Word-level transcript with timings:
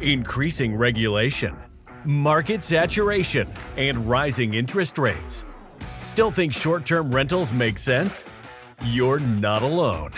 increasing 0.00 0.74
regulation, 0.76 1.56
market 2.04 2.62
saturation, 2.62 3.48
and 3.76 4.08
rising 4.08 4.54
interest 4.54 4.98
rates. 4.98 5.44
Still 6.04 6.30
think 6.30 6.52
short 6.52 6.84
term 6.84 7.14
rentals 7.14 7.52
make 7.52 7.78
sense? 7.78 8.24
You're 8.84 9.20
not 9.20 9.62
alone. 9.62 10.12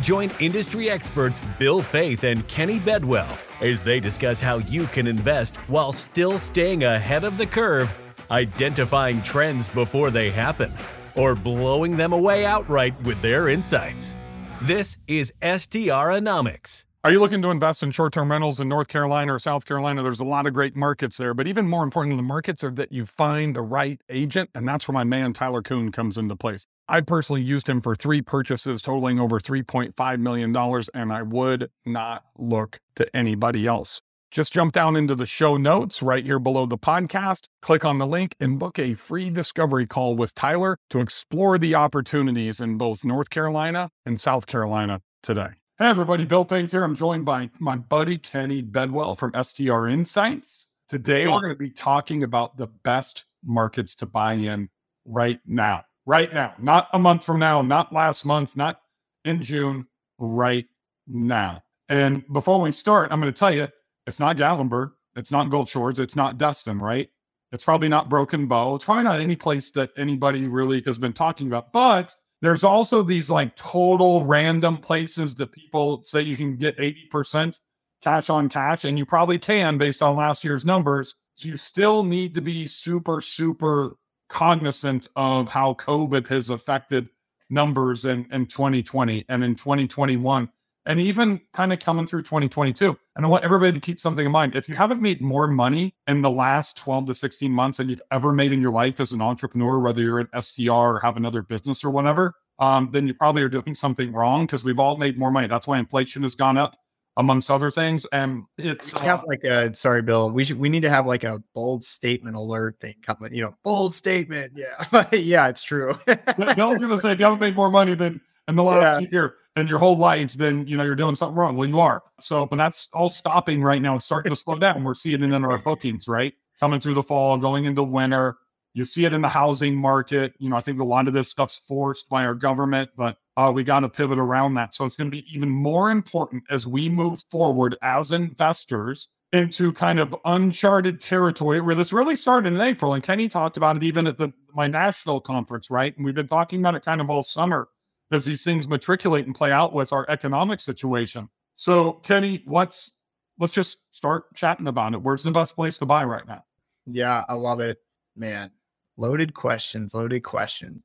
Join 0.00 0.30
industry 0.40 0.90
experts 0.90 1.40
Bill 1.58 1.80
Faeth 1.80 2.24
and 2.24 2.46
Kenny 2.48 2.78
Bedwell 2.78 3.28
as 3.60 3.82
they 3.82 4.00
discuss 4.00 4.40
how 4.40 4.58
you 4.58 4.86
can 4.86 5.06
invest 5.06 5.56
while 5.68 5.92
still 5.92 6.38
staying 6.38 6.84
ahead 6.84 7.22
of 7.24 7.38
the 7.38 7.46
curve, 7.46 7.90
identifying 8.30 9.22
trends 9.22 9.68
before 9.68 10.10
they 10.10 10.30
happen, 10.30 10.72
or 11.14 11.34
blowing 11.34 11.96
them 11.96 12.12
away 12.12 12.44
outright 12.44 13.00
with 13.02 13.22
their 13.22 13.48
insights. 13.48 14.16
This 14.62 14.98
is 15.06 15.32
STRonomics. 15.42 16.84
Are 17.04 17.10
you 17.10 17.18
looking 17.18 17.42
to 17.42 17.50
invest 17.50 17.82
in 17.82 17.90
short 17.90 18.12
term 18.12 18.30
rentals 18.30 18.60
in 18.60 18.68
North 18.68 18.86
Carolina 18.86 19.34
or 19.34 19.40
South 19.40 19.66
Carolina? 19.66 20.04
There's 20.04 20.20
a 20.20 20.24
lot 20.24 20.46
of 20.46 20.54
great 20.54 20.76
markets 20.76 21.16
there, 21.16 21.34
but 21.34 21.48
even 21.48 21.66
more 21.66 21.82
important, 21.82 22.12
than 22.12 22.16
the 22.18 22.22
markets 22.22 22.62
are 22.62 22.70
that 22.70 22.92
you 22.92 23.06
find 23.06 23.56
the 23.56 23.60
right 23.60 24.00
agent. 24.08 24.50
And 24.54 24.68
that's 24.68 24.86
where 24.86 24.92
my 24.92 25.02
man 25.02 25.32
Tyler 25.32 25.62
Coon 25.62 25.90
comes 25.90 26.16
into 26.16 26.36
place. 26.36 26.64
I 26.88 27.00
personally 27.00 27.42
used 27.42 27.68
him 27.68 27.80
for 27.80 27.96
three 27.96 28.22
purchases 28.22 28.82
totaling 28.82 29.18
over 29.18 29.40
$3.5 29.40 30.20
million, 30.20 30.56
and 30.94 31.12
I 31.12 31.22
would 31.22 31.70
not 31.84 32.24
look 32.38 32.78
to 32.94 33.16
anybody 33.16 33.66
else. 33.66 34.00
Just 34.30 34.52
jump 34.52 34.72
down 34.72 34.94
into 34.94 35.16
the 35.16 35.26
show 35.26 35.56
notes 35.56 36.04
right 36.04 36.24
here 36.24 36.38
below 36.38 36.66
the 36.66 36.78
podcast, 36.78 37.46
click 37.62 37.84
on 37.84 37.98
the 37.98 38.06
link, 38.06 38.36
and 38.38 38.60
book 38.60 38.78
a 38.78 38.94
free 38.94 39.28
discovery 39.28 39.86
call 39.86 40.14
with 40.14 40.36
Tyler 40.36 40.78
to 40.90 41.00
explore 41.00 41.58
the 41.58 41.74
opportunities 41.74 42.60
in 42.60 42.78
both 42.78 43.04
North 43.04 43.28
Carolina 43.28 43.88
and 44.06 44.20
South 44.20 44.46
Carolina 44.46 45.00
today. 45.20 45.48
Hey, 45.78 45.86
everybody, 45.86 46.26
Bill 46.26 46.44
Faeth 46.44 46.70
here. 46.70 46.84
I'm 46.84 46.94
joined 46.94 47.24
by 47.24 47.48
my 47.58 47.76
buddy 47.76 48.18
Kenny 48.18 48.60
Bedwell 48.60 49.14
from 49.14 49.32
STR 49.42 49.88
Insights. 49.88 50.70
Today, 50.86 51.26
we're 51.26 51.40
going 51.40 51.54
to 51.54 51.58
be 51.58 51.70
talking 51.70 52.24
about 52.24 52.58
the 52.58 52.66
best 52.66 53.24
markets 53.42 53.94
to 53.94 54.06
buy 54.06 54.34
in 54.34 54.68
right 55.06 55.40
now. 55.46 55.82
Right 56.04 56.32
now, 56.32 56.52
not 56.58 56.88
a 56.92 56.98
month 56.98 57.24
from 57.24 57.38
now, 57.38 57.62
not 57.62 57.90
last 57.90 58.26
month, 58.26 58.54
not 58.54 58.82
in 59.24 59.40
June, 59.40 59.86
right 60.18 60.66
now. 61.06 61.62
And 61.88 62.22
before 62.30 62.60
we 62.60 62.70
start, 62.70 63.10
I'm 63.10 63.18
going 63.18 63.32
to 63.32 63.38
tell 63.38 63.54
you 63.54 63.66
it's 64.06 64.20
not 64.20 64.36
Gatlinburg, 64.36 64.90
it's 65.16 65.32
not 65.32 65.48
Gulf 65.48 65.70
Shores, 65.70 65.98
it's 65.98 66.14
not 66.14 66.36
Destin, 66.36 66.80
right? 66.80 67.08
It's 67.50 67.64
probably 67.64 67.88
not 67.88 68.10
Broken 68.10 68.46
Bow. 68.46 68.74
It's 68.74 68.84
probably 68.84 69.04
not 69.04 69.20
any 69.20 69.36
place 69.36 69.70
that 69.70 69.90
anybody 69.96 70.48
really 70.48 70.82
has 70.84 70.98
been 70.98 71.14
talking 71.14 71.46
about, 71.46 71.72
but 71.72 72.14
there's 72.42 72.64
also 72.64 73.02
these 73.02 73.30
like 73.30 73.56
total 73.56 74.26
random 74.26 74.76
places 74.76 75.34
that 75.36 75.52
people 75.52 76.02
say 76.02 76.20
you 76.20 76.36
can 76.36 76.56
get 76.56 76.76
80% 76.76 77.58
cash 78.02 78.28
on 78.28 78.48
cash, 78.48 78.84
and 78.84 78.98
you 78.98 79.06
probably 79.06 79.38
can 79.38 79.78
based 79.78 80.02
on 80.02 80.16
last 80.16 80.44
year's 80.44 80.66
numbers. 80.66 81.14
So 81.34 81.48
you 81.48 81.56
still 81.56 82.02
need 82.02 82.34
to 82.34 82.42
be 82.42 82.66
super, 82.66 83.20
super 83.20 83.96
cognizant 84.28 85.06
of 85.14 85.48
how 85.48 85.74
COVID 85.74 86.26
has 86.28 86.50
affected 86.50 87.08
numbers 87.48 88.04
in, 88.04 88.26
in 88.32 88.46
2020 88.46 89.24
and 89.28 89.44
in 89.44 89.54
2021 89.54 90.48
and 90.86 91.00
even 91.00 91.40
kind 91.52 91.72
of 91.72 91.78
coming 91.78 92.06
through 92.06 92.22
2022. 92.22 92.96
And 93.16 93.24
I 93.24 93.28
want 93.28 93.44
everybody 93.44 93.72
to 93.72 93.80
keep 93.80 94.00
something 94.00 94.24
in 94.24 94.32
mind. 94.32 94.56
If 94.56 94.68
you 94.68 94.74
haven't 94.74 95.00
made 95.00 95.20
more 95.20 95.46
money 95.46 95.94
in 96.06 96.22
the 96.22 96.30
last 96.30 96.76
12 96.76 97.06
to 97.06 97.14
16 97.14 97.50
months 97.50 97.78
than 97.78 97.88
you've 97.88 98.02
ever 98.10 98.32
made 98.32 98.52
in 98.52 98.60
your 98.60 98.72
life 98.72 99.00
as 99.00 99.12
an 99.12 99.22
entrepreneur, 99.22 99.78
whether 99.78 100.02
you're 100.02 100.20
an 100.20 100.28
STR 100.40 100.70
or 100.70 101.00
have 101.00 101.16
another 101.16 101.42
business 101.42 101.84
or 101.84 101.90
whatever, 101.90 102.34
um, 102.58 102.90
then 102.92 103.06
you 103.06 103.14
probably 103.14 103.42
are 103.42 103.48
doing 103.48 103.74
something 103.74 104.12
wrong 104.12 104.46
because 104.46 104.64
we've 104.64 104.80
all 104.80 104.96
made 104.96 105.18
more 105.18 105.30
money. 105.30 105.46
That's 105.46 105.66
why 105.66 105.78
inflation 105.78 106.22
has 106.22 106.34
gone 106.34 106.56
up, 106.56 106.76
amongst 107.16 107.50
other 107.50 107.70
things. 107.70 108.06
And 108.12 108.44
it's 108.58 108.94
uh, 108.94 109.20
like 109.26 109.44
a 109.44 109.74
sorry, 109.74 110.02
Bill. 110.02 110.30
We 110.30 110.44
should 110.44 110.58
we 110.58 110.68
need 110.68 110.82
to 110.82 110.90
have 110.90 111.06
like 111.06 111.24
a 111.24 111.42
bold 111.54 111.84
statement 111.84 112.36
alert 112.36 112.78
thing 112.80 112.94
coming. 113.02 113.34
You 113.34 113.42
know, 113.42 113.54
bold 113.62 113.94
statement. 113.94 114.52
Yeah, 114.56 115.06
yeah, 115.12 115.48
it's 115.48 115.62
true. 115.62 115.98
Bill's 116.06 116.78
gonna 116.78 117.00
say 117.00 117.12
if 117.12 117.18
you 117.18 117.24
haven't 117.24 117.40
made 117.40 117.56
more 117.56 117.70
money 117.70 117.94
than 117.94 118.20
in 118.48 118.56
the 118.56 118.62
last 118.62 119.02
yeah. 119.02 119.08
year 119.10 119.34
and 119.56 119.68
your 119.68 119.78
whole 119.78 119.96
life, 119.96 120.32
then 120.34 120.66
you 120.66 120.76
know 120.76 120.82
you're 120.82 120.94
doing 120.94 121.16
something 121.16 121.36
wrong. 121.36 121.56
Well, 121.56 121.68
you 121.68 121.80
are. 121.80 122.02
So, 122.20 122.46
but 122.46 122.56
that's 122.56 122.88
all 122.92 123.08
stopping 123.08 123.62
right 123.62 123.82
now. 123.82 123.96
It's 123.96 124.04
starting 124.04 124.30
to 124.30 124.36
slow 124.36 124.56
down. 124.56 124.84
We're 124.84 124.94
seeing 124.94 125.22
it 125.22 125.32
in 125.32 125.44
our 125.44 125.58
bookings, 125.58 126.08
right? 126.08 126.32
Coming 126.58 126.80
through 126.80 126.94
the 126.94 127.02
fall, 127.02 127.36
going 127.36 127.64
into 127.64 127.82
winter. 127.82 128.36
You 128.74 128.84
see 128.86 129.04
it 129.04 129.12
in 129.12 129.20
the 129.20 129.28
housing 129.28 129.74
market. 129.74 130.32
You 130.38 130.48
know, 130.48 130.56
I 130.56 130.60
think 130.60 130.80
a 130.80 130.84
lot 130.84 131.06
of 131.06 131.12
this 131.12 131.28
stuff's 131.28 131.58
forced 131.58 132.08
by 132.08 132.24
our 132.24 132.34
government, 132.34 132.90
but 132.96 133.18
uh, 133.36 133.52
we 133.54 133.64
got 133.64 133.80
to 133.80 133.88
pivot 133.88 134.18
around 134.18 134.54
that. 134.54 134.74
So 134.74 134.86
it's 134.86 134.96
going 134.96 135.10
to 135.10 135.16
be 135.16 135.26
even 135.30 135.50
more 135.50 135.90
important 135.90 136.44
as 136.50 136.66
we 136.66 136.88
move 136.88 137.22
forward 137.30 137.76
as 137.82 138.12
investors 138.12 139.08
into 139.32 139.72
kind 139.72 139.98
of 139.98 140.14
uncharted 140.24 141.00
territory 141.00 141.60
where 141.60 141.74
this 141.74 141.92
really 141.92 142.16
started 142.16 142.52
in 142.52 142.60
April. 142.60 142.94
And 142.94 143.02
Kenny 143.02 143.28
talked 143.28 143.56
about 143.56 143.76
it 143.76 143.82
even 143.82 144.06
at 144.06 144.18
the 144.18 144.32
my 144.54 144.66
national 144.66 145.20
conference, 145.20 145.70
right? 145.70 145.94
And 145.96 146.04
we've 146.04 146.14
been 146.14 146.28
talking 146.28 146.60
about 146.60 146.74
it 146.74 146.84
kind 146.84 147.00
of 147.00 147.10
all 147.10 147.22
summer 147.22 147.68
as 148.14 148.24
these 148.24 148.44
things 148.44 148.68
matriculate 148.68 149.26
and 149.26 149.34
play 149.34 149.52
out 149.52 149.72
with 149.72 149.92
our 149.92 150.06
economic 150.08 150.60
situation. 150.60 151.28
So, 151.56 151.92
Kenny, 151.92 152.42
what's 152.46 152.92
let's 153.38 153.52
just 153.52 153.94
start 153.94 154.32
chatting 154.34 154.66
about 154.66 154.94
it. 154.94 155.02
Where's 155.02 155.22
the 155.22 155.30
best 155.30 155.54
place 155.54 155.78
to 155.78 155.86
buy 155.86 156.04
right 156.04 156.26
now? 156.26 156.44
Yeah, 156.86 157.24
I 157.28 157.34
love 157.34 157.60
it, 157.60 157.78
man. 158.16 158.50
Loaded 158.96 159.34
questions, 159.34 159.94
loaded 159.94 160.22
questions. 160.22 160.82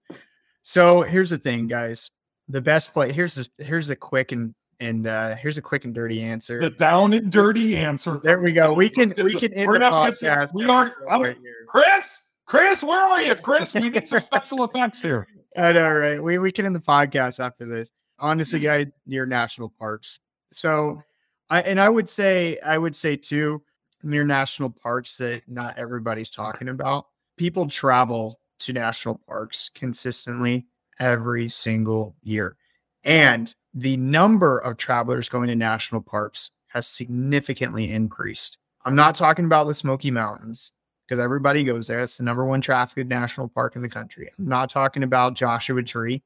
So 0.63 1.01
here's 1.01 1.29
the 1.29 1.37
thing, 1.37 1.67
guys. 1.67 2.09
The 2.47 2.61
best 2.61 2.93
play 2.93 3.11
here's 3.11 3.37
a, 3.37 3.63
here's 3.63 3.89
a 3.89 3.95
quick 3.95 4.31
and 4.31 4.53
and 4.79 5.07
uh 5.07 5.35
here's 5.35 5.57
a 5.57 5.61
quick 5.61 5.85
and 5.85 5.93
dirty 5.93 6.21
answer. 6.21 6.59
The 6.59 6.69
down 6.69 7.13
and 7.13 7.31
dirty 7.31 7.75
answer. 7.75 8.19
There 8.23 8.41
we 8.41 8.53
go. 8.53 8.73
We 8.73 8.89
can 8.89 9.11
we 9.23 9.39
can 9.39 9.51
We're 9.65 9.79
gonna 9.79 10.11
get 10.19 10.53
we 10.53 10.65
are 10.65 10.93
right 11.09 11.37
Chris. 11.67 12.23
Chris, 12.45 12.81
where 12.81 12.99
are 12.99 13.21
you? 13.21 13.35
Chris, 13.35 13.73
we 13.73 13.89
need 13.89 14.07
some 14.07 14.21
special 14.21 14.63
effects 14.63 15.01
here. 15.01 15.27
I 15.57 15.71
know, 15.71 15.91
right? 15.91 16.23
We 16.23 16.37
we 16.37 16.51
can 16.51 16.65
end 16.65 16.75
the 16.75 16.79
podcast 16.79 17.43
after 17.43 17.65
this. 17.65 17.91
Honestly, 18.19 18.59
mm. 18.59 18.63
guys, 18.63 18.87
near 19.05 19.25
national 19.25 19.73
parks. 19.77 20.19
So 20.51 21.01
I 21.49 21.61
and 21.61 21.81
I 21.81 21.89
would 21.89 22.09
say 22.09 22.59
I 22.63 22.77
would 22.77 22.95
say 22.95 23.15
too 23.15 23.63
near 24.03 24.23
national 24.23 24.69
parks 24.69 25.17
that 25.17 25.41
not 25.47 25.77
everybody's 25.77 26.29
talking 26.29 26.69
about. 26.69 27.07
People 27.37 27.67
travel 27.67 28.39
to 28.59 28.73
national 28.73 29.19
parks 29.27 29.71
consistently 29.73 30.67
every 30.99 31.49
single 31.49 32.15
year. 32.21 32.55
And 33.03 33.53
the 33.73 33.97
number 33.97 34.59
of 34.59 34.77
travelers 34.77 35.29
going 35.29 35.47
to 35.47 35.55
national 35.55 36.01
parks 36.01 36.51
has 36.67 36.87
significantly 36.87 37.91
increased. 37.91 38.57
I'm 38.85 38.95
not 38.95 39.15
talking 39.15 39.45
about 39.45 39.67
the 39.67 39.73
Smoky 39.73 40.11
Mountains 40.11 40.71
because 41.07 41.19
everybody 41.19 41.63
goes 41.63 41.87
there. 41.87 42.01
It's 42.01 42.17
the 42.17 42.23
number 42.23 42.43
one 42.45 42.59
trafficked 42.59 43.09
national 43.09 43.47
park 43.47 43.75
in 43.75 43.81
the 43.81 43.89
country. 43.89 44.29
I'm 44.37 44.47
not 44.47 44.69
talking 44.69 45.03
about 45.03 45.35
Joshua 45.35 45.81
Tree. 45.83 46.23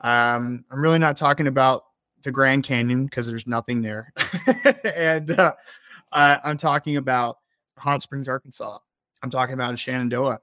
Um, 0.00 0.64
I'm 0.70 0.80
really 0.80 0.98
not 0.98 1.16
talking 1.16 1.46
about 1.46 1.84
the 2.22 2.32
Grand 2.32 2.64
Canyon 2.64 3.04
because 3.04 3.26
there's 3.26 3.46
nothing 3.46 3.82
there. 3.82 4.12
and 4.84 5.30
uh, 5.30 5.54
I'm 6.12 6.56
talking 6.56 6.96
about 6.96 7.38
Hot 7.78 8.02
Springs, 8.02 8.28
Arkansas. 8.28 8.78
I'm 9.22 9.30
talking 9.30 9.54
about 9.54 9.78
Shenandoah. 9.78 10.40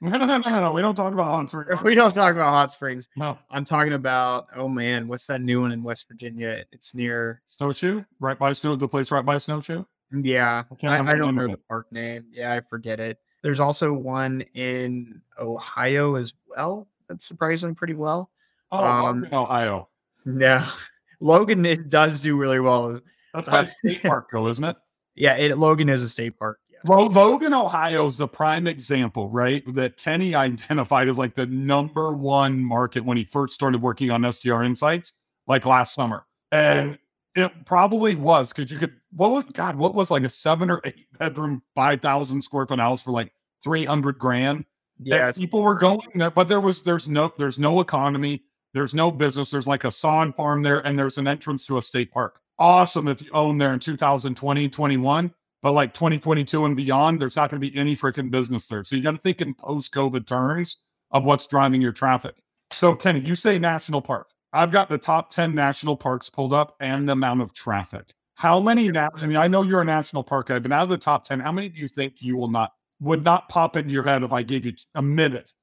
No, 0.00 0.10
no, 0.10 0.26
no, 0.26 0.38
no, 0.38 0.60
no. 0.60 0.72
We 0.72 0.82
don't 0.82 0.94
talk 0.94 1.12
about 1.12 1.24
hot 1.24 1.50
springs. 1.50 1.80
We 1.84 1.94
don't 1.94 2.12
talk 2.12 2.34
about 2.34 2.50
hot 2.50 2.72
springs. 2.72 3.08
No. 3.16 3.38
I'm 3.50 3.64
talking 3.64 3.94
about, 3.94 4.48
oh 4.54 4.68
man, 4.68 5.08
what's 5.08 5.26
that 5.28 5.40
new 5.40 5.60
one 5.60 5.72
in 5.72 5.82
West 5.82 6.06
Virginia? 6.08 6.64
It's 6.72 6.94
near 6.94 7.40
Snowshoe, 7.46 8.04
right 8.20 8.38
by 8.38 8.52
Snow, 8.52 8.76
the 8.76 8.88
place 8.88 9.10
right 9.10 9.24
by 9.24 9.38
Snowshoe. 9.38 9.84
Yeah, 10.12 10.64
I, 10.82 10.86
I, 10.86 11.12
I 11.12 11.16
don't 11.16 11.34
know 11.34 11.48
the 11.48 11.56
park 11.56 11.90
name. 11.90 12.26
Yeah, 12.30 12.52
I 12.52 12.60
forget 12.60 13.00
it. 13.00 13.18
There's 13.42 13.60
also 13.60 13.92
one 13.92 14.44
in 14.54 15.20
Ohio 15.38 16.14
as 16.16 16.32
well. 16.48 16.88
That's 17.08 17.26
surprisingly 17.26 17.74
pretty 17.74 17.94
well. 17.94 18.30
Oh, 18.72 18.84
um, 18.84 19.26
Ohio. 19.32 19.88
Yeah, 20.24 20.70
Logan 21.20 21.66
it 21.66 21.88
does 21.88 22.22
do 22.22 22.36
really 22.36 22.60
well. 22.60 23.00
That's 23.34 23.48
a 23.48 23.66
state 23.66 24.02
park, 24.04 24.28
though, 24.32 24.48
isn't 24.48 24.64
it? 24.64 24.76
Yeah, 25.14 25.36
it, 25.36 25.58
Logan 25.58 25.88
is 25.88 26.02
a 26.02 26.08
state 26.08 26.38
park. 26.38 26.58
Logan, 26.84 27.54
Ohio 27.54 28.06
is 28.06 28.16
the 28.16 28.28
prime 28.28 28.66
example, 28.66 29.28
right? 29.28 29.62
That 29.74 29.96
Kenny 29.96 30.34
identified 30.34 31.08
as 31.08 31.18
like 31.18 31.34
the 31.34 31.46
number 31.46 32.12
one 32.12 32.62
market 32.62 33.04
when 33.04 33.16
he 33.16 33.24
first 33.24 33.54
started 33.54 33.82
working 33.82 34.10
on 34.10 34.30
STR 34.30 34.62
Insights, 34.62 35.14
like 35.46 35.66
last 35.66 35.94
summer. 35.94 36.26
And 36.52 36.98
it 37.36 37.52
probably 37.64 38.14
was 38.14 38.52
because 38.52 38.70
you 38.70 38.78
could, 38.78 38.94
what 39.12 39.30
was, 39.30 39.44
God, 39.44 39.76
what 39.76 39.94
was 39.94 40.10
like 40.10 40.24
a 40.24 40.28
seven 40.28 40.70
or 40.70 40.80
eight 40.84 41.06
bedroom, 41.18 41.62
5,000 41.74 42.42
square 42.42 42.66
foot 42.66 42.80
house 42.80 43.02
for 43.02 43.10
like 43.10 43.32
300 43.62 44.18
grand? 44.18 44.64
Yeah. 44.98 45.30
People 45.32 45.62
were 45.62 45.74
going 45.74 46.00
there, 46.14 46.30
but 46.30 46.48
there 46.48 46.60
was, 46.60 46.82
there's 46.82 47.08
no, 47.08 47.32
there's 47.38 47.58
no 47.58 47.80
economy. 47.80 48.42
There's 48.72 48.94
no 48.94 49.10
business. 49.10 49.50
There's 49.50 49.66
like 49.66 49.84
a 49.84 49.90
sawn 49.90 50.32
farm 50.32 50.62
there 50.62 50.80
and 50.86 50.98
there's 50.98 51.18
an 51.18 51.28
entrance 51.28 51.66
to 51.66 51.78
a 51.78 51.82
state 51.82 52.10
park. 52.10 52.40
Awesome 52.58 53.08
if 53.08 53.22
you 53.22 53.30
own 53.32 53.58
there 53.58 53.74
in 53.74 53.80
2020, 53.80 54.68
21. 54.68 55.32
But 55.62 55.72
like 55.72 55.94
2022 55.94 56.64
and 56.64 56.76
beyond, 56.76 57.20
there's 57.20 57.36
not 57.36 57.50
going 57.50 57.60
to 57.60 57.70
be 57.70 57.76
any 57.76 57.96
freaking 57.96 58.30
business 58.30 58.68
there. 58.68 58.84
So 58.84 58.96
you 58.96 59.02
got 59.02 59.12
to 59.12 59.18
think 59.18 59.40
in 59.40 59.54
post 59.54 59.92
COVID 59.92 60.26
terms 60.26 60.76
of 61.10 61.24
what's 61.24 61.46
driving 61.46 61.82
your 61.82 61.92
traffic. 61.92 62.36
So, 62.70 62.94
Kenny, 62.94 63.20
you 63.20 63.34
say 63.34 63.58
national 63.58 64.02
park. 64.02 64.28
I've 64.56 64.70
got 64.70 64.88
the 64.88 64.98
top 64.98 65.30
10 65.30 65.54
national 65.54 65.96
parks 65.96 66.30
pulled 66.30 66.52
up 66.52 66.76
and 66.80 67.08
the 67.08 67.12
amount 67.12 67.42
of 67.42 67.52
traffic. 67.52 68.12
How 68.36 68.60
many? 68.60 68.88
Na- 68.88 69.08
I 69.14 69.26
mean, 69.26 69.36
I 69.36 69.48
know 69.48 69.62
you're 69.62 69.80
a 69.80 69.84
national 69.84 70.22
park 70.22 70.48
guy, 70.48 70.58
but 70.58 70.70
out 70.70 70.82
of 70.84 70.88
the 70.90 70.98
top 70.98 71.24
ten, 71.24 71.40
how 71.40 71.50
many 71.52 71.70
do 71.70 71.80
you 71.80 71.88
think 71.88 72.20
you 72.20 72.36
will 72.36 72.50
not 72.50 72.72
would 73.00 73.24
not 73.24 73.48
pop 73.48 73.76
into 73.76 73.92
your 73.94 74.02
head 74.02 74.22
if 74.22 74.32
I 74.32 74.42
gave 74.42 74.66
you 74.66 74.74
a 74.94 75.00
minute 75.00 75.54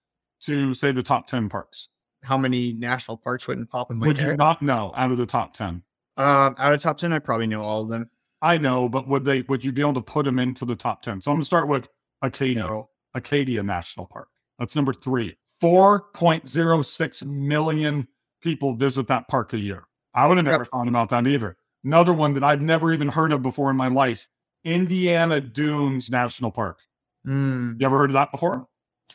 to 0.41 0.73
say 0.73 0.91
the 0.91 1.03
top 1.03 1.27
ten 1.27 1.49
parks? 1.49 1.89
How 2.23 2.35
many 2.35 2.73
national 2.73 3.17
parks 3.17 3.47
wouldn't 3.47 3.69
pop 3.69 3.91
in 3.91 3.99
my 3.99 4.07
head? 4.07 4.17
Would 4.17 4.19
you 4.25 4.37
not 4.37 4.63
know 4.63 4.91
out 4.95 5.11
of 5.11 5.17
the 5.17 5.27
top 5.27 5.53
ten? 5.53 5.83
Um, 6.17 6.55
out 6.57 6.73
of 6.73 6.79
the 6.79 6.83
top 6.83 6.97
ten, 6.97 7.13
I 7.13 7.19
probably 7.19 7.45
know 7.45 7.61
all 7.61 7.83
of 7.83 7.89
them. 7.89 8.09
I 8.41 8.57
know, 8.57 8.89
but 8.89 9.07
would 9.07 9.23
they? 9.23 9.43
Would 9.43 9.63
you 9.63 9.71
be 9.71 9.81
able 9.81 9.93
to 9.93 10.01
put 10.01 10.25
them 10.25 10.39
into 10.39 10.65
the 10.65 10.75
top 10.75 11.03
ten? 11.03 11.21
So 11.21 11.29
I'm 11.29 11.35
going 11.35 11.41
to 11.41 11.45
start 11.45 11.67
with 11.67 11.87
Acadia, 12.23 12.63
No. 12.63 12.89
Acadia 13.13 13.61
National 13.61 14.07
Park. 14.07 14.29
That's 14.57 14.75
number 14.75 14.93
three. 14.93 15.37
Four 15.61 16.05
point 16.15 16.49
zero 16.49 16.81
six 16.81 17.23
million 17.23 18.07
people 18.43 18.75
visit 18.75 19.07
that 19.07 19.27
park 19.27 19.53
a 19.53 19.57
year. 19.57 19.85
I 20.13 20.27
would 20.27 20.37
have 20.37 20.45
never 20.45 20.63
Yep. 20.63 20.67
thought 20.67 20.87
about 20.87 21.09
that 21.09 21.25
either. 21.25 21.57
Another 21.83 22.13
one 22.13 22.33
that 22.35 22.43
I've 22.43 22.61
never 22.61 22.93
even 22.93 23.07
heard 23.07 23.31
of 23.33 23.41
before 23.41 23.71
in 23.71 23.77
my 23.77 23.87
life: 23.87 24.27
Indiana 24.63 25.41
Dunes 25.41 26.09
National 26.11 26.51
Park. 26.51 26.81
Mm, 27.27 27.79
You 27.79 27.85
ever 27.85 27.97
heard 27.97 28.09
of 28.11 28.13
that 28.13 28.31
before? 28.31 28.67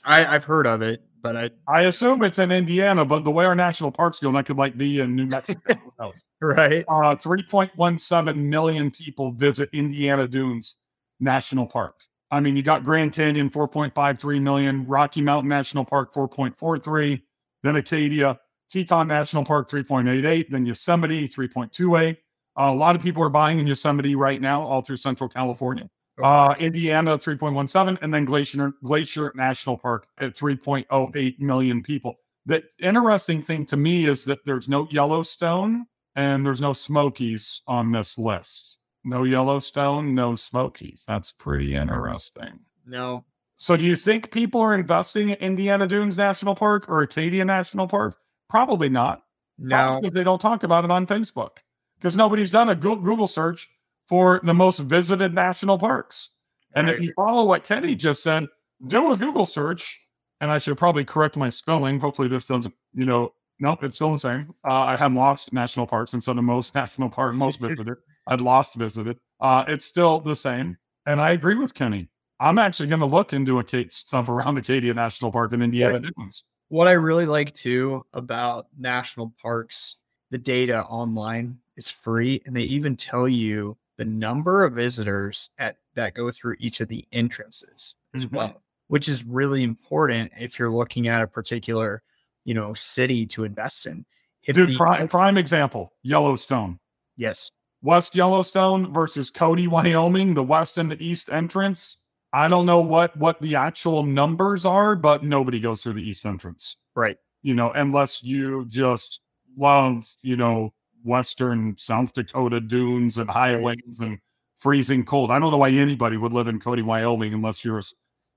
I, 0.04 0.24
I've 0.24 0.44
heard 0.44 0.66
of 0.66 0.82
it, 0.82 1.02
but 1.22 1.36
I 1.36 1.50
I 1.68 1.82
assume 1.82 2.22
it's 2.24 2.38
in 2.38 2.50
Indiana, 2.50 3.04
but 3.04 3.24
the 3.24 3.30
way 3.30 3.44
our 3.44 3.54
national 3.54 3.90
parks 3.92 4.18
go, 4.20 4.32
that 4.32 4.46
could 4.46 4.56
like 4.56 4.76
be 4.76 5.00
in 5.00 5.14
New 5.14 5.26
Mexico. 5.26 5.60
Right. 6.40 6.84
uh, 6.88 7.16
3.17 7.16 8.36
million 8.36 8.90
people 8.92 9.32
visit 9.32 9.68
Indiana 9.72 10.28
Dunes 10.28 10.76
National 11.18 11.66
Park. 11.66 11.96
I 12.30 12.38
mean, 12.38 12.56
you 12.56 12.62
got 12.62 12.84
Grand 12.84 13.12
Canyon, 13.12 13.50
4.53 13.50 14.40
million, 14.40 14.86
Rocky 14.86 15.20
Mountain 15.20 15.48
National 15.48 15.84
Park, 15.84 16.14
4.43, 16.14 17.22
then 17.64 17.74
Acadia, 17.74 18.38
Teton 18.68 19.08
National 19.08 19.44
Park, 19.44 19.68
3.88, 19.68 20.48
then 20.50 20.66
Yosemite, 20.66 21.28
3.28. 21.28 22.12
Uh, 22.12 22.14
a 22.56 22.74
lot 22.74 22.96
of 22.96 23.02
people 23.02 23.22
are 23.22 23.28
buying 23.28 23.58
in 23.58 23.66
Yosemite 23.66 24.14
right 24.14 24.40
now, 24.40 24.62
all 24.62 24.82
through 24.82 24.96
Central 24.96 25.28
California. 25.28 25.88
Uh, 26.22 26.54
Indiana, 26.58 27.16
3.17, 27.16 27.98
and 28.02 28.12
then 28.12 28.24
Glacier, 28.24 28.72
Glacier 28.82 29.32
National 29.36 29.78
Park 29.78 30.08
at 30.18 30.34
3.08 30.34 31.38
million 31.38 31.82
people. 31.82 32.16
The 32.46 32.64
interesting 32.80 33.42
thing 33.42 33.66
to 33.66 33.76
me 33.76 34.06
is 34.06 34.24
that 34.24 34.44
there's 34.44 34.68
no 34.68 34.88
Yellowstone 34.90 35.86
and 36.16 36.44
there's 36.44 36.60
no 36.60 36.72
Smokies 36.72 37.62
on 37.68 37.92
this 37.92 38.18
list. 38.18 38.78
No 39.04 39.22
Yellowstone, 39.22 40.14
no 40.14 40.34
Smokies. 40.34 41.04
That's 41.06 41.30
pretty 41.30 41.74
interesting. 41.74 42.58
No. 42.84 43.24
So, 43.56 43.76
do 43.76 43.84
you 43.84 43.96
think 43.96 44.32
people 44.32 44.60
are 44.60 44.74
investing 44.74 45.30
in 45.30 45.36
Indiana 45.36 45.86
Dunes 45.86 46.16
National 46.16 46.54
Park 46.54 46.88
or 46.88 47.02
Acadia 47.02 47.44
National 47.44 47.86
Park? 47.86 48.16
Probably 48.48 48.88
not. 48.88 49.22
No. 49.58 49.76
Probably 49.76 50.00
because 50.00 50.14
they 50.14 50.24
don't 50.24 50.40
talk 50.40 50.62
about 50.62 50.84
it 50.84 50.90
on 50.90 51.06
Facebook 51.06 51.58
because 51.98 52.16
nobody's 52.16 52.50
done 52.50 52.68
a 52.68 52.76
Google 52.76 53.26
search 53.26 53.68
for 54.06 54.40
the 54.42 54.54
most 54.54 54.78
visited 54.80 55.34
national 55.34 55.78
parks. 55.78 56.30
And 56.74 56.88
if 56.88 57.00
you 57.00 57.12
follow 57.16 57.44
what 57.46 57.64
Kenny 57.64 57.94
just 57.94 58.22
said, 58.22 58.46
do 58.86 59.12
a 59.12 59.16
Google 59.16 59.46
search. 59.46 59.98
And 60.40 60.50
I 60.50 60.58
should 60.58 60.78
probably 60.78 61.04
correct 61.04 61.36
my 61.36 61.48
spelling. 61.48 61.98
Hopefully, 61.98 62.28
this 62.28 62.46
doesn't, 62.46 62.72
you 62.94 63.04
know, 63.04 63.32
nope, 63.58 63.82
it's 63.82 63.96
still 63.96 64.12
the 64.12 64.20
same. 64.20 64.54
Uh, 64.64 64.72
I 64.72 64.96
have 64.96 65.12
lost 65.12 65.52
national 65.52 65.86
parks 65.86 66.14
instead 66.14 66.38
of 66.38 66.44
most 66.44 66.74
national 66.76 67.10
park, 67.10 67.34
most 67.34 67.58
visited. 67.60 67.96
I'd 68.28 68.40
lost 68.40 68.74
visited. 68.76 69.18
Uh, 69.40 69.64
it's 69.66 69.84
still 69.84 70.20
the 70.20 70.36
same. 70.36 70.76
And 71.06 71.20
I 71.20 71.32
agree 71.32 71.56
with 71.56 71.74
Kenny. 71.74 72.08
I'm 72.38 72.58
actually 72.58 72.88
going 72.88 73.00
to 73.00 73.06
look 73.06 73.32
into 73.32 73.58
a 73.58 73.64
case 73.64 73.96
stuff 73.96 74.28
around 74.28 74.58
Acadia 74.58 74.94
National 74.94 75.32
Park 75.32 75.52
in 75.52 75.62
Indiana 75.62 75.98
Dunes. 76.00 76.44
What 76.68 76.88
I 76.88 76.92
really 76.92 77.26
like 77.26 77.52
too 77.54 78.04
about 78.12 78.66
national 78.78 79.34
parks, 79.40 79.96
the 80.30 80.38
data 80.38 80.84
online 80.84 81.58
is 81.76 81.88
free, 81.90 82.42
and 82.44 82.54
they 82.54 82.62
even 82.64 82.96
tell 82.96 83.26
you 83.28 83.76
the 83.96 84.04
number 84.04 84.64
of 84.64 84.74
visitors 84.74 85.50
at 85.58 85.76
that 85.94 86.14
go 86.14 86.30
through 86.30 86.56
each 86.58 86.80
of 86.80 86.88
the 86.88 87.06
entrances 87.10 87.96
as 88.14 88.26
Mhm. 88.26 88.32
well, 88.32 88.62
which 88.88 89.08
is 89.08 89.24
really 89.24 89.62
important 89.62 90.30
if 90.38 90.58
you're 90.58 90.70
looking 90.70 91.08
at 91.08 91.22
a 91.22 91.26
particular, 91.26 92.02
you 92.44 92.54
know, 92.54 92.74
city 92.74 93.26
to 93.26 93.44
invest 93.44 93.86
in. 93.86 94.04
Hit 94.40 94.52
Dude, 94.54 94.70
the- 94.70 94.76
prime, 94.76 95.08
prime 95.08 95.36
example 95.38 95.94
Yellowstone. 96.02 96.78
yes, 97.16 97.50
West 97.82 98.14
Yellowstone 98.14 98.92
versus 98.92 99.30
Cody, 99.30 99.66
Wyoming, 100.06 100.34
the 100.34 100.44
west 100.44 100.78
and 100.78 100.90
the 100.90 101.04
east 101.04 101.30
entrance. 101.30 101.96
I 102.32 102.48
don't 102.48 102.66
know 102.66 102.80
what 102.80 103.16
what 103.16 103.40
the 103.40 103.56
actual 103.56 104.02
numbers 104.02 104.64
are, 104.64 104.94
but 104.96 105.24
nobody 105.24 105.60
goes 105.60 105.82
through 105.82 105.94
the 105.94 106.08
east 106.08 106.26
entrance. 106.26 106.76
right. 106.94 107.16
You 107.42 107.54
know, 107.54 107.70
unless 107.70 108.22
you 108.22 108.66
just 108.66 109.20
love, 109.56 110.12
you 110.22 110.36
know, 110.36 110.74
western 111.04 111.76
South 111.78 112.12
Dakota 112.12 112.60
dunes 112.60 113.16
and 113.16 113.30
highways 113.30 114.00
and 114.00 114.18
freezing 114.56 115.04
cold. 115.04 115.30
I 115.30 115.38
don't 115.38 115.52
know 115.52 115.58
why 115.58 115.70
anybody 115.70 116.16
would 116.16 116.32
live 116.32 116.48
in 116.48 116.58
Cody, 116.58 116.82
Wyoming, 116.82 117.32
unless 117.32 117.64
you're 117.64 117.78
a 117.78 117.82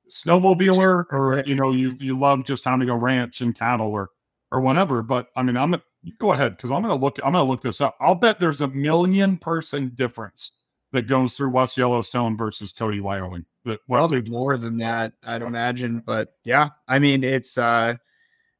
snowmobiler 0.09 1.05
or 1.11 1.41
you 1.45 1.55
know 1.55 1.71
you 1.71 1.95
you 1.99 2.17
love 2.17 2.45
just 2.45 2.63
having 2.65 2.89
a 2.89 2.97
ranch 2.97 3.41
and 3.41 3.57
cattle 3.57 3.91
or 3.91 4.09
or 4.51 4.61
whatever. 4.61 5.01
But 5.01 5.29
I 5.35 5.43
mean, 5.43 5.57
I'm 5.57 5.73
you 6.03 6.13
go 6.19 6.33
ahead 6.33 6.55
because 6.55 6.71
I'm 6.71 6.81
gonna 6.81 6.95
look. 6.95 7.17
I'm 7.23 7.33
gonna 7.33 7.43
look 7.43 7.61
this 7.61 7.81
up. 7.81 7.97
I'll 7.99 8.15
bet 8.15 8.39
there's 8.39 8.61
a 8.61 8.67
million 8.67 9.37
person 9.37 9.89
difference 9.95 10.51
that 10.91 11.07
goes 11.07 11.35
through 11.35 11.51
West 11.51 11.77
Yellowstone 11.77 12.35
versus 12.37 12.73
Cody, 12.73 12.99
Wyoming. 12.99 13.45
That 13.65 13.79
Probably 13.87 14.21
more 14.29 14.57
than 14.57 14.77
that, 14.77 15.13
I'd 15.23 15.41
imagine. 15.41 16.03
But 16.05 16.35
yeah, 16.43 16.69
I 16.87 16.99
mean, 16.99 17.23
it's 17.23 17.57
uh, 17.57 17.95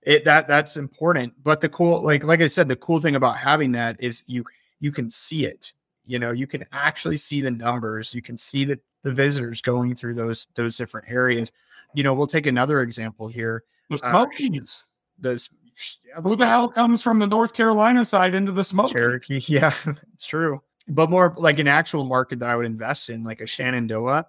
it 0.01 0.25
that 0.25 0.47
that's 0.47 0.77
important. 0.77 1.33
But 1.43 1.61
the 1.61 1.69
cool, 1.69 2.01
like 2.01 2.23
like 2.23 2.41
I 2.41 2.47
said, 2.47 2.67
the 2.67 2.75
cool 2.75 3.01
thing 3.01 3.15
about 3.15 3.37
having 3.37 3.71
that 3.73 3.97
is 3.99 4.23
you 4.27 4.45
you 4.79 4.91
can 4.91 5.09
see 5.09 5.45
it. 5.45 5.73
You 6.03 6.19
know, 6.19 6.31
you 6.31 6.47
can 6.47 6.65
actually 6.71 7.17
see 7.17 7.41
the 7.41 7.51
numbers. 7.51 8.13
You 8.13 8.21
can 8.21 8.37
see 8.37 8.65
the 8.65 8.79
the 9.03 9.11
visitors 9.11 9.61
going 9.61 9.95
through 9.95 10.13
those 10.15 10.47
those 10.55 10.77
different 10.77 11.09
areas. 11.09 11.51
You 11.93 12.03
know, 12.03 12.13
we'll 12.13 12.27
take 12.27 12.47
another 12.47 12.81
example 12.81 13.27
here. 13.27 13.63
the 13.89 13.95
uh, 13.95 14.11
Smokies. 14.11 14.85
Those 15.19 15.49
Who 16.23 16.35
the 16.35 16.47
hell 16.47 16.67
comes 16.67 17.03
from 17.03 17.19
the 17.19 17.27
North 17.27 17.53
Carolina 17.53 18.05
side 18.05 18.33
into 18.33 18.51
the 18.51 18.63
Smokies? 18.63 18.93
Cherokee. 18.93 19.39
Yeah, 19.47 19.73
it's 20.13 20.25
true. 20.27 20.61
But 20.87 21.09
more 21.09 21.33
like 21.37 21.59
an 21.59 21.67
actual 21.67 22.05
market 22.05 22.39
that 22.39 22.49
I 22.49 22.55
would 22.55 22.65
invest 22.65 23.09
in, 23.09 23.23
like 23.23 23.41
a 23.41 23.47
Shenandoah. 23.47 24.27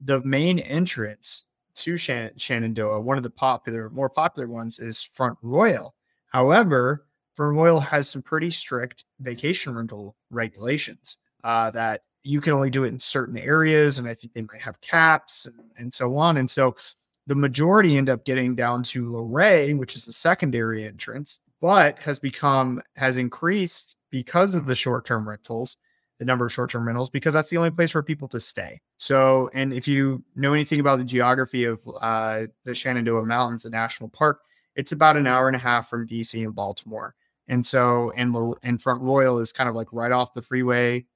The 0.00 0.20
main 0.22 0.58
entrance 0.58 1.44
to 1.76 1.96
Shenandoah, 1.96 3.00
one 3.00 3.16
of 3.16 3.22
the 3.22 3.30
popular, 3.30 3.88
more 3.90 4.10
popular 4.10 4.48
ones 4.48 4.78
is 4.78 5.00
Front 5.00 5.38
Royal. 5.42 5.94
However, 6.26 7.06
Front 7.34 7.56
Royal 7.56 7.80
has 7.80 8.08
some 8.08 8.20
pretty 8.20 8.50
strict 8.50 9.04
vacation 9.20 9.74
rental 9.74 10.16
regulations 10.30 11.18
uh, 11.44 11.70
that 11.70 12.02
you 12.24 12.40
can 12.40 12.52
only 12.52 12.70
do 12.70 12.84
it 12.84 12.88
in 12.88 12.98
certain 12.98 13.38
areas. 13.38 13.98
And 13.98 14.06
I 14.08 14.14
think 14.14 14.32
they 14.32 14.42
might 14.42 14.60
have 14.60 14.80
caps 14.80 15.46
and, 15.46 15.56
and 15.78 15.94
so 15.94 16.16
on. 16.16 16.36
And 16.36 16.50
so 16.50 16.76
the 17.26 17.34
majority 17.34 17.96
end 17.96 18.10
up 18.10 18.24
getting 18.24 18.54
down 18.54 18.82
to 18.84 19.10
Luray, 19.12 19.72
which 19.74 19.96
is 19.96 20.04
the 20.04 20.12
secondary 20.12 20.84
entrance, 20.84 21.38
but 21.60 21.98
has 22.00 22.18
become 22.18 22.82
has 22.96 23.16
increased 23.16 23.96
because 24.10 24.54
of 24.54 24.66
the 24.66 24.74
short-term 24.74 25.28
rentals, 25.28 25.76
the 26.22 26.26
number 26.26 26.46
of 26.46 26.52
short-term 26.52 26.86
rentals, 26.86 27.10
because 27.10 27.34
that's 27.34 27.50
the 27.50 27.56
only 27.56 27.72
place 27.72 27.90
for 27.90 28.00
people 28.00 28.28
to 28.28 28.38
stay. 28.38 28.80
So, 28.98 29.50
and 29.54 29.72
if 29.72 29.88
you 29.88 30.22
know 30.36 30.54
anything 30.54 30.78
about 30.78 31.00
the 31.00 31.04
geography 31.04 31.64
of 31.64 31.80
uh, 32.00 32.42
the 32.64 32.76
Shenandoah 32.76 33.26
Mountains, 33.26 33.64
the 33.64 33.70
national 33.70 34.08
park, 34.08 34.40
it's 34.76 34.92
about 34.92 35.16
an 35.16 35.26
hour 35.26 35.48
and 35.48 35.56
a 35.56 35.58
half 35.58 35.90
from 35.90 36.06
DC 36.06 36.40
and 36.44 36.54
Baltimore. 36.54 37.16
And 37.48 37.66
so, 37.66 38.12
and 38.14 38.36
and 38.62 38.80
Front 38.80 39.02
Royal 39.02 39.40
is 39.40 39.52
kind 39.52 39.68
of 39.68 39.74
like 39.74 39.92
right 39.92 40.12
off 40.12 40.32
the 40.32 40.42
freeway, 40.42 41.06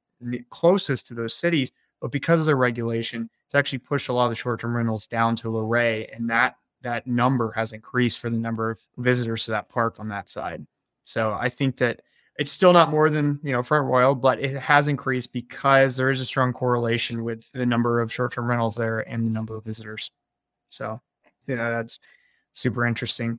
closest 0.50 1.06
to 1.06 1.14
those 1.14 1.34
cities. 1.34 1.70
But 2.00 2.10
because 2.10 2.40
of 2.40 2.46
the 2.46 2.56
regulation, 2.56 3.30
it's 3.44 3.54
actually 3.54 3.78
pushed 3.78 4.08
a 4.08 4.12
lot 4.12 4.24
of 4.24 4.30
the 4.30 4.36
short-term 4.36 4.76
rentals 4.76 5.06
down 5.06 5.36
to 5.36 5.50
Luray, 5.50 6.08
and 6.12 6.28
that 6.30 6.56
that 6.82 7.06
number 7.06 7.52
has 7.52 7.70
increased 7.70 8.18
for 8.18 8.28
the 8.28 8.36
number 8.36 8.70
of 8.72 8.80
visitors 8.96 9.44
to 9.44 9.52
that 9.52 9.68
park 9.68 10.00
on 10.00 10.08
that 10.08 10.28
side. 10.28 10.66
So 11.04 11.32
I 11.32 11.48
think 11.48 11.76
that 11.76 12.02
it's 12.38 12.52
still 12.52 12.72
not 12.72 12.90
more 12.90 13.08
than 13.08 13.40
you 13.42 13.52
know 13.52 13.62
Front 13.62 13.86
Royal, 13.86 14.14
but 14.14 14.38
it 14.40 14.56
has 14.56 14.88
increased 14.88 15.32
because 15.32 15.96
there 15.96 16.10
is 16.10 16.20
a 16.20 16.24
strong 16.24 16.52
correlation 16.52 17.24
with 17.24 17.50
the 17.52 17.66
number 17.66 18.00
of 18.00 18.12
short-term 18.12 18.48
rentals 18.48 18.76
there 18.76 19.00
and 19.08 19.26
the 19.26 19.30
number 19.30 19.56
of 19.56 19.64
visitors. 19.64 20.10
So 20.70 21.00
you 21.46 21.56
know 21.56 21.70
that's 21.70 21.98
super 22.52 22.86
interesting. 22.86 23.38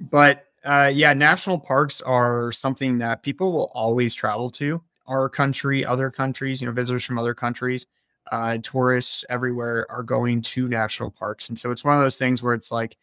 But 0.00 0.46
uh, 0.64 0.90
yeah, 0.92 1.12
national 1.12 1.58
parks 1.58 2.00
are 2.00 2.52
something 2.52 2.98
that 2.98 3.22
people 3.22 3.52
will 3.52 3.70
always 3.74 4.14
travel 4.14 4.50
to. 4.50 4.82
Our 5.06 5.28
country, 5.28 5.84
other 5.84 6.10
countries, 6.10 6.60
you 6.60 6.66
know, 6.66 6.72
visitors 6.72 7.04
from 7.04 7.18
other 7.18 7.34
countries, 7.34 7.86
uh, 8.30 8.58
tourists 8.62 9.24
everywhere 9.28 9.86
are 9.90 10.04
going 10.04 10.42
to 10.42 10.68
national 10.68 11.10
parks, 11.10 11.48
and 11.48 11.58
so 11.58 11.70
it's 11.70 11.84
one 11.84 11.96
of 11.96 12.02
those 12.02 12.18
things 12.18 12.42
where 12.42 12.54
it's 12.54 12.72
like, 12.72 12.96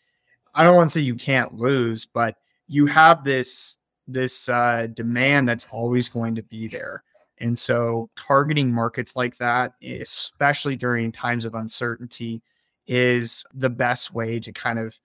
I 0.53 0.63
don't 0.63 0.75
want 0.75 0.89
to 0.89 0.93
say 0.93 1.01
you 1.01 1.15
can't 1.15 1.55
lose, 1.55 2.05
but 2.05 2.35
you 2.67 2.85
have 2.85 3.23
this 3.23 3.77
this 4.11 4.49
uh, 4.49 4.87
demand 4.93 5.47
that's 5.47 5.67
always 5.71 6.09
going 6.09 6.35
to 6.35 6.43
be 6.43 6.67
there. 6.67 7.03
And 7.37 7.57
so 7.57 8.09
targeting 8.17 8.71
markets 8.71 9.15
like 9.15 9.37
that, 9.37 9.73
especially 9.81 10.75
during 10.75 11.11
times 11.11 11.45
of 11.45 11.55
uncertainty, 11.55 12.41
is 12.87 13.45
the 13.53 13.69
best 13.69 14.13
way 14.13 14.39
to 14.39 14.51
kind 14.51 14.79
of 14.79 14.99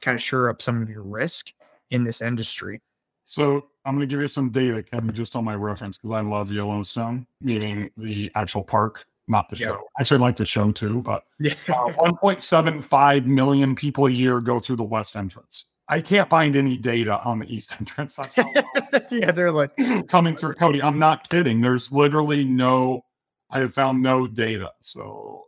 kind 0.00 0.14
of 0.14 0.22
shore 0.22 0.48
up 0.50 0.60
some 0.60 0.82
of 0.82 0.90
your 0.90 1.02
risk 1.02 1.52
in 1.90 2.04
this 2.04 2.20
industry. 2.20 2.80
So 3.24 3.68
I'm 3.84 3.94
going 3.96 4.06
to 4.08 4.12
give 4.12 4.20
you 4.20 4.28
some 4.28 4.50
data, 4.50 4.82
Kevin, 4.82 5.14
just 5.14 5.36
on 5.36 5.44
my 5.44 5.54
reference 5.54 5.98
because 5.98 6.12
I 6.12 6.20
love 6.20 6.50
Yellowstone, 6.52 7.26
meaning 7.40 7.90
the 7.96 8.30
actual 8.34 8.64
park, 8.64 9.06
not 9.28 9.48
the 9.48 9.56
Yeah. 9.56 9.66
show. 9.68 9.88
Actually, 10.00 10.18
I 10.18 10.20
like 10.20 10.36
the 10.36 10.46
show 10.46 10.72
too, 10.72 11.02
but 11.02 11.24
Yeah. 11.38 11.54
uh, 11.68 11.88
1.75 11.98 13.26
million 13.26 13.74
people 13.74 14.06
a 14.06 14.10
year 14.10 14.40
go 14.40 14.60
through 14.60 14.76
the 14.76 14.84
west 14.84 15.16
entrance. 15.16 15.66
I 15.88 16.00
can't 16.00 16.28
find 16.28 16.54
any 16.54 16.76
data 16.76 17.20
on 17.24 17.38
the 17.38 17.54
east 17.54 17.74
entrance. 17.80 18.16
That's 18.16 18.36
how 18.36 18.50
yeah, 19.10 19.30
they're 19.30 19.52
like, 19.52 19.72
coming 20.08 20.36
through 20.36 20.54
Cody. 20.54 20.82
I'm 20.82 20.98
not 20.98 21.28
kidding. 21.28 21.60
There's 21.60 21.90
literally 21.90 22.44
no, 22.44 23.04
I 23.50 23.60
have 23.60 23.74
found 23.74 24.02
no 24.02 24.26
data. 24.26 24.72
So 24.80 25.44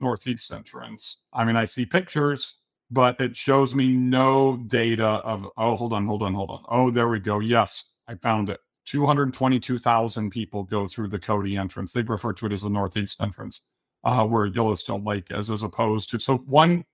northeast 0.00 0.52
entrance. 0.52 1.18
I 1.32 1.44
mean, 1.44 1.56
I 1.56 1.66
see 1.66 1.86
pictures, 1.86 2.56
but 2.90 3.20
it 3.20 3.36
shows 3.36 3.74
me 3.74 3.92
no 3.92 4.56
data 4.66 5.06
of. 5.24 5.48
Oh, 5.56 5.76
hold 5.76 5.92
on, 5.92 6.06
hold 6.06 6.22
on, 6.22 6.34
hold 6.34 6.50
on. 6.50 6.62
Oh, 6.68 6.90
there 6.90 7.08
we 7.08 7.20
go. 7.20 7.38
Yes, 7.38 7.92
I 8.08 8.14
found 8.16 8.50
it. 8.50 8.60
222,000 8.86 10.30
people 10.30 10.64
go 10.64 10.86
through 10.86 11.08
the 11.08 11.18
Cody 11.18 11.56
entrance. 11.56 11.92
They 11.92 12.02
refer 12.02 12.32
to 12.32 12.46
it 12.46 12.52
as 12.52 12.62
the 12.62 12.70
northeast 12.70 13.20
entrance, 13.20 13.68
uh, 14.02 14.26
where 14.26 14.46
Yellowstone 14.46 15.04
Lake 15.04 15.28
is, 15.30 15.50
as 15.50 15.62
opposed 15.62 16.10
to 16.10 16.18
so 16.18 16.38
one 16.38 16.84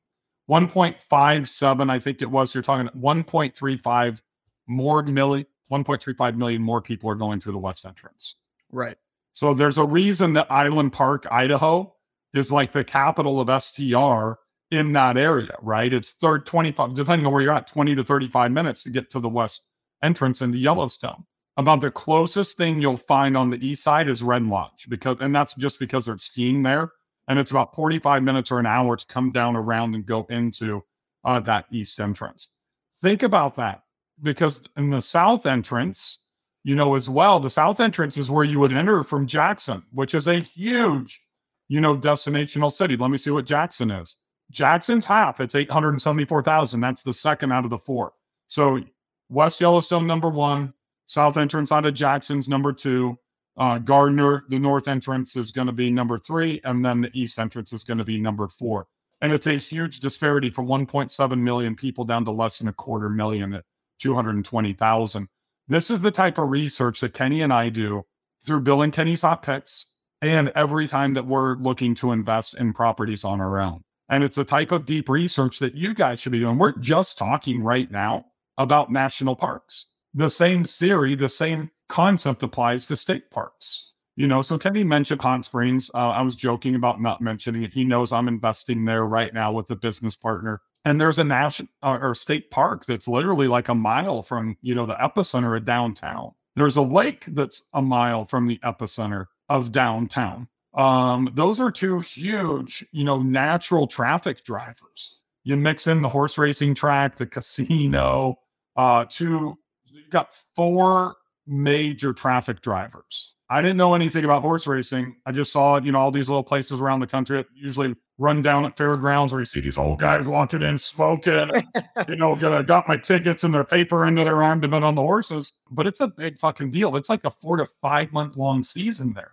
1.57, 0.49 1.91
I 1.91 1.99
think 1.99 2.23
it 2.23 2.31
was. 2.31 2.55
You're 2.55 2.63
talking 2.63 2.89
1.35 2.99 4.23
more 4.67 5.03
million, 5.03 5.47
1.35 5.71 6.37
million 6.37 6.63
more 6.63 6.81
people 6.81 7.11
are 7.11 7.15
going 7.15 7.41
through 7.41 7.53
the 7.53 7.59
west 7.59 7.85
entrance. 7.85 8.37
right. 8.71 8.97
So 9.33 9.55
there's 9.55 9.79
a 9.79 9.85
reason 9.85 10.33
that 10.33 10.51
Island 10.51 10.93
Park, 10.93 11.25
Idaho, 11.31 11.95
is 12.35 12.51
like 12.51 12.73
the 12.73 12.83
capital 12.83 13.41
of 13.41 13.63
STR 13.63 14.33
in 14.71 14.93
that 14.95 15.17
area, 15.17 15.57
right? 15.63 15.93
It's 15.93 16.13
third 16.13 16.45
25, 16.45 16.95
depending 16.95 17.27
on 17.27 17.33
where 17.33 17.43
you're 17.43 17.53
at, 17.53 17.67
20 17.67 17.95
to 17.95 18.05
35 18.05 18.51
minutes 18.51 18.83
to 18.83 18.91
get 18.91 19.11
to 19.11 19.21
the 19.21 19.29
west 19.29 19.63
entrance 20.03 20.43
into 20.43 20.59
Yellowstone. 20.59 21.25
About 21.57 21.81
the 21.81 21.91
closest 21.91 22.57
thing 22.57 22.81
you'll 22.81 22.97
find 22.97 23.37
on 23.37 23.51
the 23.51 23.65
east 23.65 23.83
side 23.83 24.09
is 24.09 24.23
Red 24.23 24.45
Lodge, 24.45 24.87
because 24.89 25.17
and 25.21 25.35
that's 25.35 25.55
just 25.55 25.81
because 25.81 26.07
there's 26.07 26.23
skiing 26.23 26.63
there. 26.63 26.93
And 27.29 27.39
it's 27.39 27.51
about 27.51 27.75
45 27.75 28.23
minutes 28.23 28.51
or 28.51 28.59
an 28.59 28.67
hour 28.67 28.97
to 28.97 29.07
come 29.07 29.31
down 29.31 29.55
around 29.55 29.95
and 29.95 30.05
go 30.05 30.27
into 30.31 30.85
uh, 31.25 31.41
that 31.41 31.67
east 31.71 32.01
entrance. 32.01 32.57
Think 33.01 33.23
about 33.23 33.55
that, 33.57 33.83
because 34.23 34.63
in 34.77 34.91
the 34.91 35.03
south 35.03 35.47
entrance, 35.47 36.19
you 36.65 36.75
know, 36.75 36.95
as 36.95 37.09
well, 37.09 37.39
the 37.39 37.51
south 37.51 37.81
entrance 37.81 38.17
is 38.17 38.31
where 38.31 38.45
you 38.45 38.59
would 38.61 38.73
enter 38.73 39.05
from 39.05 39.27
Jackson, 39.27 39.83
which 39.93 40.15
is 40.15 40.27
a 40.27 40.41
huge, 40.41 41.23
you 41.69 41.81
know, 41.81 41.97
destinational 41.97 42.73
city. 42.73 42.97
Let 42.97 43.11
me 43.11 43.19
see 43.19 43.31
what 43.31 43.47
Jackson 43.47 43.91
is. 43.91 44.17
Jackson's 44.51 45.05
half, 45.05 45.41
it's 45.41 45.55
874,000. 45.55 46.81
That's 46.81 47.03
the 47.03 47.13
second 47.13 47.53
out 47.53 47.65
of 47.65 47.71
the 47.71 47.79
four. 47.79 48.13
So 48.47 48.81
West 49.29 49.61
Yellowstone, 49.61 50.07
number 50.07 50.31
one, 50.31 50.73
south 51.07 51.37
entrance 51.37 51.71
out 51.71 51.85
of 51.85 51.95
Jackson's 51.95 52.49
number 52.49 52.73
two. 52.73 53.19
Uh, 53.59 53.79
Gardiner, 53.79 54.45
the 54.49 54.61
north 54.61 54.87
entrance 54.87 55.35
is 55.35 55.51
going 55.51 55.67
to 55.67 55.73
be 55.73 55.91
number 55.91 56.17
three, 56.17 56.61
and 56.63 56.85
then 56.85 57.01
the 57.01 57.11
east 57.13 57.41
entrance 57.41 57.73
is 57.73 57.83
going 57.83 57.99
to 57.99 58.05
be 58.05 58.21
number 58.21 58.49
four. 58.49 58.87
And 59.21 59.33
it's 59.33 59.49
a 59.49 59.55
huge 59.55 59.99
disparity 59.99 60.49
from 60.51 60.69
1.7 60.69 61.39
million 61.41 61.75
people 61.75 62.05
down 62.05 62.25
to 62.25 62.31
less 62.31 62.61
than 62.61 62.69
a 62.69 62.73
quarter 62.73 63.09
million 63.09 63.53
at 63.53 63.65
220,000. 63.99 65.29
This 65.67 65.91
is 65.91 66.01
the 66.01 66.13
type 66.13 66.39
of 66.39 66.51
research 66.51 67.01
that 67.01 67.15
Kenny 67.15 67.43
and 67.43 67.53
I 67.53 67.69
do 67.69 68.05
through 68.47 68.61
Bill 68.61 68.81
and 68.81 68.93
Kenny's 68.93 69.23
Hot 69.23 69.43
Picks 69.43 69.87
and 70.23 70.51
every 70.55 70.87
time 70.87 71.15
that 71.15 71.27
we're 71.27 71.57
looking 71.57 71.95
to 71.97 72.13
invest 72.13 72.55
in 72.55 72.73
properties 72.73 73.25
on 73.25 73.41
our 73.41 73.59
own. 73.59 73.83
And 74.09 74.23
it's 74.23 74.37
the 74.37 74.45
type 74.45 74.71
of 74.73 74.87
deep 74.87 75.09
research 75.09 75.59
that 75.59 75.75
you 75.75 75.95
guys 75.95 76.21
should 76.21 76.33
be 76.33 76.39
doing. 76.39 76.59
We're 76.59 76.79
just 76.79 77.19
talking 77.19 77.63
right 77.63 77.91
now 77.91 78.27
about 78.57 78.91
national 78.91 79.37
parks. 79.37 79.87
The 80.15 80.31
same 80.31 80.65
theory, 80.65 81.15
the 81.15 81.29
same 81.29 81.71
concept 81.89 82.43
applies 82.43 82.87
to 82.87 82.97
state 82.97 83.31
parks. 83.31 83.93
You 84.17 84.27
know, 84.27 84.43
so 84.43 84.59
Kenny 84.59 84.83
mentioned 84.83 85.21
Hot 85.21 85.45
Springs. 85.45 85.93
Uh, 85.95 86.11
I 86.11 86.23
was 86.23 86.35
joking 86.35 86.75
about 86.75 87.01
not 87.01 87.21
mentioning 87.21 87.63
it. 87.63 87.73
He 87.73 87.85
knows 87.85 88.13
I'm 88.13 88.27
investing 88.27 88.85
there 88.85 89.07
right 89.07 89.33
now 89.33 89.53
with 89.53 89.71
a 89.71 89.77
business 89.77 90.17
partner. 90.17 90.61
And 90.85 91.01
there's 91.01 91.21
a 91.21 91.25
national 91.25 91.69
uh, 91.85 91.99
or 92.01 92.17
state 92.17 92.51
park 92.51 92.87
that's 92.87 93.07
literally 93.07 93.47
like 93.47 93.69
a 93.69 93.77
mile 93.77 94.23
from, 94.23 94.57
you 94.61 94.75
know, 94.75 94.87
the 94.87 94.95
epicenter 94.95 95.57
of 95.57 95.65
downtown. 95.65 96.33
There's 96.57 96.77
a 96.77 96.83
lake 96.83 97.27
that's 97.29 97.69
a 97.73 97.81
mile 97.81 98.25
from 98.25 98.49
the 98.49 98.59
epicenter 98.65 99.27
of 99.49 99.71
downtown. 99.71 100.49
Um, 100.75 101.31
those 101.35 101.61
are 101.61 101.71
two 101.71 102.01
huge, 102.01 102.85
you 102.91 103.05
know, 103.05 103.23
natural 103.23 103.87
traffic 103.87 104.43
drivers. 104.43 105.21
You 105.45 105.57
mix 105.57 105.87
in 105.87 106.03
the 106.03 106.09
horse 106.09 106.39
racing 106.39 106.75
track, 106.75 107.17
the 107.17 107.27
casino, 107.27 108.41
uh, 108.75 109.05
two, 109.09 109.59
you 109.87 110.03
got 110.11 110.35
four 110.57 111.17
major 111.49 112.13
traffic 112.13 112.61
drivers. 112.61 113.35
I 113.51 113.63
didn't 113.63 113.79
know 113.79 113.95
anything 113.95 114.25
about 114.25 114.43
horse 114.43 114.67
racing. 114.67 115.17
I 115.25 115.33
just 115.33 115.53
saw 115.53 115.77
it, 115.77 115.85
you 115.85 115.93
know, 115.93 115.99
all 115.99 116.11
these 116.11 116.29
little 116.29 116.45
places 116.45 116.81
around 116.81 117.01
the 117.01 117.07
country 117.07 117.39
that 117.39 117.47
usually 117.55 117.97
run 118.19 118.43
down 118.43 118.67
at 118.67 118.77
fairgrounds 118.77 119.33
where 119.33 119.41
you 119.41 119.47
see 119.47 119.61
these 119.61 119.79
old 119.79 120.01
guys 120.01 120.29
walking 120.29 120.61
in 120.61 120.77
smoking, 120.77 121.51
you 122.09 122.17
know, 122.17 122.37
gonna 122.37 122.63
got 122.63 122.87
my 122.89 122.97
tickets 122.97 123.45
and 123.45 123.55
their 123.55 123.65
paper 123.65 124.07
into 124.07 124.23
their 124.25 124.43
arm 124.43 124.61
to 124.61 124.69
bet 124.69 124.83
on 124.83 124.95
the 124.95 125.03
horses. 125.03 125.55
But 125.71 125.87
it's 125.87 126.01
a 126.01 126.09
big 126.09 126.39
fucking 126.39 126.71
deal. 126.71 126.95
It's 126.97 127.09
like 127.09 127.25
a 127.25 127.31
four 127.31 127.57
to 127.57 127.67
five 127.81 128.13
month 128.13 128.37
long 128.37 128.63
season 128.63 129.15
there. 129.15 129.33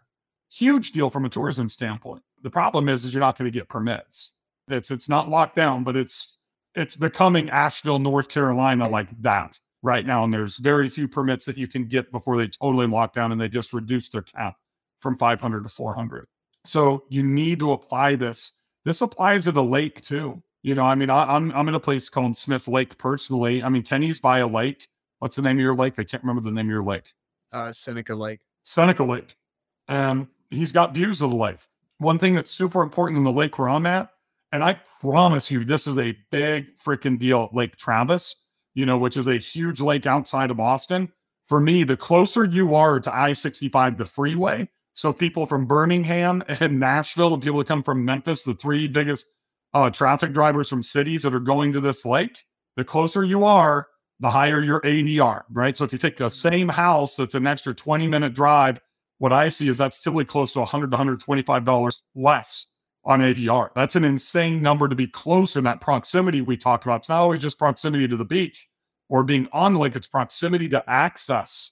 Huge 0.49 0.91
deal 0.91 1.09
from 1.09 1.25
a 1.25 1.29
tourism 1.29 1.67
standpoint. 1.67 2.23
The 2.41 2.49
problem 2.49 2.87
is, 2.87 3.03
is 3.03 3.13
you're 3.13 3.19
not 3.19 3.37
going 3.37 3.51
to 3.51 3.59
get 3.59 3.67
permits. 3.67 4.35
It's 4.69 4.91
it's 4.91 5.09
not 5.09 5.27
locked 5.27 5.57
down, 5.57 5.83
but 5.83 5.97
it's 5.97 6.37
it's 6.73 6.95
becoming 6.95 7.49
Asheville, 7.49 7.99
North 7.99 8.29
Carolina, 8.29 8.87
like 8.87 9.09
that 9.21 9.59
right 9.85 10.05
now. 10.05 10.23
And 10.23 10.33
there's 10.33 10.57
very 10.57 10.89
few 10.89 11.07
permits 11.07 11.45
that 11.45 11.57
you 11.57 11.67
can 11.67 11.85
get 11.85 12.11
before 12.11 12.37
they 12.37 12.47
totally 12.47 12.87
lock 12.87 13.13
down 13.13 13.31
and 13.31 13.39
they 13.39 13.47
just 13.47 13.71
reduce 13.71 14.09
their 14.09 14.23
cap 14.23 14.55
from 14.99 15.17
500 15.17 15.63
to 15.63 15.69
400. 15.69 16.27
So 16.65 17.05
you 17.09 17.21
need 17.23 17.59
to 17.59 17.71
apply 17.71 18.15
this. 18.15 18.53
This 18.83 19.01
applies 19.01 19.45
to 19.45 19.51
the 19.51 19.63
lake 19.63 20.01
too. 20.01 20.41
You 20.63 20.73
know, 20.73 20.83
I 20.83 20.95
mean, 20.95 21.11
I, 21.11 21.35
I'm 21.35 21.51
I'm 21.51 21.67
in 21.67 21.75
a 21.75 21.79
place 21.79 22.09
called 22.09 22.35
Smith 22.35 22.67
Lake 22.67 22.97
personally. 22.97 23.61
I 23.61 23.69
mean, 23.69 23.83
Kenny's 23.83 24.19
by 24.19 24.39
a 24.39 24.47
lake. 24.47 24.87
What's 25.19 25.35
the 25.35 25.43
name 25.43 25.57
of 25.57 25.61
your 25.61 25.75
lake? 25.75 25.99
I 25.99 26.03
can't 26.03 26.23
remember 26.23 26.41
the 26.41 26.51
name 26.51 26.65
of 26.65 26.71
your 26.71 26.83
lake. 26.83 27.13
Uh, 27.51 27.71
Seneca 27.71 28.15
Lake. 28.15 28.39
Seneca 28.63 29.03
Lake. 29.03 29.37
And 29.87 30.27
he's 30.49 30.71
got 30.71 30.95
views 30.95 31.21
of 31.21 31.29
the 31.29 31.35
lake. 31.35 31.59
One 31.99 32.17
thing 32.17 32.33
that's 32.33 32.51
super 32.51 32.81
important 32.81 33.19
in 33.19 33.23
the 33.23 33.31
lake 33.31 33.59
where 33.59 33.69
I'm 33.69 33.85
at, 33.85 34.09
and 34.51 34.63
I 34.63 34.79
promise 35.01 35.51
you, 35.51 35.63
this 35.63 35.85
is 35.85 35.97
a 35.97 36.17
big 36.31 36.75
freaking 36.75 37.19
deal 37.19 37.43
at 37.43 37.55
Lake 37.55 37.75
Travis, 37.77 38.35
you 38.75 38.85
know, 38.85 38.97
which 38.97 39.17
is 39.17 39.27
a 39.27 39.37
huge 39.37 39.81
lake 39.81 40.05
outside 40.05 40.51
of 40.51 40.59
Austin. 40.59 41.11
For 41.47 41.59
me, 41.59 41.83
the 41.83 41.97
closer 41.97 42.45
you 42.45 42.75
are 42.75 42.99
to 42.99 43.15
I 43.15 43.33
65, 43.33 43.97
the 43.97 44.05
freeway, 44.05 44.69
so 44.93 45.11
people 45.11 45.45
from 45.45 45.65
Birmingham 45.65 46.43
and 46.47 46.79
Nashville 46.79 47.33
and 47.33 47.41
people 47.41 47.59
that 47.59 47.67
come 47.67 47.83
from 47.83 48.05
Memphis, 48.05 48.43
the 48.43 48.53
three 48.53 48.87
biggest 48.87 49.25
uh, 49.73 49.89
traffic 49.89 50.33
drivers 50.33 50.69
from 50.69 50.83
cities 50.83 51.23
that 51.23 51.33
are 51.33 51.39
going 51.39 51.73
to 51.73 51.81
this 51.81 52.05
lake, 52.05 52.43
the 52.77 52.83
closer 52.83 53.23
you 53.23 53.43
are, 53.43 53.87
the 54.19 54.29
higher 54.29 54.61
your 54.61 54.81
ADR, 54.81 55.43
right? 55.51 55.75
So 55.75 55.83
if 55.83 55.91
you 55.91 55.99
take 55.99 56.17
the 56.17 56.29
same 56.29 56.69
house 56.69 57.17
that's 57.17 57.35
an 57.35 57.45
extra 57.45 57.73
20 57.73 58.07
minute 58.07 58.33
drive, 58.33 58.79
what 59.17 59.33
I 59.33 59.49
see 59.49 59.67
is 59.67 59.77
that's 59.77 60.01
typically 60.01 60.25
close 60.25 60.53
to 60.53 60.59
100 60.59 60.91
to 60.91 60.95
125 60.95 61.65
dollars 61.65 62.03
less 62.15 62.67
on 63.05 63.19
ADR. 63.19 63.69
That's 63.75 63.95
an 63.95 64.03
insane 64.03 64.61
number 64.61 64.87
to 64.87 64.95
be 64.95 65.07
close 65.07 65.55
in 65.55 65.63
that 65.65 65.81
proximity 65.81 66.41
we 66.41 66.57
talked 66.57 66.85
about. 66.85 67.01
It's 67.01 67.09
not 67.09 67.21
always 67.21 67.41
just 67.41 67.59
proximity 67.59 68.07
to 68.07 68.17
the 68.17 68.25
beach 68.25 68.67
or 69.09 69.23
being 69.23 69.47
on 69.53 69.75
lake; 69.75 69.95
it's 69.95 70.07
proximity 70.07 70.67
to 70.69 70.83
access 70.89 71.71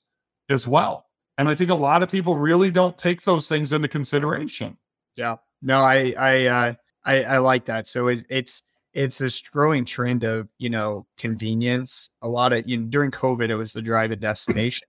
as 0.50 0.68
well. 0.68 1.08
And 1.38 1.50
I 1.50 1.56
think 1.56 1.72
a 1.72 1.76
lot 1.76 2.04
of 2.04 2.12
people 2.12 2.36
really 2.38 2.70
don't 2.70 2.98
take 2.98 3.24
those 3.24 3.48
things 3.48 3.74
into 3.74 3.88
consideration. 3.88 4.78
Yeah. 5.16 5.38
No, 5.62 5.84
I 5.84 6.14
I 6.18 6.46
uh 6.46 6.74
I, 7.06 7.24
I 7.24 7.38
like 7.40 7.66
that. 7.66 7.88
So 7.88 8.08
it, 8.08 8.26
it's 8.30 8.64
it's 8.94 9.18
this 9.18 9.42
growing 9.42 9.86
trend 9.86 10.24
of 10.24 10.50
you 10.60 10.70
know 10.70 11.08
convenience. 11.18 12.10
A 12.22 12.28
lot 12.28 12.54
of 12.54 12.68
you 12.68 12.78
know 12.78 12.88
during 12.88 13.12
COVID, 13.12 13.50
it 13.50 13.56
was 13.56 13.74
the 13.74 13.82
drive-in 13.82 14.20
destination, 14.20 14.88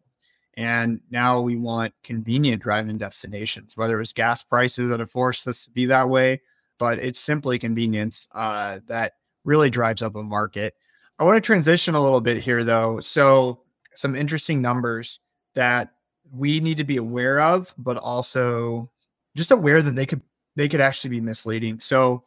and 0.56 1.00
now 1.10 1.40
we 1.40 1.56
want 1.56 1.94
convenient 2.02 2.62
drive-in 2.62 2.98
destinations. 2.98 3.76
Whether 3.76 4.00
it's 4.00 4.12
gas 4.12 4.42
prices 4.42 4.90
that 4.90 5.00
have 5.00 5.10
forced 5.10 5.46
us 5.48 5.64
to 5.64 5.70
be 5.70 5.86
that 5.86 6.08
way, 6.08 6.42
but 6.78 6.98
it's 6.98 7.18
simply 7.18 7.58
convenience 7.58 8.28
uh, 8.32 8.80
that 8.86 9.14
really 9.44 9.70
drives 9.70 10.02
up 10.02 10.16
a 10.16 10.22
market. 10.22 10.74
I 11.18 11.24
want 11.24 11.36
to 11.36 11.40
transition 11.40 11.94
a 11.94 12.02
little 12.02 12.20
bit 12.20 12.38
here, 12.38 12.64
though. 12.64 13.00
So 13.00 13.60
some 13.94 14.16
interesting 14.16 14.60
numbers 14.60 15.20
that 15.54 15.94
we 16.32 16.60
need 16.60 16.78
to 16.78 16.84
be 16.84 16.96
aware 16.96 17.40
of, 17.40 17.72
but 17.78 17.96
also 17.96 18.90
just 19.36 19.52
aware 19.52 19.82
that 19.82 19.94
they 19.94 20.06
could 20.06 20.22
they 20.56 20.68
could 20.68 20.80
actually 20.80 21.10
be 21.10 21.20
misleading. 21.20 21.80
So 21.80 22.24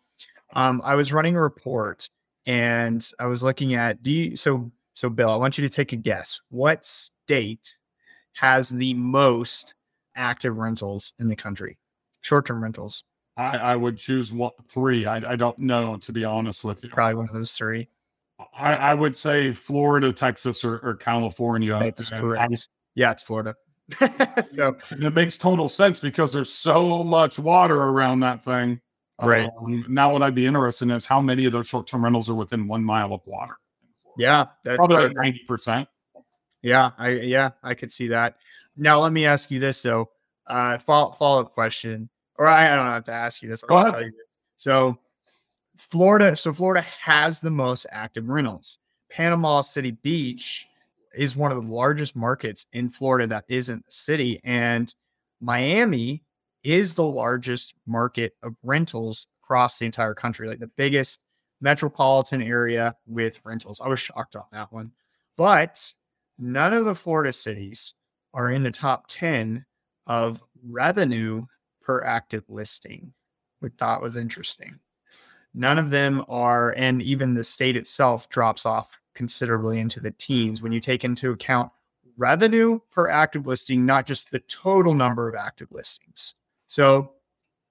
um, 0.53 0.81
I 0.83 0.95
was 0.95 1.13
running 1.13 1.35
a 1.35 1.41
report 1.41 2.09
and 2.45 3.09
I 3.19 3.25
was 3.25 3.43
looking 3.43 3.73
at 3.73 4.03
do 4.03 4.11
you 4.11 4.37
so 4.37 4.71
so 4.93 5.09
Bill, 5.09 5.29
I 5.29 5.35
want 5.35 5.57
you 5.57 5.67
to 5.67 5.73
take 5.73 5.93
a 5.93 5.97
guess. 5.97 6.41
What 6.49 6.85
state 6.85 7.77
has 8.37 8.69
the 8.69 8.93
most 8.93 9.73
active 10.15 10.57
rentals 10.57 11.13
in 11.19 11.27
the 11.27 11.35
country? 11.35 11.77
Short-term 12.21 12.61
rentals. 12.61 13.03
I, 13.35 13.57
I 13.57 13.75
would 13.75 13.97
choose 13.97 14.31
one, 14.31 14.51
three. 14.67 15.05
I, 15.05 15.17
I 15.31 15.35
don't 15.35 15.57
know, 15.59 15.97
to 15.97 16.11
be 16.11 16.25
honest 16.25 16.63
with 16.63 16.83
you. 16.83 16.89
Probably 16.89 17.15
one 17.15 17.27
of 17.27 17.33
those 17.35 17.53
three. 17.53 17.87
I, 18.57 18.75
I 18.75 18.93
would 18.93 19.15
say 19.15 19.51
Florida, 19.53 20.11
Texas, 20.11 20.63
or, 20.63 20.77
or 20.79 20.95
California. 20.95 21.77
That's 21.79 22.09
correct. 22.09 22.67
Yeah, 22.95 23.11
it's 23.11 23.23
Florida. 23.23 23.55
so 24.45 24.75
It 24.91 25.13
makes 25.13 25.37
total 25.37 25.69
sense 25.69 25.99
because 25.99 26.33
there's 26.33 26.51
so 26.51 27.03
much 27.03 27.39
water 27.39 27.75
around 27.75 28.19
that 28.21 28.43
thing. 28.43 28.81
Right. 29.21 29.49
Um, 29.59 29.85
now, 29.87 30.13
what 30.13 30.21
I'd 30.21 30.35
be 30.35 30.45
interested 30.45 30.85
in 30.85 30.91
is 30.91 31.05
how 31.05 31.19
many 31.21 31.45
of 31.45 31.51
those 31.51 31.67
short 31.67 31.87
term 31.87 32.03
rentals 32.03 32.29
are 32.29 32.35
within 32.35 32.67
one 32.67 32.83
mile 32.83 33.13
of 33.13 33.21
water. 33.25 33.57
yeah, 34.17 34.45
that's 34.63 34.77
Probably 34.77 34.97
like 34.97 35.15
ninety 35.15 35.43
percent. 35.47 35.87
Yeah, 36.61 36.91
I 36.97 37.09
yeah, 37.11 37.51
I 37.63 37.73
could 37.73 37.91
see 37.91 38.07
that. 38.09 38.37
Now 38.75 39.01
let 39.01 39.11
me 39.13 39.25
ask 39.25 39.51
you 39.51 39.59
this 39.59 39.81
though. 39.81 40.09
Uh 40.45 40.77
follow 40.77 41.11
follow 41.11 41.41
up 41.41 41.51
question. 41.51 42.09
Or 42.35 42.47
I, 42.47 42.71
I 42.71 42.75
don't 42.75 42.85
have 42.85 43.03
to 43.05 43.11
ask 43.11 43.41
you 43.41 43.49
this. 43.49 43.63
I'll 43.63 43.69
Go 43.69 43.77
ahead. 43.77 43.93
tell 43.93 44.01
you 44.03 44.11
this. 44.11 44.27
So 44.57 44.97
Florida, 45.77 46.35
so 46.35 46.53
Florida 46.53 46.81
has 47.01 47.39
the 47.41 47.51
most 47.51 47.85
active 47.91 48.27
rentals. 48.27 48.79
Panama 49.09 49.61
City 49.61 49.91
Beach 49.91 50.67
is 51.15 51.35
one 51.35 51.51
of 51.51 51.63
the 51.63 51.73
largest 51.73 52.15
markets 52.15 52.65
in 52.73 52.89
Florida 52.89 53.27
that 53.27 53.45
isn't 53.47 53.85
a 53.87 53.91
city. 53.91 54.39
And 54.43 54.93
Miami 55.39 56.23
is 56.63 56.93
the 56.93 57.03
largest 57.03 57.73
market 57.85 58.33
of 58.43 58.55
rentals 58.63 59.27
across 59.43 59.79
the 59.79 59.85
entire 59.85 60.13
country, 60.13 60.47
like 60.47 60.59
the 60.59 60.67
biggest 60.67 61.19
metropolitan 61.61 62.41
area 62.41 62.93
with 63.07 63.39
rentals. 63.43 63.79
I 63.83 63.87
was 63.87 63.99
shocked 63.99 64.35
on 64.35 64.43
that 64.51 64.71
one. 64.71 64.91
But 65.37 65.93
none 66.37 66.73
of 66.73 66.85
the 66.85 66.95
Florida 66.95 67.33
cities 67.33 67.93
are 68.33 68.51
in 68.51 68.63
the 68.63 68.71
top 68.71 69.05
10 69.07 69.65
of 70.05 70.43
revenue 70.67 71.45
per 71.81 72.03
active 72.03 72.43
listing, 72.49 73.13
which 73.59 73.73
thought 73.77 74.01
was 74.01 74.15
interesting. 74.15 74.79
None 75.53 75.79
of 75.79 75.89
them 75.89 76.23
are, 76.27 76.73
and 76.77 77.01
even 77.01 77.33
the 77.33 77.43
state 77.43 77.75
itself 77.75 78.29
drops 78.29 78.65
off 78.65 78.91
considerably 79.15 79.79
into 79.79 79.99
the 79.99 80.11
teens 80.11 80.61
when 80.61 80.71
you 80.71 80.79
take 80.79 81.03
into 81.03 81.31
account 81.31 81.71
revenue 82.17 82.79
per 82.91 83.09
active 83.09 83.47
listing, 83.47 83.85
not 83.85 84.05
just 84.05 84.29
the 84.29 84.39
total 84.41 84.93
number 84.93 85.27
of 85.27 85.35
active 85.35 85.71
listings. 85.71 86.35
So 86.67 87.13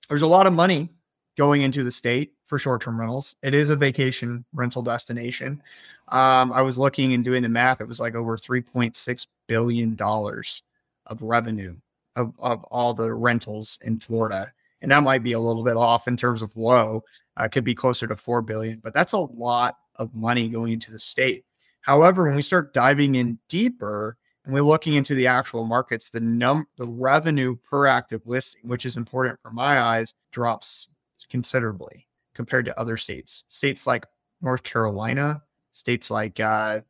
there's 0.08 0.23
a 0.23 0.26
lot 0.26 0.46
of 0.46 0.52
money 0.52 0.90
going 1.37 1.62
into 1.62 1.85
the 1.85 1.90
state 1.90 2.32
for 2.47 2.59
short 2.59 2.81
term 2.81 2.99
rentals. 2.99 3.37
It 3.43 3.55
is 3.55 3.71
a 3.71 3.76
vacation 3.76 4.45
rental 4.55 4.83
destination. 4.83 5.62
Um, 6.09 6.53
I 6.53 6.62
was 6.62 6.79
looking 6.79 7.12
and 7.12 7.25
doing 7.25 7.43
the 7.43 7.49
math. 7.49 7.81
It 7.81 7.88
was 7.88 8.00
like 8.00 8.15
over 8.15 8.37
$3.6 8.37 9.26
billion 9.49 9.97
of 10.00 11.23
revenue 11.23 11.76
of, 12.15 12.33
of 12.38 12.65
all 12.65 12.95
the 12.95 13.12
rentals 13.12 13.79
in 13.83 13.99
Florida. 13.99 14.53
And 14.81 14.91
that 14.93 15.03
might 15.03 15.23
be 15.23 15.33
a 15.33 15.41
little 15.41 15.65
bit 15.65 15.76
off 15.76 16.07
in 16.07 16.17
terms 16.17 16.43
of 16.43 16.57
low. 16.57 17.05
Uh, 17.37 17.49
could 17.49 17.65
be 17.65 17.75
closer 17.75 18.07
to 18.07 18.17
4 18.17 18.43
billion, 18.43 18.79
but 18.79 18.95
that's 18.95 19.12
a 19.12 19.19
lot 19.19 19.76
of 19.97 20.15
money 20.15 20.49
going 20.49 20.73
into 20.73 20.93
the 20.93 20.99
state. 20.99 21.45
However, 21.81 22.25
when 22.25 22.37
we 22.37 22.43
start 22.43 22.73
diving 22.73 23.15
in 23.17 23.38
deeper 23.49 24.17
and 24.45 24.55
we're 24.55 24.62
looking 24.62 24.95
into 24.95 25.15
the 25.15 25.26
actual 25.26 25.65
markets, 25.65 26.11
the 26.11 26.21
num 26.21 26.67
the 26.76 26.87
revenue 26.87 27.57
per 27.57 27.87
active 27.87 28.23
listing, 28.26 28.62
which 28.65 28.87
is 28.87 28.97
important 28.97 29.41
for 29.41 29.50
my 29.50 29.81
eyes, 29.81 30.15
drops 30.31 30.88
considerably 31.29 32.06
compared 32.37 32.66
to 32.66 32.78
other 32.78 32.97
states. 32.97 33.43
States 33.49 33.87
like 33.87 34.07
North 34.40 34.62
Carolina, 34.62 35.43
states 35.73 36.11
like 36.11 36.38
uh, 36.38 36.81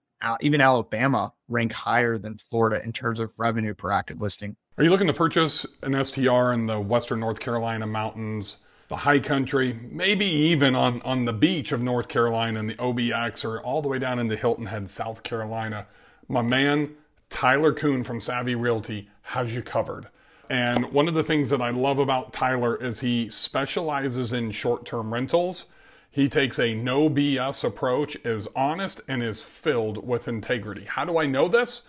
even 0.40 0.60
Alabama 0.60 1.32
rank 1.48 1.72
higher 1.72 2.18
than 2.18 2.36
Florida 2.36 2.82
in 2.84 2.92
terms 2.92 3.20
of 3.20 3.30
revenue 3.38 3.72
per 3.72 3.90
active 3.90 4.20
listing. 4.20 4.56
Are 4.76 4.84
you 4.84 4.90
looking 4.90 5.06
to 5.06 5.14
purchase 5.14 5.64
an 5.82 6.04
STR 6.04 6.52
in 6.52 6.66
the 6.66 6.78
western 6.78 7.20
North 7.20 7.40
Carolina 7.40 7.86
mountains, 7.86 8.58
the 8.88 8.96
high 8.96 9.20
country, 9.20 9.78
maybe 9.90 10.26
even 10.26 10.74
on, 10.74 11.00
on 11.02 11.24
the 11.24 11.32
beach 11.32 11.72
of 11.72 11.80
North 11.80 12.08
Carolina 12.08 12.60
and 12.60 12.68
the 12.68 12.74
OBX, 12.74 13.44
or 13.44 13.60
all 13.62 13.80
the 13.80 13.88
way 13.88 13.98
down 13.98 14.18
into 14.18 14.36
Hilton 14.36 14.66
Head, 14.66 14.90
South 14.90 15.22
Carolina? 15.22 15.86
My 16.28 16.42
man, 16.42 16.94
Tyler 17.30 17.72
Coon 17.72 18.04
from 18.04 18.20
Savvy 18.20 18.54
Realty, 18.54 19.08
has 19.22 19.54
you 19.54 19.62
covered. 19.62 20.08
And 20.48 20.92
one 20.92 21.08
of 21.08 21.14
the 21.14 21.24
things 21.24 21.50
that 21.50 21.60
I 21.60 21.70
love 21.70 21.98
about 21.98 22.32
Tyler 22.32 22.76
is 22.82 23.00
he 23.00 23.28
specializes 23.30 24.32
in 24.32 24.50
short 24.50 24.84
term 24.84 25.12
rentals. 25.12 25.66
He 26.10 26.28
takes 26.28 26.58
a 26.58 26.74
no 26.74 27.10
BS 27.10 27.64
approach, 27.64 28.16
is 28.24 28.48
honest, 28.56 29.00
and 29.08 29.22
is 29.22 29.42
filled 29.42 30.06
with 30.06 30.28
integrity. 30.28 30.84
How 30.84 31.04
do 31.04 31.18
I 31.18 31.26
know 31.26 31.48
this? 31.48 31.82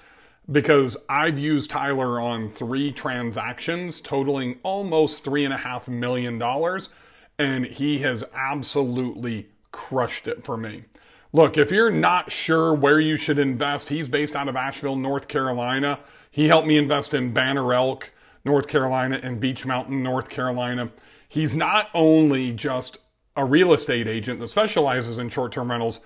because 0.51 0.97
I've 1.09 1.37
used 1.37 1.69
Tyler 1.69 2.19
on 2.19 2.49
three 2.49 2.91
transactions 2.91 3.99
totaling 3.99 4.57
almost 4.63 5.23
three 5.23 5.43
and 5.45 5.53
a 5.53 5.57
half 5.57 5.87
million 5.87 6.37
dollars, 6.37 6.89
and 7.37 7.65
he 7.65 7.99
has 7.99 8.23
absolutely 8.33 9.49
crushed 9.71 10.27
it 10.27 10.45
for 10.45 10.57
me. 10.57 10.85
Look, 11.33 11.57
if 11.57 11.71
you're 11.71 11.91
not 11.91 12.31
sure 12.31 12.73
where 12.73 12.99
you 12.99 13.17
should 13.17 13.37
invest, 13.37 13.89
he's 13.89 14.07
based 14.07 14.35
out 14.35 14.47
of 14.47 14.55
Asheville, 14.55 14.95
North 14.95 15.27
Carolina. 15.27 15.99
He 16.31 16.47
helped 16.47 16.67
me 16.67 16.77
invest 16.77 17.13
in 17.13 17.33
Banner 17.33 17.73
Elk, 17.73 18.11
North 18.47 18.67
Carolina, 18.67 19.19
and 19.21 19.39
Beech 19.39 19.65
Mountain, 19.65 20.01
North 20.01 20.29
Carolina. 20.29 20.89
He's 21.27 21.53
not 21.53 21.89
only 21.93 22.53
just 22.53 22.97
a 23.35 23.45
real 23.45 23.73
estate 23.73 24.07
agent 24.07 24.39
that 24.39 24.47
specializes 24.47 25.19
in 25.19 25.29
short 25.29 25.51
term 25.51 25.69
rentals, 25.69 25.99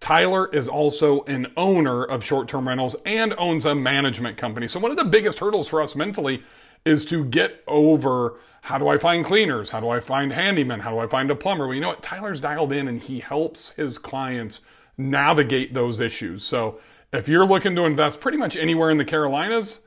Tyler 0.00 0.48
is 0.54 0.68
also 0.68 1.24
an 1.24 1.48
owner 1.56 2.04
of 2.04 2.24
short 2.24 2.48
term 2.48 2.68
rentals 2.68 2.96
and 3.04 3.34
owns 3.36 3.64
a 3.64 3.74
management 3.74 4.36
company. 4.36 4.68
So, 4.68 4.78
one 4.78 4.92
of 4.92 4.96
the 4.96 5.04
biggest 5.04 5.40
hurdles 5.40 5.68
for 5.68 5.82
us 5.82 5.96
mentally 5.96 6.42
is 6.84 7.04
to 7.06 7.24
get 7.24 7.62
over 7.66 8.38
how 8.62 8.78
do 8.78 8.88
I 8.88 8.98
find 8.98 9.24
cleaners? 9.24 9.70
How 9.70 9.80
do 9.80 9.88
I 9.88 10.00
find 10.00 10.32
handymen? 10.32 10.80
How 10.80 10.90
do 10.90 10.98
I 10.98 11.06
find 11.06 11.30
a 11.30 11.34
plumber? 11.34 11.66
Well, 11.66 11.74
you 11.74 11.80
know 11.80 11.88
what? 11.88 12.02
Tyler's 12.02 12.40
dialed 12.40 12.72
in 12.72 12.88
and 12.88 13.00
he 13.00 13.18
helps 13.18 13.70
his 13.70 13.98
clients 13.98 14.60
navigate 14.96 15.74
those 15.74 16.00
issues. 16.00 16.44
So, 16.44 16.80
if 17.12 17.28
you're 17.28 17.46
looking 17.46 17.74
to 17.74 17.84
invest 17.84 18.20
pretty 18.20 18.38
much 18.38 18.56
anywhere 18.56 18.90
in 18.90 18.98
the 18.98 19.04
Carolinas, 19.04 19.80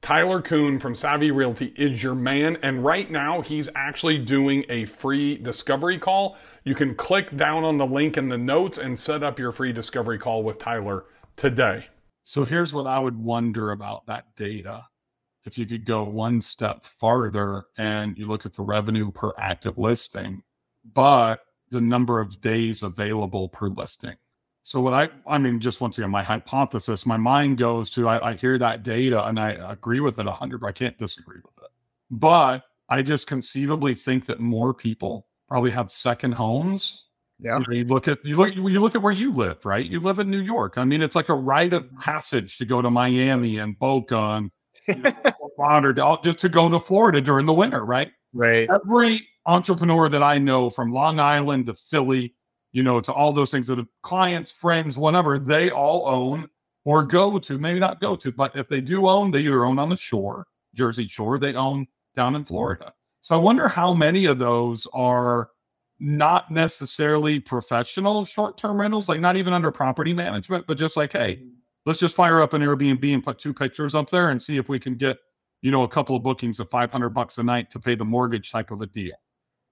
Tyler 0.00 0.40
Coon 0.40 0.78
from 0.78 0.94
Savvy 0.94 1.30
Realty 1.30 1.74
is 1.76 2.02
your 2.02 2.14
man. 2.14 2.56
And 2.62 2.84
right 2.84 3.10
now, 3.10 3.40
he's 3.40 3.68
actually 3.74 4.18
doing 4.18 4.64
a 4.68 4.84
free 4.84 5.36
discovery 5.36 5.98
call. 5.98 6.36
You 6.64 6.74
can 6.74 6.94
click 6.94 7.36
down 7.36 7.64
on 7.64 7.78
the 7.78 7.86
link 7.86 8.16
in 8.16 8.28
the 8.28 8.38
notes 8.38 8.78
and 8.78 8.98
set 8.98 9.22
up 9.22 9.38
your 9.38 9.52
free 9.52 9.72
discovery 9.72 10.18
call 10.18 10.42
with 10.42 10.58
Tyler 10.58 11.04
today. 11.36 11.86
So 12.22 12.44
here's 12.44 12.72
what 12.72 12.86
I 12.86 12.98
would 12.98 13.18
wonder 13.18 13.70
about 13.70 14.06
that 14.06 14.36
data. 14.36 14.86
If 15.44 15.56
you 15.56 15.66
could 15.66 15.86
go 15.86 16.04
one 16.04 16.42
step 16.42 16.84
farther 16.84 17.64
and 17.78 18.16
you 18.18 18.26
look 18.26 18.44
at 18.44 18.52
the 18.52 18.62
revenue 18.62 19.10
per 19.10 19.32
active 19.38 19.78
listing, 19.78 20.42
but 20.84 21.40
the 21.70 21.80
number 21.80 22.20
of 22.20 22.40
days 22.40 22.82
available 22.82 23.48
per 23.48 23.68
listing. 23.68 24.16
So 24.68 24.82
what 24.82 24.92
I, 24.92 25.08
I 25.26 25.38
mean, 25.38 25.60
just 25.60 25.80
once 25.80 25.96
again, 25.96 26.10
my 26.10 26.22
hypothesis, 26.22 27.06
my 27.06 27.16
mind 27.16 27.56
goes 27.56 27.88
to, 27.92 28.06
I, 28.06 28.32
I 28.32 28.34
hear 28.34 28.58
that 28.58 28.82
data 28.82 29.26
and 29.26 29.40
I 29.40 29.52
agree 29.52 30.00
with 30.00 30.18
it 30.18 30.26
a 30.26 30.30
hundred, 30.30 30.62
I 30.62 30.72
can't 30.72 30.98
disagree 30.98 31.40
with 31.42 31.56
it. 31.64 31.70
But 32.10 32.64
I 32.86 33.00
just 33.00 33.26
conceivably 33.26 33.94
think 33.94 34.26
that 34.26 34.40
more 34.40 34.74
people 34.74 35.26
probably 35.48 35.70
have 35.70 35.90
second 35.90 36.32
homes. 36.32 37.06
Yeah. 37.40 37.60
You, 37.60 37.64
know, 37.66 37.76
you 37.78 37.84
look 37.86 38.08
at 38.08 38.18
you 38.26 38.36
look 38.36 38.54
you 38.54 38.80
look 38.80 38.94
at 38.94 39.00
where 39.00 39.10
you 39.10 39.32
live, 39.32 39.64
right? 39.64 39.86
You 39.86 40.00
live 40.00 40.18
in 40.18 40.30
New 40.30 40.42
York. 40.42 40.76
I 40.76 40.84
mean, 40.84 41.00
it's 41.00 41.16
like 41.16 41.30
a 41.30 41.34
rite 41.34 41.72
of 41.72 41.86
mm-hmm. 41.86 42.00
passage 42.00 42.58
to 42.58 42.66
go 42.66 42.82
to 42.82 42.90
Miami 42.90 43.56
and 43.56 43.78
Boca 43.78 44.18
and 44.18 44.50
you 44.86 44.96
know, 44.96 46.18
just 46.22 46.40
to 46.40 46.50
go 46.50 46.68
to 46.68 46.78
Florida 46.78 47.22
during 47.22 47.46
the 47.46 47.54
winter, 47.54 47.86
right? 47.86 48.12
Right. 48.34 48.68
Every 48.68 49.26
entrepreneur 49.46 50.10
that 50.10 50.22
I 50.22 50.36
know 50.36 50.68
from 50.68 50.92
Long 50.92 51.20
Island 51.20 51.64
to 51.66 51.74
Philly, 51.74 52.34
you 52.72 52.82
know, 52.82 53.00
to 53.00 53.12
all 53.12 53.32
those 53.32 53.50
things 53.50 53.66
that 53.68 53.78
have 53.78 53.88
clients, 54.02 54.52
friends, 54.52 54.98
whatever, 54.98 55.38
they 55.38 55.70
all 55.70 56.06
own 56.06 56.48
or 56.84 57.04
go 57.04 57.38
to, 57.38 57.58
maybe 57.58 57.78
not 57.78 58.00
go 58.00 58.16
to, 58.16 58.32
but 58.32 58.56
if 58.56 58.68
they 58.68 58.80
do 58.80 59.08
own, 59.08 59.30
they 59.30 59.40
either 59.40 59.64
own 59.64 59.78
on 59.78 59.88
the 59.88 59.96
shore, 59.96 60.46
Jersey 60.74 61.06
Shore, 61.06 61.38
they 61.38 61.54
own 61.54 61.86
down 62.14 62.34
in 62.34 62.44
Florida. 62.44 62.92
So 63.20 63.34
I 63.34 63.38
wonder 63.38 63.68
how 63.68 63.92
many 63.94 64.26
of 64.26 64.38
those 64.38 64.86
are 64.92 65.50
not 66.00 66.50
necessarily 66.50 67.40
professional 67.40 68.24
short-term 68.24 68.80
rentals, 68.80 69.08
like 69.08 69.20
not 69.20 69.36
even 69.36 69.52
under 69.52 69.70
property 69.70 70.12
management, 70.12 70.66
but 70.66 70.78
just 70.78 70.96
like, 70.96 71.12
hey, 71.12 71.42
let's 71.84 71.98
just 71.98 72.16
fire 72.16 72.40
up 72.40 72.52
an 72.52 72.62
Airbnb 72.62 73.12
and 73.12 73.24
put 73.24 73.38
two 73.38 73.52
pictures 73.52 73.94
up 73.94 74.08
there 74.10 74.30
and 74.30 74.40
see 74.40 74.56
if 74.56 74.68
we 74.68 74.78
can 74.78 74.94
get, 74.94 75.18
you 75.60 75.70
know, 75.70 75.82
a 75.82 75.88
couple 75.88 76.14
of 76.14 76.22
bookings 76.22 76.60
of 76.60 76.70
500 76.70 77.10
bucks 77.10 77.38
a 77.38 77.42
night 77.42 77.70
to 77.70 77.80
pay 77.80 77.96
the 77.96 78.04
mortgage 78.04 78.52
type 78.52 78.70
of 78.70 78.80
a 78.80 78.86
deal, 78.86 79.16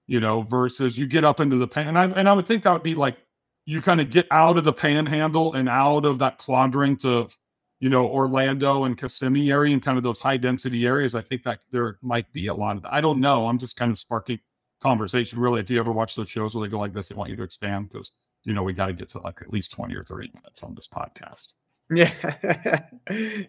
you 0.07 0.19
know, 0.19 0.41
versus 0.41 0.97
you 0.97 1.05
get 1.05 1.23
up 1.23 1.39
into 1.39 1.57
the 1.57 1.67
pan. 1.67 1.89
And 1.89 1.99
I, 1.99 2.05
and 2.05 2.29
I 2.29 2.33
would 2.33 2.47
think 2.47 2.63
that 2.63 2.73
would 2.73 2.83
be 2.83 2.95
like, 2.95 3.17
you 3.65 3.81
kind 3.81 3.99
of 3.99 4.09
get 4.09 4.25
out 4.31 4.57
of 4.57 4.63
the 4.63 4.73
panhandle 4.73 5.53
and 5.53 5.67
out 5.67 6.05
of 6.05 6.19
that 6.19 6.37
quadrant 6.37 7.03
of, 7.03 7.37
you 7.81 7.89
know, 7.89 8.07
Orlando 8.07 8.85
and 8.85 8.97
Kissimmee 8.97 9.51
area 9.51 9.73
and 9.73 9.81
kind 9.81 9.97
of 9.97 10.03
those 10.03 10.21
high 10.21 10.37
density 10.37 10.85
areas. 10.85 11.13
I 11.13 11.21
think 11.21 11.43
that 11.43 11.59
there 11.69 11.97
might 12.01 12.31
be 12.31 12.47
a 12.47 12.53
lot 12.53 12.77
of 12.77 12.83
that. 12.83 12.93
I 12.93 13.01
don't 13.01 13.19
know. 13.19 13.47
I'm 13.47 13.57
just 13.57 13.75
kind 13.75 13.91
of 13.91 13.97
sparking 13.97 14.39
conversation. 14.79 15.39
Really, 15.39 15.59
if 15.59 15.69
you 15.69 15.79
ever 15.79 15.91
watch 15.91 16.15
those 16.15 16.29
shows 16.29 16.55
where 16.55 16.65
they 16.65 16.71
go 16.71 16.79
like 16.79 16.93
this? 16.93 17.09
They 17.09 17.15
want 17.15 17.29
you 17.29 17.35
to 17.35 17.43
expand 17.43 17.89
because, 17.89 18.11
you 18.45 18.53
know, 18.53 18.63
we 18.63 18.71
got 18.71 18.87
to 18.87 18.93
get 18.93 19.09
to 19.09 19.19
like 19.19 19.41
at 19.41 19.51
least 19.51 19.73
20 19.73 19.93
or 19.95 20.01
30 20.03 20.31
minutes 20.33 20.63
on 20.63 20.73
this 20.73 20.87
podcast. 20.87 21.53
Yeah. 21.91 22.85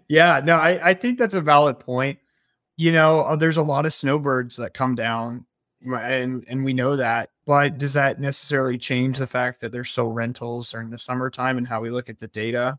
yeah. 0.09 0.41
No, 0.45 0.57
I, 0.57 0.91
I 0.91 0.95
think 0.95 1.19
that's 1.19 1.35
a 1.35 1.41
valid 1.41 1.79
point. 1.79 2.19
You 2.77 2.93
know, 2.93 3.21
uh, 3.21 3.37
there's 3.37 3.57
a 3.57 3.63
lot 3.63 3.87
of 3.87 3.95
snowbirds 3.95 4.57
that 4.57 4.75
come 4.75 4.97
down 4.97 5.47
and 5.83 6.45
and 6.49 6.65
we 6.65 6.73
know 6.73 6.97
that. 6.97 7.31
But 7.47 7.79
does 7.79 7.95
that 7.95 8.21
necessarily 8.21 8.79
change 8.79 9.19
the 9.19 9.27
fact 9.27 9.61
that 9.61 9.73
there's 9.73 9.91
still 9.91 10.11
rentals 10.11 10.71
during 10.71 10.91
the 10.91 10.99
summertime 10.99 11.59
and 11.59 11.67
how 11.67 11.81
we 11.81 11.91
look 11.91 12.09
at 12.09 12.19
the 12.19 12.29
data? 12.29 12.79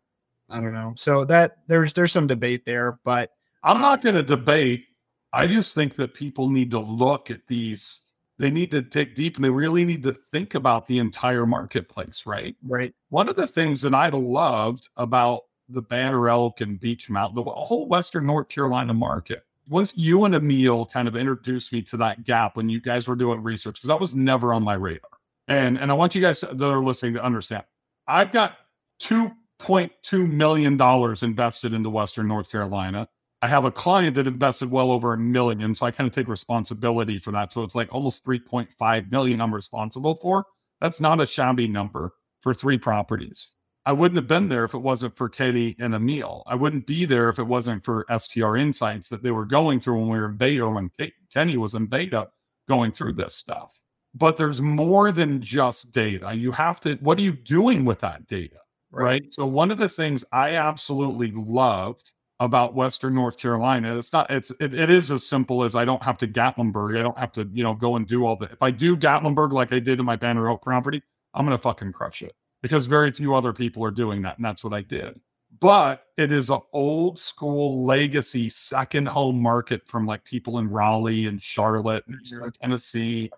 I 0.49 0.61
don't 0.61 0.73
know. 0.73 0.93
So 0.97 1.25
that 1.25 1.57
there's 1.67 1.93
there's 1.93 2.11
some 2.11 2.27
debate 2.27 2.65
there, 2.65 2.99
but 3.03 3.31
I'm 3.63 3.81
not 3.81 4.01
going 4.01 4.15
to 4.15 4.23
debate. 4.23 4.85
I 5.31 5.47
just 5.47 5.75
think 5.75 5.95
that 5.95 6.13
people 6.13 6.49
need 6.49 6.71
to 6.71 6.79
look 6.79 7.29
at 7.29 7.47
these. 7.47 8.01
They 8.39 8.49
need 8.49 8.71
to 8.71 8.81
dig 8.81 9.15
deep 9.15 9.35
and 9.35 9.43
they 9.43 9.49
really 9.49 9.85
need 9.85 10.01
to 10.03 10.13
think 10.13 10.55
about 10.55 10.85
the 10.85 10.97
entire 10.97 11.45
marketplace, 11.45 12.25
right? 12.25 12.55
Right. 12.63 12.93
One 13.09 13.27
of 13.27 13.35
the 13.35 13.47
things 13.47 13.81
that 13.81 13.93
I 13.93 14.09
loved 14.09 14.87
about 14.95 15.41
the 15.67 15.81
Banner 15.81 16.27
Elk 16.29 16.61
and 16.61 16.79
Beech 16.79 17.09
Mountain, 17.09 17.35
the 17.35 17.51
whole 17.51 17.87
Western 17.87 18.25
North 18.25 18.47
Carolina 18.47 18.93
market, 18.93 19.43
once 19.69 19.93
you 19.95 20.25
and 20.25 20.35
Emil 20.35 20.85
kind 20.85 21.07
of 21.07 21.15
introduced 21.15 21.71
me 21.71 21.81
to 21.83 21.97
that 21.97 22.23
gap 22.23 22.55
when 22.57 22.69
you 22.69 22.81
guys 22.81 23.07
were 23.07 23.15
doing 23.15 23.43
research, 23.43 23.75
because 23.75 23.87
that 23.87 23.99
was 23.99 24.15
never 24.15 24.53
on 24.53 24.63
my 24.63 24.73
radar. 24.73 25.09
And 25.47 25.77
and 25.77 25.91
I 25.91 25.93
want 25.93 26.15
you 26.15 26.21
guys 26.21 26.41
that 26.41 26.61
are 26.61 26.83
listening 26.83 27.13
to 27.13 27.23
understand. 27.23 27.63
I've 28.07 28.31
got 28.31 28.57
two 28.99 29.31
point 29.59 29.91
two 30.01 30.25
million 30.27 30.77
dollars 30.77 31.23
invested 31.23 31.73
into 31.73 31.89
Western 31.89 32.27
North 32.27 32.51
Carolina. 32.51 33.07
I 33.41 33.47
have 33.47 33.63
a 33.63 33.71
client 33.71 34.15
that 34.15 34.27
invested 34.27 34.69
well 34.69 34.91
over 34.91 35.13
a 35.13 35.17
million, 35.17 35.73
so 35.73 35.85
I 35.85 35.91
kind 35.91 36.07
of 36.07 36.11
take 36.11 36.27
responsibility 36.27 37.19
for 37.19 37.31
that. 37.31 37.53
So 37.53 37.63
it's 37.63 37.75
like 37.75 37.93
almost 37.93 38.25
3.5 38.25 39.11
million 39.11 39.39
I'm 39.39 39.55
responsible 39.55 40.15
for. 40.15 40.45
That's 40.81 40.99
not 40.99 41.21
a 41.21 41.25
shabby 41.25 41.67
number 41.67 42.11
for 42.41 42.53
three 42.53 42.77
properties. 42.77 43.53
I 43.89 43.91
wouldn't 43.91 44.17
have 44.17 44.27
been 44.27 44.49
there 44.49 44.65
if 44.65 44.75
it 44.75 44.83
wasn't 44.83 45.17
for 45.17 45.27
Teddy 45.27 45.75
and 45.79 45.95
Emil. 45.95 46.43
I 46.45 46.53
wouldn't 46.53 46.85
be 46.85 47.05
there 47.05 47.27
if 47.27 47.39
it 47.39 47.47
wasn't 47.47 47.83
for 47.83 48.05
STR 48.15 48.55
Insights 48.55 49.09
that 49.09 49.23
they 49.23 49.31
were 49.31 49.45
going 49.47 49.79
through 49.79 49.99
when 49.99 50.09
we 50.09 50.19
were 50.19 50.29
in 50.29 50.37
beta, 50.37 50.69
when 50.69 50.91
Kenny 51.33 51.57
was 51.57 51.73
in 51.73 51.87
beta 51.87 52.29
going 52.67 52.91
through 52.91 53.13
this 53.13 53.33
stuff. 53.33 53.81
But 54.13 54.37
there's 54.37 54.61
more 54.61 55.11
than 55.11 55.41
just 55.41 55.91
data. 55.91 56.35
You 56.35 56.51
have 56.51 56.79
to, 56.81 56.97
what 56.97 57.17
are 57.17 57.23
you 57.23 57.31
doing 57.31 57.83
with 57.83 57.97
that 58.01 58.27
data? 58.27 58.57
Right. 58.91 59.03
right? 59.03 59.33
So, 59.33 59.47
one 59.47 59.71
of 59.71 59.79
the 59.79 59.89
things 59.89 60.23
I 60.31 60.57
absolutely 60.57 61.31
loved 61.31 62.13
about 62.39 62.75
Western 62.75 63.15
North 63.15 63.39
Carolina, 63.39 63.97
it's 63.97 64.13
not, 64.13 64.29
it's, 64.29 64.51
it, 64.59 64.75
it 64.75 64.91
is 64.91 65.09
as 65.09 65.25
simple 65.25 65.63
as 65.63 65.75
I 65.75 65.83
don't 65.83 66.03
have 66.03 66.19
to 66.19 66.27
Gatlinburg. 66.27 66.95
I 66.95 67.01
don't 67.01 67.17
have 67.17 67.31
to, 67.31 67.49
you 67.51 67.63
know, 67.63 67.73
go 67.73 67.95
and 67.95 68.05
do 68.05 68.27
all 68.27 68.35
the, 68.35 68.51
if 68.51 68.61
I 68.61 68.69
do 68.69 68.95
Gatlinburg 68.95 69.51
like 69.51 69.73
I 69.73 69.79
did 69.79 69.97
in 69.97 70.05
my 70.05 70.15
Banner 70.15 70.47
Elk 70.47 70.61
property, 70.61 71.01
I'm 71.33 71.43
going 71.43 71.57
to 71.57 71.61
fucking 71.61 71.93
crush 71.93 72.21
it 72.21 72.35
because 72.61 72.85
very 72.85 73.11
few 73.11 73.33
other 73.33 73.53
people 73.53 73.83
are 73.85 73.91
doing 73.91 74.21
that. 74.23 74.37
And 74.37 74.45
that's 74.45 74.63
what 74.63 74.73
I 74.73 74.81
did. 74.81 75.19
But 75.59 76.05
it 76.17 76.31
is 76.31 76.49
an 76.49 76.59
old 76.73 77.19
school 77.19 77.85
legacy 77.85 78.49
second 78.49 79.07
home 79.07 79.41
market 79.41 79.87
from 79.87 80.05
like 80.05 80.23
people 80.23 80.59
in 80.59 80.69
Raleigh 80.69 81.25
and 81.25 81.41
Charlotte 81.41 82.05
and 82.07 82.17
mm-hmm. 82.17 82.49
Tennessee 82.61 83.31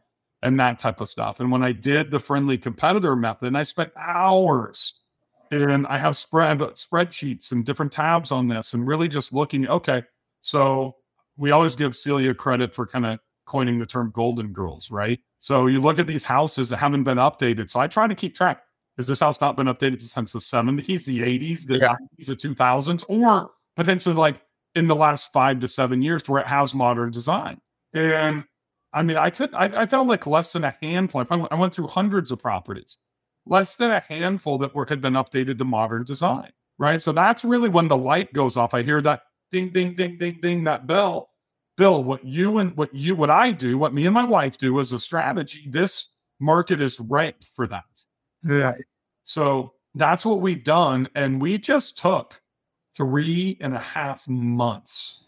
and 0.43 0.59
that 0.59 0.79
type 0.79 1.01
of 1.01 1.09
stuff. 1.09 1.39
And 1.39 1.51
when 1.51 1.63
I 1.63 1.71
did 1.71 2.11
the 2.11 2.19
friendly 2.19 2.57
competitor 2.57 3.15
method, 3.15 3.47
and 3.47 3.57
I 3.57 3.63
spent 3.63 3.91
hours 3.95 4.95
and 5.51 5.87
I 5.87 5.97
have 5.97 6.15
spread 6.15 6.59
spreadsheets 6.59 7.51
and 7.51 7.65
different 7.65 7.91
tabs 7.91 8.31
on 8.31 8.47
this 8.47 8.73
and 8.73 8.87
really 8.87 9.07
just 9.07 9.33
looking, 9.33 9.67
okay, 9.67 10.03
so 10.41 10.95
we 11.37 11.51
always 11.51 11.75
give 11.75 11.95
Celia 11.95 12.33
credit 12.33 12.73
for 12.73 12.85
kind 12.85 13.05
of 13.05 13.19
coining 13.45 13.79
the 13.79 13.85
term 13.85 14.11
golden 14.13 14.53
girls, 14.53 14.91
right? 14.91 15.19
So 15.37 15.67
you 15.67 15.81
look 15.81 15.99
at 15.99 16.07
these 16.07 16.23
houses 16.23 16.69
that 16.69 16.77
haven't 16.77 17.03
been 17.03 17.17
updated. 17.17 17.69
So 17.69 17.79
I 17.79 17.87
try 17.87 18.07
to 18.07 18.15
keep 18.15 18.35
track. 18.35 18.63
Has 19.01 19.07
this 19.07 19.19
house 19.19 19.41
not 19.41 19.57
been 19.57 19.65
updated 19.65 19.99
since 20.03 20.31
the 20.31 20.37
70s, 20.37 21.05
the 21.05 21.21
80s, 21.21 21.65
the 21.65 21.79
yeah. 21.79 21.95
90s, 22.19 22.27
the 22.27 22.35
2000s, 22.35 23.03
or 23.09 23.49
potentially 23.75 24.13
like 24.13 24.39
in 24.75 24.87
the 24.87 24.95
last 24.95 25.33
five 25.33 25.59
to 25.61 25.67
seven 25.67 26.03
years 26.03 26.29
where 26.29 26.39
it 26.39 26.45
has 26.45 26.75
modern 26.75 27.09
design? 27.09 27.59
And 27.95 28.43
I 28.93 29.01
mean, 29.01 29.17
I 29.17 29.31
could, 29.31 29.55
I, 29.55 29.65
I 29.81 29.85
felt 29.87 30.07
like 30.07 30.27
less 30.27 30.53
than 30.53 30.63
a 30.63 30.75
handful. 30.83 31.25
I 31.29 31.55
went 31.55 31.73
through 31.73 31.87
hundreds 31.87 32.31
of 32.31 32.37
properties, 32.37 32.99
less 33.47 33.75
than 33.75 33.89
a 33.89 34.01
handful 34.01 34.59
that 34.59 34.75
were, 34.75 34.85
had 34.87 35.01
been 35.01 35.13
updated 35.13 35.57
to 35.57 35.65
modern 35.65 36.03
design, 36.03 36.51
right? 36.77 37.01
So 37.01 37.11
that's 37.11 37.43
really 37.43 37.69
when 37.69 37.87
the 37.87 37.97
light 37.97 38.33
goes 38.33 38.55
off. 38.55 38.75
I 38.75 38.83
hear 38.83 39.01
that 39.01 39.23
ding, 39.49 39.69
ding, 39.69 39.95
ding, 39.95 40.19
ding, 40.19 40.37
ding, 40.41 40.63
that 40.65 40.85
bell. 40.85 41.29
Bill, 41.75 42.03
what 42.03 42.23
you 42.23 42.59
and 42.59 42.77
what 42.77 42.93
you, 42.93 43.15
what 43.15 43.31
I 43.31 43.51
do, 43.51 43.79
what 43.79 43.95
me 43.95 44.05
and 44.05 44.13
my 44.13 44.25
wife 44.25 44.59
do 44.59 44.79
as 44.79 44.91
a 44.91 44.99
strategy, 44.99 45.65
this 45.67 46.09
market 46.39 46.81
is 46.81 46.99
ripe 46.99 47.43
for 47.55 47.65
that. 47.65 47.85
Yeah. 48.47 48.73
So 49.31 49.75
that's 49.95 50.25
what 50.25 50.41
we've 50.41 50.61
done. 50.61 51.07
And 51.15 51.41
we 51.41 51.57
just 51.57 51.97
took 51.97 52.41
three 52.97 53.57
and 53.61 53.73
a 53.73 53.79
half 53.79 54.27
months, 54.27 55.23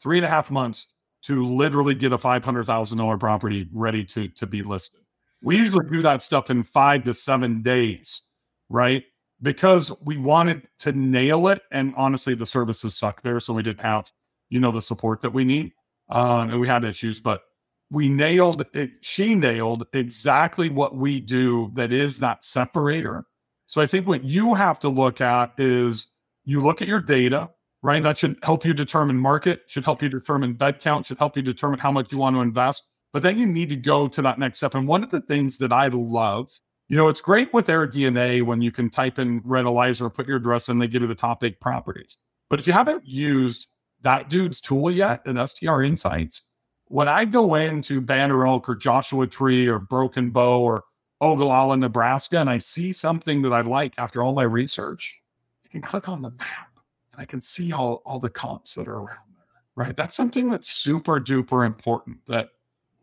three 0.00 0.18
and 0.18 0.24
a 0.24 0.28
half 0.28 0.48
months 0.48 0.94
to 1.22 1.44
literally 1.44 1.96
get 1.96 2.12
a 2.12 2.18
$500,000 2.18 3.18
property 3.18 3.68
ready 3.72 4.04
to, 4.04 4.28
to 4.28 4.46
be 4.46 4.62
listed. 4.62 5.00
We 5.42 5.56
usually 5.56 5.88
do 5.90 6.02
that 6.02 6.22
stuff 6.22 6.50
in 6.50 6.62
five 6.62 7.02
to 7.02 7.14
seven 7.14 7.62
days, 7.62 8.22
right? 8.68 9.02
Because 9.40 9.90
we 10.04 10.18
wanted 10.18 10.68
to 10.78 10.92
nail 10.92 11.48
it. 11.48 11.62
And 11.72 11.94
honestly, 11.96 12.36
the 12.36 12.46
services 12.46 12.96
suck 12.96 13.22
there. 13.22 13.40
So 13.40 13.54
we 13.54 13.64
didn't 13.64 13.80
have, 13.80 14.08
you 14.50 14.60
know, 14.60 14.70
the 14.70 14.82
support 14.82 15.20
that 15.22 15.32
we 15.32 15.44
need. 15.44 15.72
Um, 16.10 16.50
and 16.50 16.60
we 16.60 16.68
had 16.68 16.84
issues, 16.84 17.20
but 17.20 17.42
we 17.90 18.08
nailed 18.08 18.64
it. 18.72 18.90
She 19.00 19.34
nailed 19.34 19.84
exactly 19.92 20.68
what 20.68 20.94
we 20.94 21.18
do 21.18 21.72
that 21.74 21.92
is 21.92 22.20
that 22.20 22.44
separator. 22.44 23.26
So 23.72 23.80
I 23.80 23.86
think 23.86 24.06
what 24.06 24.22
you 24.22 24.52
have 24.52 24.78
to 24.80 24.90
look 24.90 25.22
at 25.22 25.54
is 25.56 26.08
you 26.44 26.60
look 26.60 26.82
at 26.82 26.88
your 26.88 27.00
data, 27.00 27.48
right? 27.82 28.02
That 28.02 28.18
should 28.18 28.36
help 28.42 28.66
you 28.66 28.74
determine 28.74 29.16
market, 29.16 29.62
should 29.66 29.86
help 29.86 30.02
you 30.02 30.10
determine 30.10 30.52
bed 30.52 30.78
count, 30.78 31.06
should 31.06 31.16
help 31.16 31.38
you 31.38 31.42
determine 31.42 31.78
how 31.78 31.90
much 31.90 32.12
you 32.12 32.18
want 32.18 32.36
to 32.36 32.42
invest. 32.42 32.82
But 33.14 33.22
then 33.22 33.38
you 33.38 33.46
need 33.46 33.70
to 33.70 33.76
go 33.76 34.08
to 34.08 34.20
that 34.20 34.38
next 34.38 34.58
step. 34.58 34.74
And 34.74 34.86
one 34.86 35.02
of 35.02 35.08
the 35.08 35.22
things 35.22 35.56
that 35.56 35.72
I 35.72 35.86
love, 35.86 36.50
you 36.90 36.98
know, 36.98 37.08
it's 37.08 37.22
great 37.22 37.50
with 37.54 37.68
AirDNA 37.68 38.42
when 38.42 38.60
you 38.60 38.70
can 38.70 38.90
type 38.90 39.18
in 39.18 39.40
Rentalizer, 39.40 40.12
put 40.12 40.28
your 40.28 40.36
address 40.36 40.68
in, 40.68 40.78
they 40.78 40.86
give 40.86 41.00
you 41.00 41.08
the 41.08 41.14
top 41.14 41.42
eight 41.42 41.58
properties. 41.58 42.18
But 42.50 42.60
if 42.60 42.66
you 42.66 42.74
haven't 42.74 43.06
used 43.06 43.68
that 44.02 44.28
dude's 44.28 44.60
tool 44.60 44.90
yet 44.90 45.22
in 45.24 45.46
STR 45.46 45.80
Insights, 45.80 46.52
when 46.88 47.08
I 47.08 47.24
go 47.24 47.54
into 47.54 48.02
Banner 48.02 48.46
Elk 48.46 48.68
or 48.68 48.74
Joshua 48.74 49.26
Tree 49.26 49.66
or 49.66 49.78
Broken 49.78 50.28
Bow 50.28 50.60
or 50.60 50.84
Ogallala, 51.22 51.76
Nebraska, 51.76 52.38
and 52.38 52.50
I 52.50 52.58
see 52.58 52.92
something 52.92 53.42
that 53.42 53.52
I 53.52 53.60
like 53.60 53.94
after 53.96 54.22
all 54.22 54.34
my 54.34 54.42
research, 54.42 55.20
I 55.64 55.68
can 55.68 55.80
click 55.80 56.08
on 56.08 56.20
the 56.20 56.30
map 56.30 56.80
and 57.12 57.22
I 57.22 57.24
can 57.24 57.40
see 57.40 57.72
all, 57.72 58.02
all 58.04 58.18
the 58.18 58.28
comps 58.28 58.74
that 58.74 58.88
are 58.88 58.96
around 58.96 59.36
there, 59.36 59.46
right? 59.76 59.96
That's 59.96 60.16
something 60.16 60.50
that's 60.50 60.68
super 60.68 61.20
duper 61.20 61.64
important 61.64 62.18
that 62.26 62.50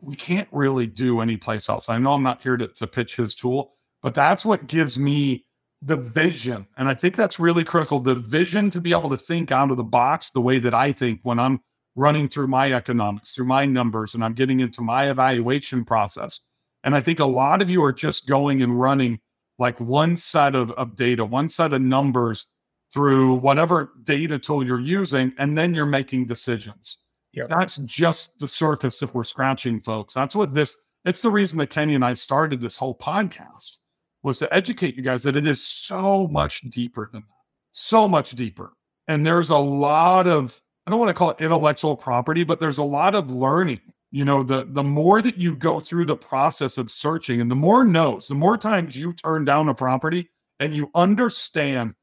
we 0.02 0.16
can't 0.16 0.50
really 0.52 0.86
do 0.86 1.22
anyplace 1.22 1.70
else. 1.70 1.88
I 1.88 1.98
know 1.98 2.14
I'm 2.14 2.24
not 2.24 2.44
here 2.44 2.58
to, 2.58 2.68
to 2.68 2.88
pitch 2.88 3.16
his 3.16 3.36
tool, 3.36 3.74
but 4.02 4.14
that's 4.14 4.44
what 4.44 4.68
gives 4.68 5.00
me 5.00 5.46
the 5.82 5.96
vision. 5.96 6.68
And 6.78 6.90
I 6.90 6.94
think 6.96 7.16
that's 7.16 7.40
really 7.40 7.64
critical 7.64 8.02
the 8.02 8.16
vision 8.16 8.70
to 8.72 8.82
be 8.82 8.92
able 8.92 9.10
to 9.12 9.18
think 9.18 9.52
out 9.52 9.72
of 9.72 9.78
the 9.78 9.84
box 9.84 10.30
the 10.30 10.42
way 10.42 10.60
that 10.60 10.74
I 10.74 10.92
think 10.92 11.22
when 11.24 11.40
I'm 11.40 11.62
running 11.96 12.28
through 12.28 12.48
my 12.48 12.74
economics, 12.74 13.34
through 13.34 13.46
my 13.46 13.66
numbers, 13.66 14.14
and 14.14 14.24
I'm 14.24 14.34
getting 14.34 14.60
into 14.60 14.82
my 14.82 15.10
evaluation 15.10 15.86
process. 15.86 16.42
And 16.84 16.96
I 16.96 17.02
think 17.02 17.20
a 17.20 17.26
lot 17.26 17.62
of 17.62 17.70
you 17.70 17.84
are 17.84 17.94
just 17.94 18.28
going 18.28 18.62
and 18.62 18.80
running 18.80 19.20
like 19.58 19.80
one 19.80 20.16
set 20.16 20.56
of, 20.56 20.72
of 20.72 20.96
data, 20.96 21.26
one 21.26 21.50
set 21.50 21.74
of 21.74 21.82
numbers 21.82 22.48
through 22.94 23.36
whatever 23.36 23.92
data 24.04 24.40
tool 24.40 24.66
you're 24.66 24.80
using, 24.80 25.34
and 25.38 25.58
then 25.58 25.74
you're 25.74 25.86
making 25.86 26.26
decisions. 26.26 26.98
Yep. 27.34 27.50
That's 27.50 27.78
just 27.78 28.40
the 28.40 28.48
surface 28.48 29.02
if 29.02 29.14
we're 29.14 29.24
scratching, 29.24 29.82
folks. 29.82 30.14
That's 30.14 30.36
what 30.36 30.54
this, 30.54 30.76
it's 31.06 31.22
the 31.22 31.30
reason 31.30 31.60
that 31.60 31.70
Kenny 31.70 31.96
and 31.96 32.04
I 32.04 32.14
started 32.14 32.62
this 32.62 32.78
whole 32.78 32.98
podcast 32.98 33.78
was 34.24 34.40
to 34.40 34.54
educate 34.54 34.96
you 34.96 35.04
guys 35.04 35.24
that 35.24 35.36
it 35.36 35.46
is 35.46 35.66
so 35.66 36.28
much 36.28 36.62
deeper 36.62 37.10
than 37.12 37.22
that, 37.22 37.46
so 37.72 38.08
much 38.08 38.32
deeper. 38.32 38.74
And 39.08 39.26
there's 39.26 39.50
a 39.50 39.58
lot 39.58 40.28
of 40.28 40.60
I 40.90 40.92
don't 40.92 41.00
want 41.00 41.10
to 41.10 41.14
call 41.14 41.30
it 41.30 41.42
intellectual 41.42 41.96
property, 41.96 42.44
but 42.44 42.60
there's 42.60 42.80
a 42.80 42.84
lot 42.84 43.14
of 43.14 43.30
learning. 43.30 43.82
You 44.12 44.26
know, 44.26 44.42
the 44.44 44.66
the 44.68 44.84
more 44.84 45.22
that 45.22 45.38
you 45.38 45.56
go 45.56 45.80
through 45.80 46.06
the 46.06 46.16
process 46.16 46.78
of 46.78 46.90
searching 46.90 47.42
and 47.42 47.52
the 47.52 47.56
more 47.56 47.84
notes, 47.84 48.28
the 48.28 48.36
more 48.36 48.58
times 48.58 48.98
you 48.98 49.14
turn 49.14 49.46
down 49.46 49.70
a 49.70 49.76
property 49.76 50.30
and 50.60 50.74
you 50.74 50.90
understand 50.96 51.94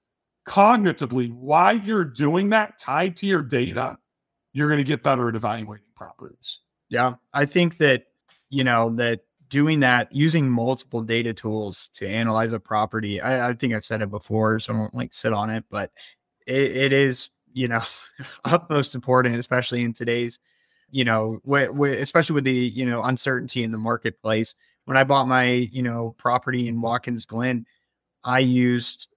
cognitively 0.47 1.33
why 1.33 1.73
you're 1.73 2.05
doing 2.05 2.51
that 2.51 2.79
tied 2.79 3.17
to 3.17 3.27
your 3.27 3.43
data, 3.43 3.99
you're 4.53 4.69
going 4.69 4.79
to 4.79 4.85
get 4.85 5.03
better 5.03 5.29
at 5.29 5.35
evaluating 5.35 5.87
properties. 5.97 6.61
Yeah. 6.89 7.15
I 7.35 7.45
think 7.45 7.79
that, 7.79 8.05
you 8.51 8.63
know, 8.63 8.91
that 8.91 9.23
doing 9.49 9.81
that 9.81 10.13
using 10.13 10.49
multiple 10.49 11.03
data 11.03 11.35
tools 11.35 11.91
to 11.95 12.09
analyze 12.09 12.53
a 12.53 12.61
property, 12.61 13.21
I, 13.21 13.49
I 13.49 13.53
think 13.55 13.75
I've 13.75 13.85
said 13.85 14.03
it 14.03 14.11
before, 14.11 14.61
so 14.61 14.73
I 14.73 14.77
don't 14.77 14.95
like 14.95 15.13
sit 15.13 15.33
on 15.33 15.51
it, 15.51 15.65
but 15.69 15.91
it, 16.47 16.77
it 16.77 16.93
is 16.93 17.31
you 17.57 17.67
know, 17.69 17.83
utmost 18.45 18.95
important, 18.95 19.35
especially 19.35 19.83
in 19.83 19.93
today's, 19.93 20.39
you 20.91 21.05
know, 21.05 21.41
w- 21.45 21.67
w- 21.67 22.01
especially 22.01 22.35
with 22.35 22.45
the, 22.45 22.53
you 22.53 22.87
know, 22.87 23.03
uncertainty 23.03 23.63
in 23.63 23.71
the 23.71 23.79
marketplace. 23.79 24.55
When 24.85 24.97
I 24.97 25.05
bought 25.05 25.27
my, 25.27 25.47
you 25.47 25.83
know, 25.83 26.15
property 26.17 26.69
in 26.69 26.81
Watkins 26.81 27.25
Glen, 27.27 27.67
I 28.25 28.39
used 28.41 29.09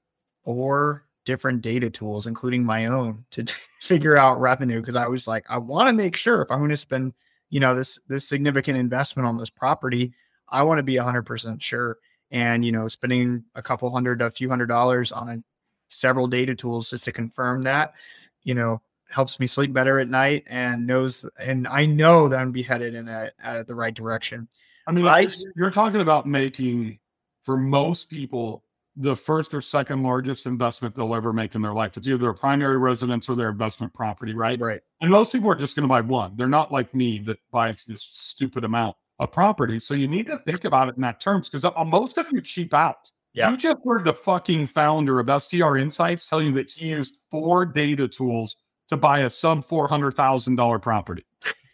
four 0.44 1.06
different 1.26 1.62
data 1.62 1.90
tools, 1.90 2.26
including 2.26 2.64
my 2.64 2.88
own, 2.88 3.26
to 3.32 3.46
figure 3.82 4.18
out 4.18 4.42
revenue 4.42 4.80
because 4.80 4.96
I 4.96 5.08
was 5.08 5.28
like, 5.28 5.46
I 5.50 5.58
want 5.60 5.88
to 5.88 5.94
make 5.94 6.16
sure 6.18 6.42
if 6.42 6.50
I'm 6.50 6.60
going 6.60 6.70
to 6.72 6.78
spend, 6.78 7.14
you 7.50 7.60
know, 7.60 7.76
this 7.76 8.00
this 8.08 8.28
significant 8.28 8.78
investment 8.78 9.28
on 9.28 9.38
this 9.38 9.50
property, 9.50 10.14
I 10.50 10.64
want 10.64 10.80
to 10.80 10.84
be 10.84 10.96
100% 10.96 11.62
sure. 11.62 11.98
And, 12.32 12.64
you 12.64 12.72
know, 12.72 12.88
spending 12.88 13.44
a 13.56 13.62
couple 13.62 13.90
hundred, 13.92 14.22
a 14.22 14.30
few 14.30 14.50
hundred 14.50 14.68
dollars 14.68 15.12
on 15.12 15.44
several 15.90 16.28
data 16.28 16.56
tools 16.56 16.90
just 16.90 17.04
to 17.06 17.12
confirm 17.12 17.64
that, 17.64 17.94
you 18.44 18.54
know, 18.54 18.82
helps 19.10 19.40
me 19.40 19.48
sleep 19.48 19.74
better 19.74 20.00
at 20.00 20.08
night 20.08 20.44
and 20.48 20.86
knows, 20.86 21.26
and 21.40 21.68
I 21.68 21.86
know 21.86 22.28
that 22.28 22.40
I'm 22.40 22.52
be 22.52 22.62
headed 22.62 22.96
in 22.96 23.08
a, 23.08 23.32
a, 23.44 23.64
the 23.64 23.76
right 23.76 23.94
direction. 23.94 24.48
I 24.88 24.92
mean, 24.92 25.06
I, 25.06 25.28
you're 25.56 25.72
talking 25.72 26.02
about 26.02 26.26
making 26.26 27.00
for 27.44 27.58
most 27.58 28.10
people 28.10 28.64
the 28.96 29.16
first 29.16 29.54
or 29.54 29.62
second 29.62 30.04
largest 30.04 30.46
investment 30.46 30.94
they'll 30.94 31.16
ever 31.16 31.32
make 31.32 31.56
in 31.56 31.62
their 31.62 31.74
life. 31.74 31.96
It's 31.96 32.08
either 32.08 32.18
their 32.18 32.34
primary 32.34 32.78
residence 32.78 33.30
or 33.30 33.36
their 33.36 33.50
investment 33.50 33.94
property, 33.94 34.34
right? 34.34 34.60
Right. 34.60 34.82
And 35.00 35.10
most 35.10 35.32
people 35.32 35.50
are 35.50 35.56
just 35.56 35.76
going 35.76 35.84
to 35.84 35.90
buy 35.90 36.02
one. 36.02 36.36
They're 36.36 36.48
not 36.48 36.72
like 36.72 36.94
me 36.94 37.20
that 37.20 37.38
buys 37.52 37.86
this 37.86 38.02
stupid 38.02 38.66
amount 38.66 38.98
of 39.20 39.32
property. 39.32 39.80
So 39.80 39.94
you 39.94 40.08
need 40.08 40.26
to 40.28 40.38
think 40.40 40.66
about 40.66 40.90
it 40.90 40.96
in 40.96 41.02
that 41.04 41.22
terms 41.22 41.50
because 41.50 41.64
uh, 41.64 41.72
most 41.86 42.18
of 42.18 42.28
you 42.32 42.42
cheap 42.42 42.74
out. 42.74 43.10
Yeah. 43.34 43.52
You 43.52 43.58
just 43.58 43.78
heard 43.86 44.04
the 44.04 44.14
fucking 44.14 44.68
founder 44.68 45.20
of 45.20 45.42
STR 45.42 45.78
Insights 45.78 46.28
tell 46.28 46.42
you 46.42 46.52
that 46.54 46.72
he 46.72 46.90
used 46.90 47.22
four 47.30 47.66
data 47.66 48.08
tools 48.08 48.58
to 48.90 48.98
buy 48.98 49.20
a 49.20 49.30
sub 49.30 49.64
four 49.64 49.88
hundred 49.88 50.12
thousand 50.12 50.56
dollar 50.56 50.80
property. 50.80 51.26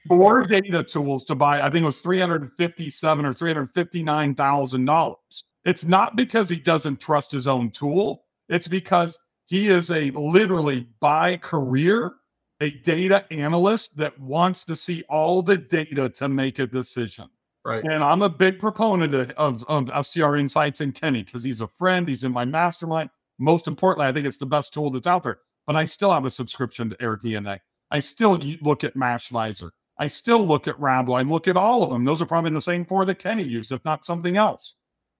Four 0.08 0.45
data 0.47 0.84
tools 0.84 1.25
to 1.25 1.36
buy, 1.36 1.62
I 1.62 1.69
think 1.69 1.84
it 1.84 1.86
was 1.86 2.01
three 2.01 2.19
hundred 2.19 2.51
fifty-seven 2.58 3.25
or 3.25 3.34
three 3.34 3.54
hundred 3.54 3.71
fifty-nine 3.71 4.36
thousand 4.36 4.86
dollars. 4.86 5.43
It's 5.63 5.86
not 5.86 6.15
because 6.15 6.47
he 6.49 6.58
doesn't 6.58 6.99
trust 6.99 7.32
his 7.32 7.47
own 7.47 7.71
tool. 7.71 8.23
It's 8.49 8.67
because 8.67 9.17
he 9.47 9.67
is 9.67 9.89
a 9.91 10.12
literally 10.12 10.88
by 10.99 11.38
career 11.38 12.13
a 12.62 12.69
data 12.69 13.25
analyst 13.32 13.97
that 13.97 14.17
wants 14.19 14.63
to 14.65 14.75
see 14.75 15.04
all 15.10 15.41
the 15.41 15.58
data 15.58 16.10
to 16.10 16.30
make 16.30 16.60
a 16.60 16.67
decision. 16.67 17.30
Right. 17.65 17.84
And 17.84 18.04
I'm 18.04 18.21
a 18.21 18.30
big 18.30 18.60
proponent 18.60 19.13
of, 19.13 19.63
of, 19.65 19.89
of 19.89 20.06
STR 20.06 20.38
Insights 20.38 20.82
and 20.82 20.93
Kenny 20.93 21.23
because 21.23 21.43
he's 21.43 21.62
a 21.62 21.67
friend. 21.67 22.08
He's 22.08 22.23
in 22.23 22.32
my 22.32 22.45
mastermind. 22.45 23.10
Most 23.39 23.67
importantly, 23.67 24.08
I 24.08 24.13
think 24.13 24.25
it's 24.25 24.38
the 24.38 24.45
best 24.45 24.73
tool 24.73 24.91
that's 24.91 25.08
out 25.08 25.23
there. 25.23 25.39
But 25.67 25.75
I 25.75 25.86
still 25.86 26.12
have 26.12 26.25
a 26.25 26.30
subscription 26.30 26.89
to 26.89 26.95
AirDNA. 26.97 27.60
I 27.91 27.99
still 27.99 28.38
look 28.62 28.84
at 28.84 28.95
Mashvisor. 28.95 29.71
I 29.97 30.08
still 30.08 30.45
look 30.45 30.67
at 30.67 30.78
Rabbu. 30.80 31.17
I 31.17 31.21
look 31.21 31.47
at 31.47 31.58
all 31.58 31.84
of 31.84 31.89
them. 31.89 32.04
Those 32.04 32.21
are 32.21 32.25
probably 32.25 32.51
the 32.51 32.62
same 32.62 32.86
four 32.86 33.06
that 33.06 33.19
Kenny 33.19 33.43
used, 33.43 33.71
if 33.71 33.84
not 33.86 34.06
something 34.06 34.38
else 34.38 34.75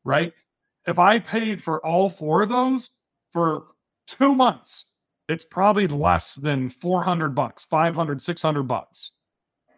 right? 0.05 0.31
If 0.88 0.97
I 0.99 1.19
paid 1.19 1.62
for 1.62 1.86
all 1.86 2.10
four 2.10 2.43
of 2.43 2.49
those 2.49 2.91
for 3.34 3.65
two 4.08 4.34
months, 4.34 4.86
it's 5.27 5.43
probably 5.43 5.88
less 5.88 6.36
than 6.36 6.69
400 6.69 7.36
bucks, 7.36 7.65
500, 7.65 8.21
600 8.21 8.63
bucks. 8.63 9.12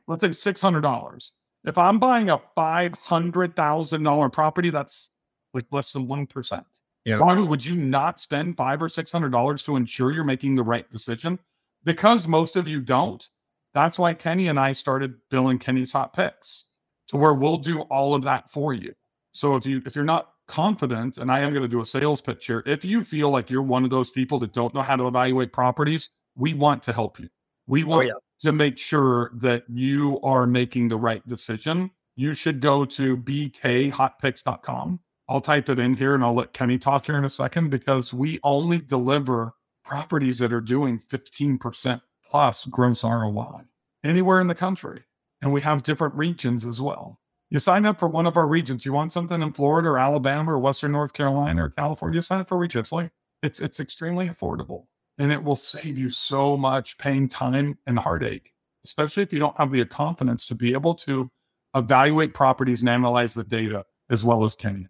Let's 0.06 0.22
say 0.22 0.52
$600. 0.52 1.32
If 1.64 1.78
I'm 1.78 1.98
buying 2.00 2.30
a 2.30 2.40
$500,000 2.58 4.34
property, 4.34 4.70
that's 4.70 5.10
like 5.54 5.66
less 5.72 5.94
than 5.94 6.08
1%. 6.08 6.64
Yeah. 7.08 7.20
Why 7.20 7.40
would 7.40 7.66
you 7.66 7.76
not 7.78 8.20
spend 8.20 8.58
five 8.58 8.82
or 8.82 8.90
$600 8.90 9.66
to 9.66 9.76
ensure 9.78 10.12
you're 10.12 10.26
making 10.26 10.56
the 10.58 10.64
right 10.64 10.90
decision? 10.92 11.40
Because 11.86 12.28
most 12.28 12.58
of 12.58 12.68
you 12.68 12.82
don't. 12.82 13.26
That's 13.74 13.98
why 13.98 14.14
Kenny 14.14 14.50
and 14.50 14.60
I 14.60 14.74
started 14.74 15.16
billing 15.30 15.58
Kenny's 15.58 15.94
hot 15.94 16.12
picks 16.14 16.66
to 17.08 17.16
where 17.16 17.34
we'll 17.34 17.58
do 17.58 17.82
all 17.84 18.14
of 18.14 18.24
that 18.24 18.50
for 18.52 18.74
you. 18.74 18.94
So 19.32 19.56
if 19.56 19.66
you 19.66 19.82
if 19.86 19.96
you're 19.96 20.04
not 20.04 20.32
confident, 20.50 21.18
and 21.18 21.32
I 21.32 21.40
am 21.40 21.52
going 21.54 21.62
to 21.64 21.70
do 21.70 21.80
a 21.82 21.86
sales 21.86 22.20
pitch 22.20 22.46
here, 22.48 22.62
if 22.66 22.84
you 22.84 23.04
feel 23.06 23.30
like 23.30 23.50
you're 23.50 23.62
one 23.62 23.86
of 23.86 23.90
those 23.90 24.12
people 24.12 24.38
that 24.40 24.52
don't 24.52 24.74
know 24.74 24.82
how 24.82 24.98
to 24.98 25.08
evaluate 25.08 25.54
properties, 25.54 26.10
we 26.36 26.54
want 26.54 26.84
to 26.84 26.92
help 26.94 27.20
you. 27.20 27.30
We 27.68 27.84
Oh, 27.86 27.88
want 27.88 28.08
yeah. 28.08 28.14
to 28.42 28.52
make 28.52 28.78
sure 28.78 29.32
that 29.36 29.64
you 29.70 30.20
are 30.24 30.46
making 30.46 30.90
the 30.90 30.98
right 30.98 31.26
decision. 31.26 31.92
You 32.18 32.34
should 32.34 32.60
go 32.60 32.84
to 32.84 33.16
bkhotpicks.com. 33.16 35.00
I'll 35.30 35.42
type 35.42 35.70
it 35.70 35.80
in 35.80 35.96
here 35.96 36.16
and 36.16 36.24
I'll 36.24 36.34
let 36.34 36.54
Kenny 36.54 36.78
talk 36.78 37.06
here 37.06 37.18
in 37.18 37.26
a 37.26 37.30
second 37.30 37.70
because 37.70 38.14
we 38.14 38.40
only 38.44 38.78
deliver 38.78 39.54
properties 39.84 40.40
that 40.40 40.54
are 40.54 40.62
doing 40.62 41.00
15% 41.00 42.02
plus 42.30 42.66
gross 42.66 43.04
ROI 43.04 43.62
anywhere 44.04 44.40
in 44.40 44.48
the 44.48 44.56
country. 44.56 45.04
And 45.42 45.52
we 45.54 45.62
have 45.62 45.84
different 45.84 46.16
regions 46.16 46.66
as 46.66 46.82
well. 46.82 47.20
You 47.50 47.60
sign 47.60 47.86
up 47.86 48.00
for 48.00 48.08
one 48.08 48.26
of 48.26 48.38
our 48.38 48.48
regions. 48.48 48.86
You 48.86 48.94
want 48.94 49.14
something 49.14 49.42
in 49.42 49.54
Florida 49.54 49.90
or 49.90 50.00
Alabama 50.00 50.54
or 50.54 50.60
Western 50.60 50.92
North 50.92 51.14
Carolina 51.14 51.66
or 51.66 51.70
California, 51.70 52.22
sign 52.22 52.42
up 52.42 52.50
for 52.50 52.56
a 52.56 52.60
region. 52.60 52.80
It's 52.80 52.92
like 52.92 53.12
it's 53.44 53.60
it's 53.60 53.80
extremely 53.80 54.28
affordable 54.28 54.86
and 55.18 55.32
it 55.32 55.44
will 55.44 55.56
save 55.56 55.98
you 55.98 56.10
so 56.10 56.58
much 56.58 56.98
pain, 56.98 57.28
time, 57.28 57.78
and 57.86 58.00
heartache, 58.00 58.54
especially 58.86 59.24
if 59.24 59.32
you 59.32 59.40
don't 59.40 59.58
have 59.58 59.72
the 59.72 59.86
confidence 59.86 60.46
to 60.48 60.56
be 60.56 60.74
able 60.74 60.96
to 60.96 61.30
evaluate 61.76 62.34
properties 62.34 62.82
and 62.82 62.90
analyze 62.90 63.34
the 63.34 63.44
data 63.44 63.86
as 64.10 64.24
well 64.24 64.44
as 64.44 64.56
Kenny. 64.56 64.88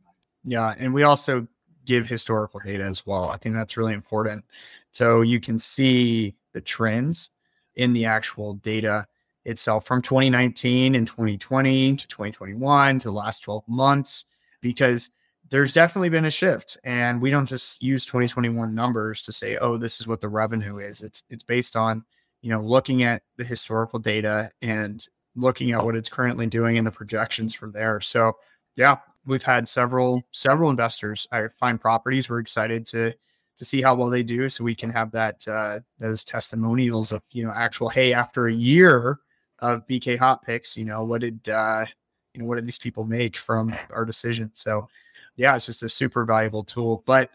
Yeah, 0.47 0.73
and 0.79 0.93
we 0.93 1.03
also 1.03 1.45
give 1.86 2.07
historical 2.07 2.62
data 2.62 2.86
as 2.86 3.05
well. 3.05 3.29
I 3.29 3.38
think 3.38 3.53
that's 3.53 3.75
really 3.75 3.93
important. 3.93 4.45
So 4.91 5.21
you 5.21 5.41
can 5.41 5.60
see 5.60 6.36
the 6.53 6.62
trends 6.62 7.31
in 7.75 7.91
the 7.91 8.05
actual 8.05 8.53
data 8.53 9.05
itself 9.43 9.86
from 9.86 10.01
2019 10.01 10.95
and 10.95 11.05
2020 11.05 11.97
to 11.97 12.07
2021 12.07 12.99
to 12.99 13.07
the 13.10 13.12
last 13.12 13.43
12 13.43 13.63
months 13.67 14.23
because 14.62 15.12
there's 15.49 15.73
definitely 15.73 16.10
been 16.10 16.25
a 16.25 16.31
shift 16.31 16.77
and 16.83 17.21
we 17.21 17.29
don't 17.29 17.45
just 17.45 17.81
use 17.81 18.03
2021 18.05 18.73
numbers 18.75 19.21
to 19.21 19.31
say 19.31 19.55
oh 19.57 19.77
this 19.77 20.01
is 20.01 20.07
what 20.07 20.19
the 20.19 20.27
revenue 20.27 20.79
is 20.79 20.99
it's 20.99 21.23
it's 21.29 21.43
based 21.43 21.77
on 21.77 22.03
you 22.41 22.49
know 22.49 22.60
looking 22.60 23.03
at 23.03 23.21
the 23.38 23.43
historical 23.45 23.99
data 23.99 24.49
and 24.62 25.07
looking 25.38 25.71
at 25.71 25.86
what 25.86 25.95
it's 25.95 26.10
currently 26.10 26.47
doing 26.47 26.77
and 26.77 26.86
the 26.86 26.91
projections 26.91 27.53
from 27.53 27.71
there 27.71 28.01
so 28.01 28.33
yeah 28.75 28.97
we've 29.27 29.43
had 29.43 29.67
several 29.67 30.23
several 30.31 30.69
investors 30.69 31.27
i 31.31 31.47
find 31.59 31.79
properties 31.79 32.29
we're 32.29 32.39
excited 32.39 32.85
to 32.85 33.13
to 33.57 33.65
see 33.65 33.81
how 33.81 33.93
well 33.93 34.09
they 34.09 34.23
do 34.23 34.49
so 34.49 34.63
we 34.63 34.75
can 34.75 34.89
have 34.89 35.11
that 35.11 35.47
uh 35.47 35.79
those 35.99 36.23
testimonials 36.23 37.11
of 37.11 37.21
you 37.31 37.43
know 37.43 37.51
actual 37.55 37.89
hey 37.89 38.13
after 38.13 38.47
a 38.47 38.53
year 38.53 39.19
of 39.59 39.85
bk 39.87 40.17
hot 40.17 40.41
picks 40.43 40.75
you 40.77 40.85
know 40.85 41.03
what 41.03 41.21
did 41.21 41.47
uh 41.49 41.85
you 42.33 42.43
know 42.43 42.47
what 42.47 42.55
did 42.55 42.65
these 42.65 42.77
people 42.77 43.03
make 43.03 43.35
from 43.35 43.75
our 43.89 44.05
decision? 44.05 44.51
So 44.53 44.87
yeah 45.35 45.55
it's 45.55 45.65
just 45.65 45.83
a 45.83 45.89
super 45.89 46.23
valuable 46.25 46.63
tool 46.63 47.03
but 47.05 47.31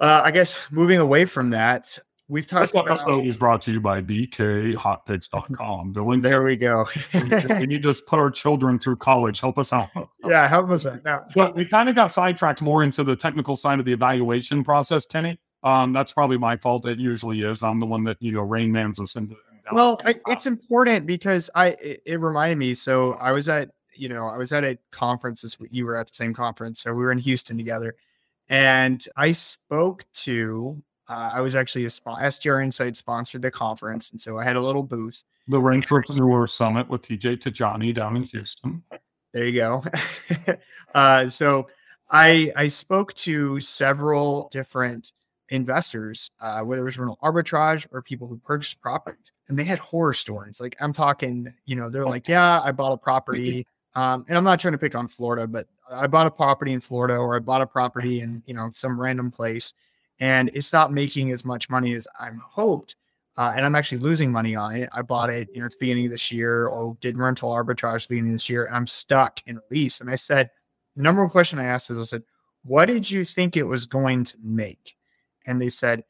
uh 0.00 0.22
i 0.24 0.30
guess 0.30 0.58
moving 0.70 0.98
away 0.98 1.24
from 1.24 1.50
that 1.50 1.98
we've 2.28 2.46
This 2.46 2.70
talked 2.70 2.86
about 2.86 3.00
episode 3.00 3.26
is 3.26 3.36
brought 3.36 3.62
to 3.62 3.72
you 3.72 3.80
by 3.80 4.02
bkhotpicks.com. 4.02 5.92
The 5.92 6.02
link 6.02 6.22
there 6.22 6.42
we 6.42 6.56
go 6.56 6.86
we 7.14 7.66
need 7.66 7.82
to 7.82 7.94
put 8.06 8.18
our 8.18 8.30
children 8.30 8.78
through 8.78 8.96
college. 8.96 9.40
Help 9.40 9.58
us 9.58 9.72
out. 9.72 9.88
yeah 10.24 10.46
help 10.46 10.70
us 10.70 10.86
out 10.86 11.04
now 11.04 11.24
But 11.34 11.54
we 11.54 11.64
kind 11.64 11.88
of 11.88 11.94
got 11.94 12.12
sidetracked 12.12 12.62
more 12.62 12.82
into 12.82 13.04
the 13.04 13.16
technical 13.16 13.56
side 13.56 13.78
of 13.78 13.84
the 13.84 13.92
evaluation 13.92 14.64
process, 14.64 15.06
Kenny. 15.06 15.38
Um, 15.62 15.92
that's 15.92 16.12
probably 16.12 16.38
my 16.38 16.56
fault. 16.56 16.86
It 16.86 16.98
usually 16.98 17.42
is. 17.42 17.62
I'm 17.62 17.80
the 17.80 17.86
one 17.86 18.04
that 18.04 18.16
you 18.20 18.32
know 18.32 18.42
rain 18.42 18.72
mans 18.72 19.00
us 19.00 19.16
into. 19.16 19.36
Well, 19.72 20.00
I, 20.04 20.14
it's 20.28 20.46
important 20.46 21.06
because 21.06 21.50
I 21.54 21.68
it, 21.68 22.02
it 22.06 22.20
reminded 22.20 22.58
me. 22.58 22.74
So 22.74 23.14
I 23.14 23.32
was 23.32 23.48
at 23.48 23.70
you 23.94 24.08
know 24.08 24.28
I 24.28 24.36
was 24.36 24.52
at 24.52 24.64
a 24.64 24.78
conference 24.92 25.42
this 25.42 25.58
week. 25.58 25.70
You 25.72 25.86
were 25.86 25.96
at 25.96 26.08
the 26.08 26.14
same 26.14 26.32
conference, 26.32 26.80
so 26.80 26.92
we 26.94 27.02
were 27.02 27.12
in 27.12 27.18
Houston 27.18 27.56
together, 27.56 27.96
and 28.48 29.04
I 29.16 29.32
spoke 29.32 30.04
to. 30.24 30.82
Uh, 31.08 31.30
I 31.34 31.40
was 31.40 31.56
actually 31.56 31.86
a 31.86 31.90
spon- 31.90 32.30
STR 32.30 32.60
Insight 32.60 32.96
sponsored 32.96 33.42
the 33.42 33.50
conference, 33.50 34.10
and 34.10 34.20
so 34.20 34.38
I 34.38 34.44
had 34.44 34.56
a 34.56 34.60
little 34.60 34.82
booth. 34.82 35.24
the 35.46 35.58
Range 35.58 35.90
Entrepreneur 35.90 36.46
Summit 36.46 36.88
with 36.88 37.02
TJ 37.02 37.38
Tajani 37.38 37.94
down 37.94 38.16
in 38.16 38.24
Houston. 38.24 38.82
There 39.32 39.46
you 39.46 39.52
go. 39.52 39.82
uh, 40.94 41.28
so 41.28 41.68
I 42.10 42.52
I 42.56 42.68
spoke 42.68 43.14
to 43.14 43.60
several 43.60 44.48
different 44.52 45.12
investors, 45.50 46.30
uh, 46.40 46.60
whether 46.60 46.82
it 46.82 46.84
was 46.84 46.98
rental 46.98 47.18
arbitrage 47.22 47.86
or 47.90 48.02
people 48.02 48.28
who 48.28 48.36
purchased 48.38 48.80
properties, 48.80 49.32
and 49.48 49.58
they 49.58 49.64
had 49.64 49.78
horror 49.78 50.12
stories. 50.12 50.60
Like 50.60 50.76
I'm 50.80 50.92
talking, 50.92 51.52
you 51.64 51.76
know, 51.76 51.88
they're 51.88 52.06
like, 52.06 52.28
yeah, 52.28 52.60
I 52.62 52.72
bought 52.72 52.92
a 52.92 52.98
property. 52.98 53.66
Um, 53.94 54.24
and 54.28 54.36
I'm 54.36 54.44
not 54.44 54.60
trying 54.60 54.72
to 54.72 54.78
pick 54.78 54.94
on 54.94 55.08
Florida, 55.08 55.46
but 55.46 55.66
I 55.90 56.06
bought 56.06 56.26
a 56.26 56.30
property 56.30 56.72
in 56.72 56.80
Florida 56.80 57.16
or 57.16 57.34
I 57.34 57.38
bought 57.40 57.62
a 57.62 57.66
property 57.66 58.20
in, 58.20 58.42
you 58.46 58.54
know, 58.54 58.68
some 58.70 59.00
random 59.00 59.30
place 59.30 59.72
and 60.20 60.50
it's 60.54 60.72
not 60.72 60.92
making 60.92 61.30
as 61.30 61.44
much 61.44 61.70
money 61.70 61.94
as 61.94 62.06
I'm 62.18 62.38
hoped. 62.38 62.96
Uh, 63.36 63.52
and 63.54 63.64
I'm 63.64 63.76
actually 63.76 63.98
losing 63.98 64.32
money 64.32 64.56
on 64.56 64.74
it. 64.74 64.88
I 64.92 65.02
bought 65.02 65.30
it, 65.30 65.48
you 65.54 65.60
know, 65.60 65.66
it's 65.66 65.76
beginning 65.76 66.06
of 66.06 66.10
this 66.10 66.32
year 66.32 66.66
or 66.66 66.96
did 67.00 67.16
rental 67.16 67.50
arbitrage 67.50 67.94
at 67.94 68.02
the 68.02 68.08
beginning 68.08 68.32
of 68.32 68.34
this 68.34 68.50
year, 68.50 68.64
and 68.64 68.74
I'm 68.74 68.88
stuck 68.88 69.40
in 69.46 69.60
lease. 69.70 70.00
And 70.00 70.10
I 70.10 70.16
said, 70.16 70.50
the 70.96 71.02
number 71.02 71.22
one 71.22 71.30
question 71.30 71.60
I 71.60 71.66
asked 71.66 71.88
is, 71.90 72.00
I 72.00 72.02
said, 72.02 72.24
what 72.64 72.86
did 72.86 73.08
you 73.08 73.24
think 73.24 73.56
it 73.56 73.62
was 73.62 73.86
going 73.86 74.24
to 74.24 74.36
make? 74.42 74.96
And 75.46 75.62
they 75.62 75.68
said, 75.68 76.02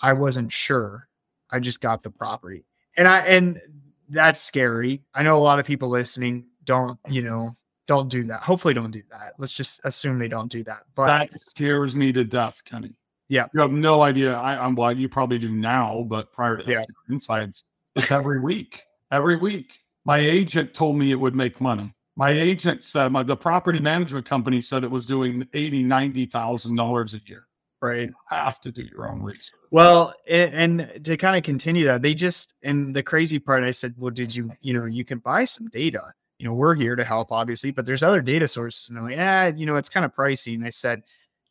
I 0.00 0.12
wasn't 0.12 0.50
sure. 0.50 1.08
I 1.50 1.60
just 1.60 1.80
got 1.80 2.02
the 2.02 2.10
property. 2.10 2.64
And 2.96 3.06
I 3.06 3.20
and 3.20 3.60
that's 4.08 4.42
scary. 4.42 5.02
I 5.14 5.22
know 5.22 5.36
a 5.36 5.38
lot 5.38 5.58
of 5.58 5.66
people 5.66 5.88
listening 5.88 6.46
don't, 6.64 6.98
you 7.08 7.22
know, 7.22 7.52
don't 7.86 8.08
do 8.08 8.24
that. 8.24 8.42
Hopefully 8.42 8.74
don't 8.74 8.90
do 8.90 9.02
that. 9.10 9.34
Let's 9.38 9.52
just 9.52 9.80
assume 9.84 10.18
they 10.18 10.28
don't 10.28 10.50
do 10.50 10.64
that. 10.64 10.82
But 10.94 11.06
That 11.06 11.32
scares 11.32 11.94
me 11.94 12.12
to 12.12 12.24
death, 12.24 12.64
Kenny. 12.64 12.94
Yeah. 13.32 13.46
You 13.54 13.62
have 13.62 13.72
no 13.72 14.02
idea. 14.02 14.36
I, 14.36 14.62
I'm 14.62 14.74
glad 14.74 14.98
you 14.98 15.08
probably 15.08 15.38
do 15.38 15.50
now, 15.50 16.04
but 16.06 16.32
prior 16.32 16.58
to 16.58 16.70
Yeah. 16.70 16.84
insights, 17.10 17.64
it's 17.96 18.10
every 18.10 18.40
week. 18.40 18.82
Every 19.10 19.38
week. 19.38 19.78
My 20.04 20.18
agent 20.18 20.74
told 20.74 20.98
me 20.98 21.12
it 21.12 21.20
would 21.20 21.34
make 21.34 21.58
money. 21.58 21.94
My 22.14 22.28
agent 22.28 22.84
said 22.84 23.10
my 23.10 23.22
the 23.22 23.34
property 23.34 23.80
management 23.80 24.26
company 24.26 24.60
said 24.60 24.84
it 24.84 24.90
was 24.90 25.06
doing 25.06 25.48
eighty, 25.54 25.82
ninety 25.82 26.26
thousand 26.26 26.76
dollars 26.76 27.14
a 27.14 27.20
year. 27.24 27.46
Right. 27.80 28.08
You 28.08 28.14
have 28.28 28.60
to 28.60 28.70
do 28.70 28.82
your 28.82 29.10
own 29.10 29.22
research. 29.22 29.58
Well, 29.70 30.12
and, 30.28 30.82
and 30.82 31.04
to 31.06 31.16
kind 31.16 31.34
of 31.34 31.42
continue 31.42 31.86
that, 31.86 32.02
they 32.02 32.12
just 32.12 32.52
and 32.62 32.94
the 32.94 33.02
crazy 33.02 33.38
part, 33.38 33.64
I 33.64 33.70
said, 33.70 33.94
well, 33.96 34.10
did 34.10 34.34
you, 34.34 34.52
you 34.60 34.74
know, 34.74 34.84
you 34.84 35.06
can 35.06 35.20
buy 35.20 35.46
some 35.46 35.68
data. 35.68 36.12
You 36.38 36.48
know, 36.48 36.54
we're 36.54 36.74
here 36.74 36.96
to 36.96 37.04
help, 37.04 37.32
obviously, 37.32 37.70
but 37.70 37.86
there's 37.86 38.02
other 38.02 38.20
data 38.20 38.46
sources. 38.46 38.88
And 38.88 38.96
they're 38.96 39.04
like, 39.04 39.16
yeah, 39.16 39.46
you 39.46 39.64
know, 39.64 39.76
it's 39.76 39.88
kind 39.88 40.04
of 40.04 40.14
pricey. 40.14 40.54
And 40.54 40.66
I 40.66 40.70
said, 40.70 41.02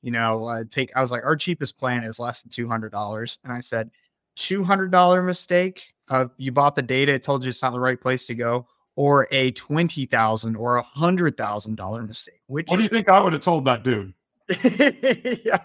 you 0.02 0.12
know, 0.12 0.46
uh, 0.46 0.64
take. 0.70 0.92
I 0.96 1.02
was 1.02 1.12
like, 1.12 1.24
our 1.24 1.36
cheapest 1.36 1.78
plan 1.78 2.04
is 2.04 2.20
less 2.20 2.42
than 2.42 2.52
two 2.52 2.68
hundred 2.68 2.92
dollars, 2.92 3.40
and 3.44 3.54
I 3.54 3.60
said, 3.60 3.92
two 4.36 4.64
hundred 4.64 4.92
dollar 4.92 5.22
mistake. 5.22 5.94
Uh, 6.10 6.28
you 6.38 6.52
bought 6.52 6.76
the 6.76 6.82
data, 6.82 7.14
it 7.14 7.24
told 7.24 7.44
you 7.44 7.50
it's 7.50 7.62
not 7.62 7.72
the 7.72 7.80
right 7.80 8.00
place 8.00 8.26
to 8.28 8.36
go, 8.36 8.68
or 8.96 9.28
a 9.32 9.52
twenty 9.52 10.06
thousand 10.06 10.56
or 10.56 10.78
a 10.78 10.82
hundred 10.82 11.38
thousand 11.38 11.76
dollar 11.76 12.04
mistake. 12.04 12.42
Which 12.48 12.68
What 12.68 12.78
do 12.78 12.84
you 12.84 12.90
think 12.90 13.10
I 13.10 13.22
would 13.22 13.34
have 13.34 13.42
told 13.42 13.66
that 13.66 13.84
dude? 13.84 14.14
yeah. 14.64 15.60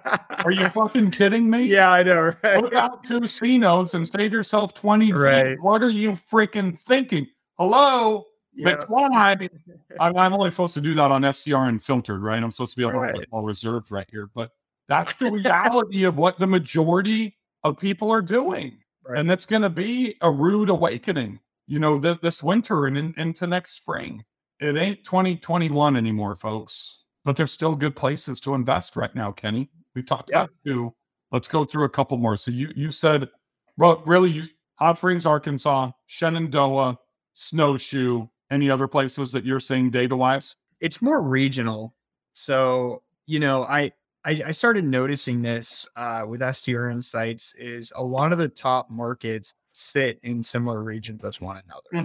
Are 0.44 0.52
you 0.52 0.68
fucking 0.68 1.10
kidding 1.10 1.50
me? 1.50 1.64
Yeah, 1.64 1.90
I 1.90 2.02
know. 2.02 2.32
Right? 2.42 2.60
Put 2.60 2.74
out 2.74 3.02
two 3.04 3.26
C 3.26 3.58
notes 3.58 3.94
and 3.94 4.08
save 4.08 4.32
yourself 4.32 4.74
20 4.74 5.06
G. 5.06 5.12
Right. 5.12 5.60
What 5.60 5.82
are 5.82 5.88
you 5.88 6.12
freaking 6.12 6.78
thinking? 6.86 7.26
Hello? 7.58 8.24
Yeah. 8.56 8.76
McFly. 8.76 9.48
I'm, 10.00 10.16
I'm 10.16 10.32
only 10.32 10.50
supposed 10.50 10.74
to 10.74 10.80
do 10.80 10.94
that 10.94 11.10
on 11.10 11.30
STR 11.32 11.56
Unfiltered, 11.56 12.22
right? 12.22 12.42
I'm 12.42 12.50
supposed 12.50 12.72
to 12.72 12.76
be 12.78 12.82
a 12.84 12.86
little 12.86 13.02
Right. 13.02 13.26
more 13.30 13.44
reserved 13.44 13.90
right 13.92 14.06
here. 14.10 14.28
But 14.34 14.50
that's 14.88 15.16
the 15.16 15.30
reality 15.30 16.04
of 16.04 16.16
what 16.16 16.38
the 16.38 16.46
majority 16.46 17.36
of 17.64 17.78
people 17.78 18.10
are 18.10 18.22
doing. 18.22 18.78
Right. 19.06 19.18
And 19.18 19.30
it's 19.30 19.46
going 19.46 19.62
to 19.62 19.70
be 19.70 20.16
a 20.22 20.30
rude 20.30 20.70
awakening, 20.70 21.38
you 21.66 21.78
know, 21.78 22.00
th- 22.00 22.20
this 22.20 22.42
winter 22.42 22.86
and 22.86 22.96
in, 22.98 23.14
into 23.16 23.46
next 23.46 23.72
spring. 23.72 24.24
It 24.58 24.76
ain't 24.76 25.04
2021 25.04 25.96
anymore, 25.96 26.34
folks. 26.34 27.04
But 27.24 27.36
there's 27.36 27.52
still 27.52 27.74
good 27.76 27.94
places 27.94 28.40
to 28.40 28.54
invest 28.54 28.96
right 28.96 29.14
now, 29.14 29.32
Kenny. 29.32 29.68
We've 29.94 30.06
talked 30.06 30.30
Yeah. 30.30 30.44
about 30.44 30.50
two. 30.64 30.94
Let's 31.32 31.48
go 31.48 31.64
through 31.64 31.84
a 31.84 31.88
couple 31.88 32.16
more. 32.18 32.36
So 32.36 32.50
you 32.52 32.72
you 32.76 32.90
said, 32.90 33.28
well, 33.76 34.02
really, 34.06 34.30
you 34.30 34.44
Hot 34.76 34.96
Springs, 34.96 35.26
Arkansas, 35.26 35.90
Shenandoah, 36.06 36.98
Snowshoe. 37.34 38.26
Any 38.50 38.70
other 38.70 38.88
places 38.88 39.32
that 39.32 39.44
you're 39.44 39.60
seeing 39.60 39.90
data 39.90 40.16
wise? 40.16 40.56
it's 40.80 41.02
more 41.02 41.22
regional. 41.22 41.94
So, 42.34 43.02
you 43.26 43.40
know, 43.40 43.64
I 43.64 43.92
I, 44.24 44.42
I 44.46 44.50
started 44.50 44.84
noticing 44.84 45.42
this 45.42 45.86
uh, 45.94 46.24
with 46.28 46.42
STR 46.54 46.88
Insights 46.88 47.54
is 47.56 47.92
a 47.94 48.02
lot 48.02 48.32
of 48.32 48.38
the 48.38 48.48
top 48.48 48.90
markets 48.90 49.54
sit 49.72 50.18
in 50.22 50.42
similar 50.42 50.82
regions 50.82 51.22
as 51.22 51.40
one 51.40 51.62
another, 51.64 52.04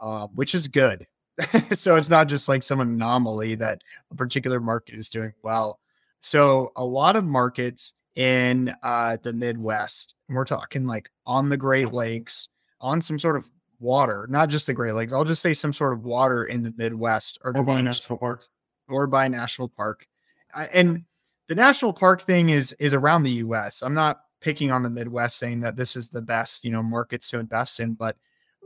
uh, 0.00 0.26
which 0.34 0.54
is 0.54 0.68
good. 0.68 1.06
so 1.72 1.96
it's 1.96 2.10
not 2.10 2.28
just 2.28 2.48
like 2.48 2.62
some 2.62 2.80
anomaly 2.80 3.54
that 3.54 3.80
a 4.10 4.14
particular 4.14 4.60
market 4.60 4.96
is 4.96 5.08
doing 5.08 5.32
well. 5.42 5.80
So 6.20 6.72
a 6.76 6.84
lot 6.84 7.16
of 7.16 7.24
markets 7.24 7.94
in 8.16 8.74
uh, 8.82 9.16
the 9.22 9.32
Midwest, 9.32 10.14
and 10.28 10.36
we're 10.36 10.44
talking 10.44 10.86
like 10.86 11.08
on 11.26 11.48
the 11.48 11.56
Great 11.56 11.92
Lakes, 11.92 12.50
on 12.82 13.00
some 13.00 13.18
sort 13.18 13.36
of 13.36 13.48
water, 13.82 14.26
not 14.30 14.48
just 14.48 14.66
the 14.66 14.72
Great 14.72 14.94
Lakes. 14.94 15.12
I'll 15.12 15.24
just 15.24 15.42
say 15.42 15.52
some 15.52 15.72
sort 15.72 15.92
of 15.92 16.04
water 16.04 16.44
in 16.44 16.62
the 16.62 16.72
Midwest 16.76 17.38
are 17.42 17.52
Or 17.56 17.62
by 17.62 17.80
national 17.80 18.18
park. 18.18 18.46
or 18.88 19.06
by 19.06 19.28
national 19.28 19.68
park. 19.68 20.06
I, 20.54 20.66
and 20.66 21.04
the 21.48 21.54
national 21.54 21.92
park 21.92 22.22
thing 22.22 22.50
is 22.50 22.72
is 22.74 22.94
around 22.94 23.24
the 23.24 23.32
US. 23.46 23.82
I'm 23.82 23.94
not 23.94 24.20
picking 24.40 24.70
on 24.70 24.82
the 24.82 24.90
Midwest 24.90 25.38
saying 25.38 25.60
that 25.60 25.76
this 25.76 25.96
is 25.96 26.08
the 26.10 26.22
best, 26.22 26.64
you 26.64 26.70
know, 26.70 26.82
markets 26.82 27.28
to 27.30 27.38
invest 27.38 27.80
in, 27.80 27.94
but 27.94 28.16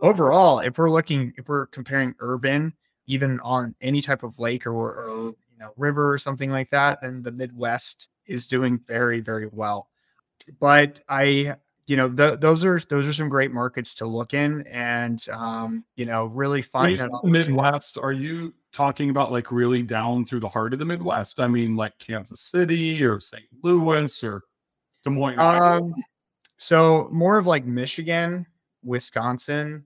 overall, 0.03 0.61
if 0.61 0.79
we're 0.79 0.91
looking 0.91 1.33
if 1.37 1.49
we're 1.49 1.67
comparing 1.67 2.15
urban 2.21 2.75
even 3.07 3.41
on 3.41 3.75
any 3.81 4.03
type 4.03 4.23
of 4.23 4.39
lake 4.39 4.67
or, 4.67 4.73
or 4.73 5.09
you 5.53 5.59
know, 5.59 5.73
river 5.77 6.13
or 6.13 6.19
something 6.19 6.51
like 6.51 6.69
that, 6.71 7.01
then 7.03 7.23
the 7.23 7.33
Midwest 7.33 8.09
is 8.27 8.47
doing 8.47 8.79
very 8.79 9.21
very 9.21 9.49
well. 9.51 9.89
But 10.61 11.01
I 11.09 11.57
you 11.87 11.97
know, 11.97 12.11
th- 12.11 12.41
those 12.41 12.65
are 12.65 12.81
those 12.91 13.07
are 13.07 13.13
some 13.13 13.29
great 13.29 13.53
markets 13.53 13.95
to 13.97 14.07
look 14.07 14.35
in 14.35 14.67
and 14.67 15.25
um, 15.33 15.85
you 15.97 16.05
know, 16.05 16.27
really 16.27 16.63
find 16.63 17.01
Midwest, 17.23 17.97
are 17.99 18.13
you 18.13 18.55
talking 18.73 19.11
about 19.11 19.31
like 19.31 19.53
really 19.53 19.83
down 19.83 20.25
through 20.25 20.41
the 20.41 20.49
heart 20.49 20.73
of 20.73 20.81
the 20.81 20.85
Midwest? 20.85 21.39
I 21.39 21.47
mean, 21.47 21.77
like 21.77 21.97
Kansas 21.99 22.41
City 22.41 23.05
or 23.05 23.21
St. 23.21 23.45
Louis 23.63 24.25
or 24.25 24.43
Des 25.05 25.11
Moines. 25.11 25.39
Um, 25.39 25.95
so 26.59 27.09
more 27.13 27.39
of 27.39 27.47
like 27.47 27.65
Michigan, 27.65 28.47
Wisconsin, 28.83 29.85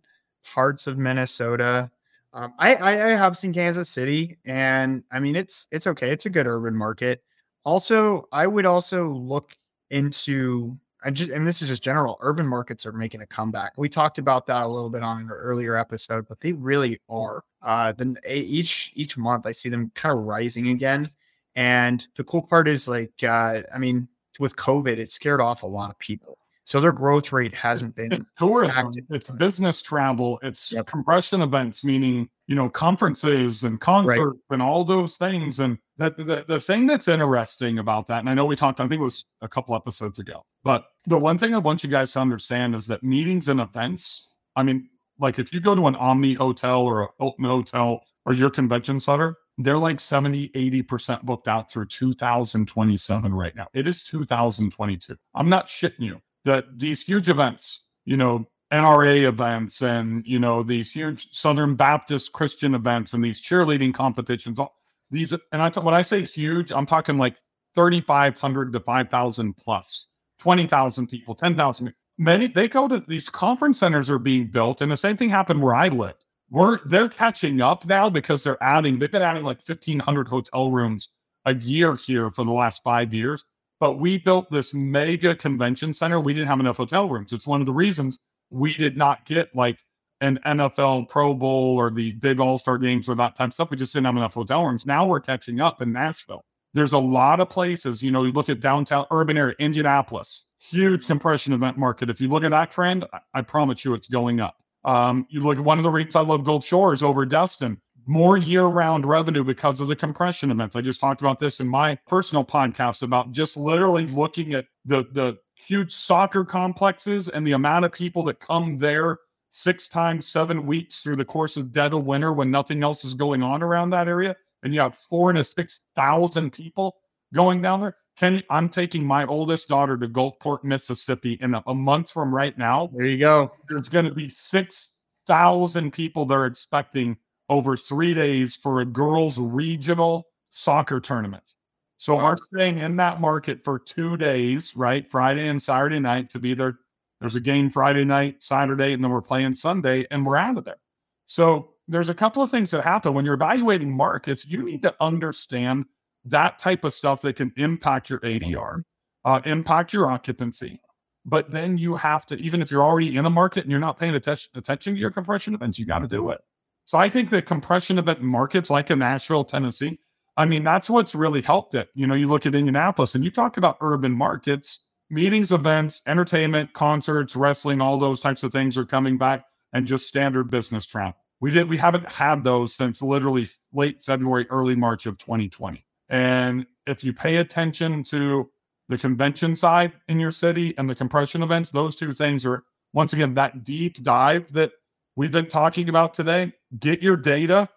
parts 0.55 0.87
of 0.87 0.97
Minnesota. 0.97 1.91
Um, 2.33 2.55
I, 2.59 2.77
I 2.77 2.91
I 2.91 3.11
have 3.11 3.37
seen 3.37 3.53
Kansas 3.53 3.91
City, 3.91 4.39
and 4.47 5.03
I 5.13 5.21
mean 5.21 5.37
it's 5.37 5.67
it's 5.71 5.87
okay. 5.87 6.13
It's 6.13 6.27
a 6.27 6.31
good 6.31 6.47
urban 6.47 6.75
market. 6.75 7.23
Also, 7.65 8.27
I 8.33 8.47
would 8.47 8.65
also 8.65 9.09
look 9.11 9.55
into 9.91 10.79
I 11.03 11.11
just 11.11 11.31
and 11.31 11.47
this 11.47 11.63
is 11.63 11.69
just 11.69 11.83
general. 11.83 12.19
Urban 12.21 12.47
markets 12.47 12.85
are 12.87 12.93
making 12.93 13.23
a 13.23 13.27
comeback. 13.27 13.73
We 13.77 13.89
talked 13.89 14.19
about 14.19 14.47
that 14.47 14.63
a 14.63 14.69
little 14.69 14.91
bit 14.91 15.03
on 15.03 15.23
an 15.23 15.31
earlier 15.31 15.77
episode, 15.77 16.27
but 16.29 16.41
they 16.41 16.53
really 16.53 17.01
are. 17.09 17.43
Uh, 17.63 17.93
then 17.93 18.17
each 18.29 18.93
each 18.95 19.17
month 19.17 19.47
I 19.47 19.53
see 19.53 19.69
them 19.69 19.91
kind 19.95 20.17
of 20.19 20.25
rising 20.25 20.69
again. 20.69 21.09
And 21.57 22.07
the 22.17 22.25
cool 22.25 22.43
part 22.43 22.69
is 22.69 22.87
like, 22.87 23.13
uh, 23.23 23.63
I 23.75 23.79
mean, 23.79 24.09
with 24.39 24.57
COVID, 24.57 24.99
it 24.99 25.11
scared 25.11 25.41
off 25.41 25.63
a 25.63 25.67
lot 25.67 25.91
of 25.91 25.99
people. 25.99 26.39
So 26.65 26.81
their 26.81 26.93
growth 26.93 27.33
rate 27.33 27.53
hasn't 27.53 27.97
been 27.97 28.13
it's 28.13 28.31
tourism, 28.39 28.87
active. 28.87 29.05
it's 29.11 29.29
business 29.31 29.83
travel, 29.83 30.39
it's 30.43 30.73
Yep. 30.73 30.87
compression 30.87 31.43
events, 31.43 31.85
meaning 31.85 32.29
you 32.47 32.55
know 32.55 32.69
conferences 32.71 33.65
and 33.65 33.81
concerts 33.81 34.39
and 34.51 34.63
all 34.63 34.85
those 34.85 35.17
things. 35.17 35.59
And 35.59 35.79
that 36.01 36.17
the, 36.17 36.45
the 36.49 36.61
thing 36.61 36.87
that's 36.87 37.09
interesting 37.09 37.79
about 37.79 38.07
that, 38.07 38.21
and 38.21 38.29
I 38.29 38.35
know 38.35 38.47
we 38.47 38.57
talked, 38.57 38.81
I 38.81 38.89
think 38.89 39.01
it 39.01 39.05
was 39.05 39.27
a 39.43 39.49
couple 39.49 39.75
episodes 39.75 40.19
ago, 40.19 40.43
but 40.65 40.87
the 41.07 41.19
one 41.19 41.37
thing 41.37 41.55
I 41.55 41.59
want 41.59 41.85
you 41.85 41.91
guys 41.91 42.13
to 42.13 42.21
understand 42.21 42.75
is 42.75 42.87
that 42.87 43.03
meetings 43.03 43.49
and 43.49 43.61
events. 43.61 44.35
I 44.57 44.63
mean, 44.63 44.89
like 45.19 45.39
if 45.39 45.53
you 45.53 45.61
go 45.61 45.75
to 45.75 45.87
an 45.87 45.97
Omni 45.97 46.35
hotel 46.35 46.83
or 46.83 47.03
a 47.03 47.09
Hilton 47.19 47.45
hotel 47.45 48.03
or 48.25 48.33
your 48.33 48.49
convention 48.49 48.99
center, 48.99 49.37
they're 49.59 49.77
like 49.77 50.01
70, 50.01 50.49
80% 50.49 51.23
booked 51.23 51.49
out 51.49 51.71
through 51.71 51.87
2027 51.87 53.35
right 53.35 53.55
now. 53.55 53.67
It 53.75 53.87
is 53.87 54.03
2022. 54.05 55.17
I'm 55.35 55.51
not 55.51 55.67
shitting 55.67 56.01
you 56.01 56.23
that 56.47 56.79
these 56.79 57.03
huge 57.03 57.29
events, 57.29 57.83
you 58.07 58.17
know, 58.17 58.47
NRA 58.73 59.25
events 59.25 59.83
and, 59.83 60.27
you 60.27 60.39
know, 60.39 60.63
these 60.63 60.93
huge 60.93 61.27
Southern 61.33 61.75
Baptist 61.75 62.33
Christian 62.33 62.75
events 62.75 63.13
and 63.13 63.23
these 63.23 63.43
cheerleading 63.43 63.93
competitions, 63.93 64.59
all 64.59 64.80
these, 65.11 65.33
and 65.33 65.63
I, 65.63 65.71
talk- 65.71 65.85
when 65.85 65.95
I 65.95 66.03
say 66.03 66.23
huge, 66.23 66.73
I'm 66.73 66.87
talking 66.87 67.19
like 67.19 67.37
3,500 67.75 68.73
to 68.73 68.81
5,000 68.81 69.57
plus, 69.57 70.07
20,000 70.39 71.07
people, 71.09 71.35
10,000. 71.35 71.95
Many, 72.19 72.47
they 72.49 72.69
go 72.69 72.87
to 72.89 73.01
these 73.01 73.29
conference 73.29 73.79
centers 73.79 74.11
are 74.11 74.19
being 74.19 74.47
built. 74.47 74.81
And 74.81 74.93
the 74.93 74.97
same 74.97 75.17
thing 75.17 75.31
happened 75.31 75.63
where 75.63 75.75
I 75.75 75.89
lived. 75.89 76.25
We're, 76.51 76.79
they're 76.85 77.09
catching 77.09 77.61
up 77.61 77.87
now 77.87 78.11
because 78.11 78.43
they're 78.43 78.63
adding, 78.63 78.99
they've 78.99 79.11
been 79.11 79.23
adding 79.23 79.45
like 79.45 79.61
1,500 79.67 80.29
hotel 80.29 80.71
rooms 80.71 81.09
a 81.45 81.55
year 81.55 81.97
here 81.97 82.31
for 82.31 82.45
the 82.45 82.53
last 82.53 82.83
five 82.83 83.15
years. 83.15 83.45
But 83.79 83.99
we 83.99 84.19
built 84.19 84.51
this 84.51 84.75
mega 84.75 85.35
convention 85.35 85.95
center. 85.95 86.21
We 86.21 86.35
didn't 86.35 86.49
have 86.49 86.61
enough 86.61 86.77
hotel 86.77 87.09
rooms. 87.09 87.33
It's 87.33 87.47
one 87.47 87.61
of 87.61 87.67
the 87.67 87.73
reasons 87.73 88.19
we 88.51 88.75
did 88.75 88.97
not 88.97 89.25
get 89.25 89.55
like 89.55 89.79
an 90.21 90.39
NFL 90.45 91.09
Pro 91.09 91.35
Bowl 91.35 91.77
or 91.77 91.91
the 91.91 92.13
big 92.13 92.41
All 92.41 92.59
Star 92.59 92.79
games 92.79 93.09
or 93.09 93.15
that 93.17 93.37
type 93.37 93.49
of 93.49 93.55
stuff. 93.55 93.71
We 93.71 93.77
just 93.77 93.93
didn't 93.93 94.07
have 94.07 94.17
enough 94.17 94.35
hotel 94.35 94.65
rooms. 94.65 94.87
Now 94.87 95.07
we're 95.07 95.21
catching 95.21 95.61
up 95.61 95.81
in 95.83 95.93
Nashville. 95.93 96.45
There's 96.73 96.93
a 96.93 96.99
lot 96.99 97.41
of 97.41 97.49
places, 97.49 98.03
you 98.03 98.11
know, 98.13 98.23
you 98.23 98.33
look 98.33 98.49
at 98.49 98.61
downtown 98.61 99.07
urban 99.11 99.37
area, 99.37 99.57
Indianapolis, 99.59 100.47
huge 100.61 101.07
compression 101.07 101.53
event 101.53 101.77
market. 101.77 102.11
If 102.11 102.21
you 102.21 102.29
look 102.29 102.45
at 102.45 102.53
that 102.53 102.71
trend, 102.71 103.05
I, 103.13 103.19
I 103.35 103.43
promise 103.43 103.85
you 103.85 103.95
it's 103.95 104.09
going 104.09 104.41
up. 104.41 104.57
Um, 104.85 105.27
you 105.31 105.41
look 105.41 105.59
at 105.59 105.65
one 105.65 105.79
of 105.79 105.85
the 105.85 105.91
REITs 105.91 106.17
I 106.17 106.21
love, 106.21 106.45
Gulf 106.45 106.65
Shores 106.65 107.03
over 107.03 107.27
Destin, 107.27 107.81
more 108.07 108.37
year 108.37 108.65
round 108.65 109.05
revenue 109.05 109.45
because 109.45 109.81
of 109.81 109.89
the 109.89 109.97
compression 109.97 110.51
events. 110.51 110.77
I 110.77 110.81
just 110.81 111.01
talked 111.01 111.21
about 111.21 111.39
this 111.39 111.61
in 111.61 111.69
my 111.69 111.99
personal 112.07 112.45
podcast 112.45 113.03
about 113.03 113.33
just 113.33 113.57
literally 113.57 114.07
looking 114.07 114.55
at 114.55 114.67
the, 114.85 115.05
the 115.13 115.39
huge 115.55 115.91
soccer 115.91 116.45
complexes 116.45 117.29
and 117.29 117.47
the 117.47 117.53
amount 117.53 117.85
of 117.85 117.93
people 117.93 118.23
that 118.25 118.41
come 118.41 118.79
there 118.79 119.19
six 119.51 119.89
times, 119.89 120.27
seven 120.27 120.65
weeks 120.65 121.03
through 121.03 121.17
the 121.17 121.25
course 121.25 121.57
of 121.57 121.73
dead 121.73 121.93
of 121.93 122.05
winter 122.05 122.33
when 122.33 122.51
nothing 122.51 122.83
else 122.83 123.05
is 123.05 123.15
going 123.15 123.43
on 123.43 123.63
around 123.63 123.91
that 123.91 124.09
area. 124.09 124.35
And 124.63 124.73
you 124.75 124.81
have 124.81 124.95
four 124.97 125.33
to 125.33 125.43
6,000 125.45 126.51
people 126.53 126.97
going 127.35 127.61
down 127.63 127.81
there. 127.81 127.97
Kenny, 128.17 128.43
I'm 128.51 128.69
taking 128.69 129.05
my 129.05 129.25
oldest 129.27 129.69
daughter 129.69 129.97
to 129.97 130.07
Gulfport, 130.09 130.63
Mississippi 130.65 131.35
in 131.41 131.55
a, 131.55 131.63
a 131.67 131.75
month 131.75 132.11
from 132.13 132.35
right 132.35 132.57
now 132.59 132.89
There 132.89 133.07
you 133.07 133.19
go. 133.19 133.53
there's 133.69 133.89
going 133.89 134.05
to 134.05 134.15
be 134.15 134.29
6,000 134.29 135.93
people 135.93 136.25
they're 136.25 136.47
expecting 136.47 137.17
over 137.49 137.77
three 137.77 138.15
days 138.15 138.57
for 138.57 138.81
a 138.81 138.85
girls' 138.85 139.39
regional 139.39 140.27
soccer 140.51 141.01
tournament. 141.01 141.55
So 141.97 142.17
Wow. 142.17 142.25
we're 142.25 142.37
staying 142.37 142.79
in 142.79 142.97
that 142.97 143.21
market 143.21 143.65
for 143.65 143.79
two 143.79 144.17
days, 144.17 144.77
right? 144.77 145.11
Friday 145.11 145.49
and 145.49 145.63
Saturday 145.63 145.99
night 145.99 146.31
to 146.31 146.39
be 146.39 146.55
there. 146.55 146.79
There's 147.21 147.37
a 147.37 147.41
game 147.41 147.71
Friday 147.71 148.05
night, 148.05 148.43
Saturday, 148.43 148.93
and 148.93 149.05
then 149.05 149.11
we're 149.11 149.21
playing 149.21 149.53
Sunday, 149.53 150.07
and 150.11 150.25
we're 150.25 150.37
out 150.37 150.59
of 150.59 150.65
there. 150.65 150.81
So 151.27 151.75
there's 151.87 152.09
a 152.09 152.15
couple 152.15 152.43
of 152.43 152.51
things 152.51 152.71
that 152.71 152.83
happen 152.83 153.15
when 153.15 153.25
you're 153.25 153.35
evaluating 153.35 153.95
markets. 153.95 154.47
You 154.47 154.63
need 154.63 154.83
to 154.83 154.95
understand 155.01 155.85
that 156.25 156.59
type 156.59 156.85
of 156.85 156.93
stuff 156.93 157.23
that 157.23 157.37
can 157.37 157.53
impact 157.57 158.11
your 158.11 158.21
ADR, 158.21 158.83
uh, 159.25 159.41
impact 159.45 159.93
your 159.93 160.07
occupancy. 160.07 160.81
But 161.25 161.51
then 161.51 161.77
you 161.77 161.97
have 161.97 162.25
to, 162.27 162.41
even 162.41 162.63
if 162.63 162.71
you're 162.71 162.83
already 162.83 163.17
in 163.17 163.27
a 163.27 163.31
market 163.31 163.65
and 163.65 163.71
you're 163.71 163.81
not 163.81 163.99
paying 163.99 164.15
attention, 164.15 164.51
attention 164.55 164.95
to 164.95 165.01
your 165.01 165.11
compression 165.11 165.55
events, 165.55 165.79
you 165.79 165.85
got 165.85 165.99
to 165.99 166.09
do 166.09 166.31
it. 166.31 166.41
So 166.85 166.97
I 166.99 167.09
think 167.09 167.31
the 167.31 167.43
compression 167.43 167.99
event 167.99 168.23
markets 168.23 168.71
like 168.71 168.91
in 168.91 169.01
Nashville, 169.01 169.45
Tennessee, 169.45 170.01
I 170.37 170.47
mean, 170.47 170.65
that's 170.65 170.89
what's 170.89 171.15
really 171.15 171.43
helped 171.43 171.75
it. 171.75 171.89
You 171.95 172.07
know, 172.07 172.15
you 172.15 172.27
look 172.27 172.47
at 172.47 172.55
Indianapolis 172.55 173.15
and 173.15 173.23
you 173.23 173.31
talk 173.31 173.59
about 173.59 173.77
urban 173.81 174.13
markets, 174.13 174.87
meetings, 175.11 175.53
events, 175.53 176.03
entertainment, 176.07 176.73
concerts, 176.73 177.37
wrestling, 177.37 177.81
all 177.81 177.99
those 177.99 178.21
types 178.21 178.43
of 178.43 178.53
things 178.53 178.79
are 178.79 178.85
coming 178.85 179.19
back 179.19 179.45
and 179.73 179.87
just 179.87 180.07
standard 180.07 180.51
business 180.51 180.87
travel. 180.87 181.17
We 181.41 181.51
did 181.51 181.69
we 181.69 181.79
haven't 181.79 182.11
had 182.11 182.45
those 182.45 182.75
since 182.75 183.03
literally 183.03 183.47
late 183.73 184.03
February, 184.03 184.47
early 184.51 184.77
March 184.77 185.07
of 185.07 185.19
2020. 185.19 185.85
And 186.09 186.67
if 186.87 187.03
you 187.03 187.13
pay 187.13 187.37
attention 187.37 188.03
to 188.05 188.51
the 188.89 188.99
convention 188.99 189.57
side 189.57 189.93
in 190.09 190.21
your 190.21 190.33
city 190.33 190.75
and 190.77 190.91
the 190.91 190.95
compression 190.95 191.43
events, 191.43 191.71
those 191.71 191.97
two 191.97 192.13
things 192.13 192.45
are 192.45 192.65
once 192.93 193.13
again 193.13 193.35
that 193.35 193.65
deep 193.65 194.03
dive 194.03 194.53
that 194.53 194.73
we've 195.17 195.33
been 195.33 195.47
talking 195.47 195.89
about 195.89 196.13
today. 196.13 196.53
Get 196.79 197.03
your 197.03 197.17
data, 197.17 197.69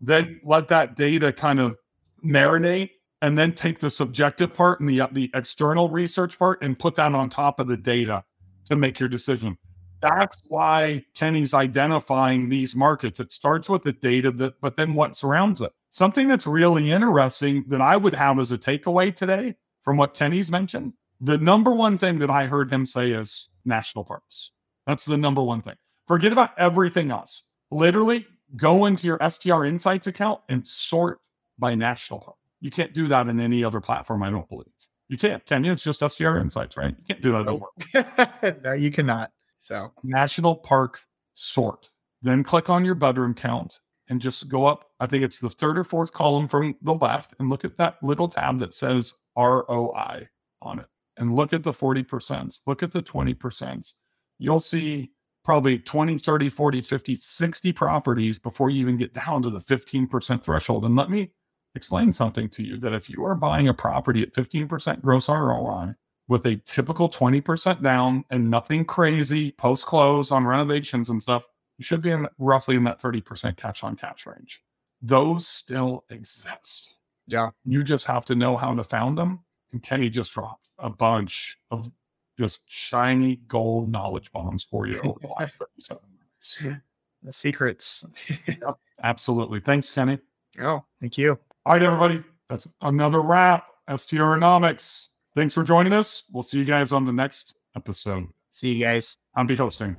then 0.00 0.40
let 0.44 0.68
that 0.68 0.96
data 0.96 1.32
kind 1.32 1.60
of 1.60 1.76
marinate, 2.24 2.90
and 3.22 3.36
then 3.38 3.52
take 3.52 3.78
the 3.78 3.90
subjective 3.90 4.54
part 4.54 4.80
and 4.80 4.88
the 4.88 5.00
uh, 5.00 5.08
the 5.12 5.30
external 5.34 5.88
research 5.90 6.38
part 6.38 6.62
and 6.62 6.78
put 6.78 6.94
that 6.96 7.14
on 7.14 7.28
top 7.28 7.60
of 7.60 7.66
the 7.66 7.76
data 7.76 8.24
to 8.68 8.76
make 8.76 8.98
your 8.98 9.08
decision. 9.08 9.58
That's 10.00 10.40
why 10.48 11.04
Kenny's 11.14 11.52
identifying 11.52 12.48
these 12.48 12.74
markets. 12.74 13.20
It 13.20 13.32
starts 13.32 13.68
with 13.68 13.82
the 13.82 13.92
data 13.92 14.30
that, 14.32 14.60
but 14.60 14.76
then 14.76 14.94
what 14.94 15.14
surrounds 15.14 15.60
it. 15.60 15.72
Something 15.90 16.28
that's 16.28 16.46
really 16.46 16.90
interesting 16.90 17.64
that 17.68 17.82
I 17.82 17.96
would 17.96 18.14
have 18.14 18.38
as 18.38 18.52
a 18.52 18.58
takeaway 18.58 19.14
today 19.14 19.56
from 19.82 19.98
what 19.98 20.14
Kenny's 20.14 20.50
mentioned, 20.50 20.94
the 21.20 21.36
number 21.36 21.74
one 21.74 21.98
thing 21.98 22.18
that 22.20 22.30
I 22.30 22.46
heard 22.46 22.72
him 22.72 22.86
say 22.86 23.10
is 23.10 23.48
national 23.64 24.04
parks. 24.04 24.52
That's 24.86 25.04
the 25.04 25.18
number 25.18 25.42
one 25.42 25.60
thing. 25.60 25.76
Forget 26.08 26.32
about 26.32 26.58
everything 26.58 27.10
else. 27.10 27.42
Literally 27.70 28.26
go 28.56 28.86
into 28.86 29.06
your 29.06 29.18
STR 29.28 29.64
Insights 29.64 30.06
account 30.06 30.40
and 30.48 30.66
sort 30.66 31.20
by 31.58 31.74
national 31.74 32.20
park. 32.20 32.36
You 32.60 32.70
can't 32.70 32.92
do 32.92 33.08
that 33.08 33.28
in 33.28 33.40
any 33.40 33.64
other 33.64 33.80
platform, 33.80 34.22
I 34.22 34.30
don't 34.30 34.48
believe. 34.48 34.66
You 35.08 35.18
can't, 35.18 35.44
can 35.44 35.64
you? 35.64 35.72
It's 35.72 35.82
just 35.82 36.08
STR 36.08 36.36
Insights, 36.38 36.76
right? 36.76 36.94
You 36.96 37.04
can't 37.08 37.20
do 37.20 37.32
that 37.32 37.48
anymore. 37.48 38.60
no, 38.64 38.72
you 38.72 38.90
cannot. 38.90 39.32
So 39.58 39.92
national 40.02 40.56
park 40.56 41.00
sort. 41.34 41.90
Then 42.22 42.44
click 42.44 42.70
on 42.70 42.84
your 42.84 42.94
bedroom 42.94 43.34
count 43.34 43.80
and 44.08 44.20
just 44.20 44.48
go 44.48 44.66
up. 44.66 44.90
I 45.00 45.06
think 45.06 45.24
it's 45.24 45.38
the 45.38 45.50
third 45.50 45.78
or 45.78 45.84
fourth 45.84 46.12
column 46.12 46.48
from 46.48 46.76
the 46.82 46.94
left 46.94 47.34
and 47.38 47.48
look 47.48 47.64
at 47.64 47.76
that 47.76 47.96
little 48.02 48.28
tab 48.28 48.58
that 48.58 48.74
says 48.74 49.14
ROI 49.36 50.28
on 50.62 50.78
it 50.78 50.86
and 51.16 51.34
look 51.34 51.52
at 51.52 51.62
the 51.62 51.72
40%, 51.72 52.60
look 52.66 52.82
at 52.82 52.92
the 52.92 53.02
20%. 53.02 53.94
You'll 54.38 54.60
see 54.60 55.12
probably 55.44 55.78
20, 55.78 56.18
30, 56.18 56.48
40, 56.48 56.80
50, 56.80 57.14
60 57.14 57.72
properties 57.72 58.38
before 58.38 58.70
you 58.70 58.80
even 58.80 58.96
get 58.96 59.12
down 59.12 59.42
to 59.42 59.50
the 59.50 59.60
15% 59.60 60.42
threshold. 60.42 60.84
And 60.84 60.96
let 60.96 61.10
me 61.10 61.32
explain 61.74 62.12
something 62.12 62.48
to 62.50 62.62
you 62.62 62.78
that 62.78 62.92
if 62.92 63.08
you 63.08 63.24
are 63.24 63.34
buying 63.34 63.68
a 63.68 63.74
property 63.74 64.22
at 64.22 64.32
15% 64.32 65.02
gross 65.02 65.28
ROI 65.28 65.94
with 66.28 66.46
a 66.46 66.56
typical 66.64 67.08
20% 67.08 67.82
down 67.82 68.24
and 68.30 68.50
nothing 68.50 68.84
crazy 68.84 69.52
post 69.52 69.86
close 69.86 70.30
on 70.30 70.46
renovations 70.46 71.10
and 71.10 71.20
stuff, 71.20 71.46
you 71.78 71.84
should 71.84 72.02
be 72.02 72.10
in 72.10 72.26
roughly 72.38 72.76
in 72.76 72.84
that 72.84 73.00
30% 73.00 73.56
cash 73.56 73.82
on 73.82 73.96
cash 73.96 74.26
range. 74.26 74.62
Those 75.02 75.46
still 75.46 76.04
exist. 76.10 76.96
Yeah. 77.26 77.50
You 77.64 77.82
just 77.82 78.06
have 78.06 78.24
to 78.26 78.34
know 78.34 78.56
how 78.56 78.74
to 78.74 78.84
found 78.84 79.16
them. 79.16 79.44
And 79.72 79.82
Kenny 79.82 80.10
just 80.10 80.32
dropped 80.32 80.68
a 80.78 80.90
bunch 80.90 81.58
of 81.70 81.90
just 82.38 82.62
shiny 82.70 83.36
gold 83.46 83.90
knowledge 83.90 84.32
bombs 84.32 84.64
for 84.64 84.86
you 84.86 85.00
over 85.00 85.18
the 85.20 85.28
last 85.38 85.56
37 85.58 86.02
minutes. 86.12 86.80
The 87.22 87.32
secrets. 87.32 88.04
yep, 88.46 88.76
absolutely. 89.02 89.60
Thanks, 89.60 89.90
Kenny. 89.94 90.18
Oh, 90.60 90.84
thank 91.00 91.18
you. 91.18 91.38
All 91.66 91.74
right, 91.74 91.82
everybody. 91.82 92.24
That's 92.48 92.66
another 92.80 93.20
wrap. 93.20 93.66
STRonomics. 93.88 95.08
Thanks 95.34 95.52
for 95.52 95.62
joining 95.62 95.92
us. 95.92 96.22
We'll 96.32 96.42
see 96.42 96.58
you 96.58 96.64
guys 96.64 96.92
on 96.92 97.04
the 97.04 97.12
next 97.12 97.56
episode. 97.76 98.28
See 98.50 98.72
you 98.72 98.84
guys. 98.84 99.18
I'm 99.34 99.46
be 99.46 99.56
hosting. 99.56 99.96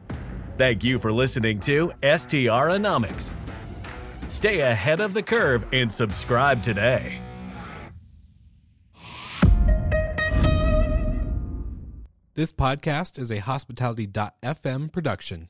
Thank 0.57 0.83
you 0.83 0.97
for 0.99 1.11
listening 1.11 1.59
to 1.61 1.91
STRonomics. 2.01 3.31
Stay 4.29 4.61
ahead 4.61 4.99
of 4.99 5.13
the 5.13 5.23
curve 5.23 5.67
and 5.71 5.91
subscribe 5.91 6.63
today. 6.63 7.19
This 12.33 12.51
podcast 12.51 13.19
is 13.19 13.29
a 13.29 13.37
hospitality.fm 13.39 14.91
production. 14.91 15.49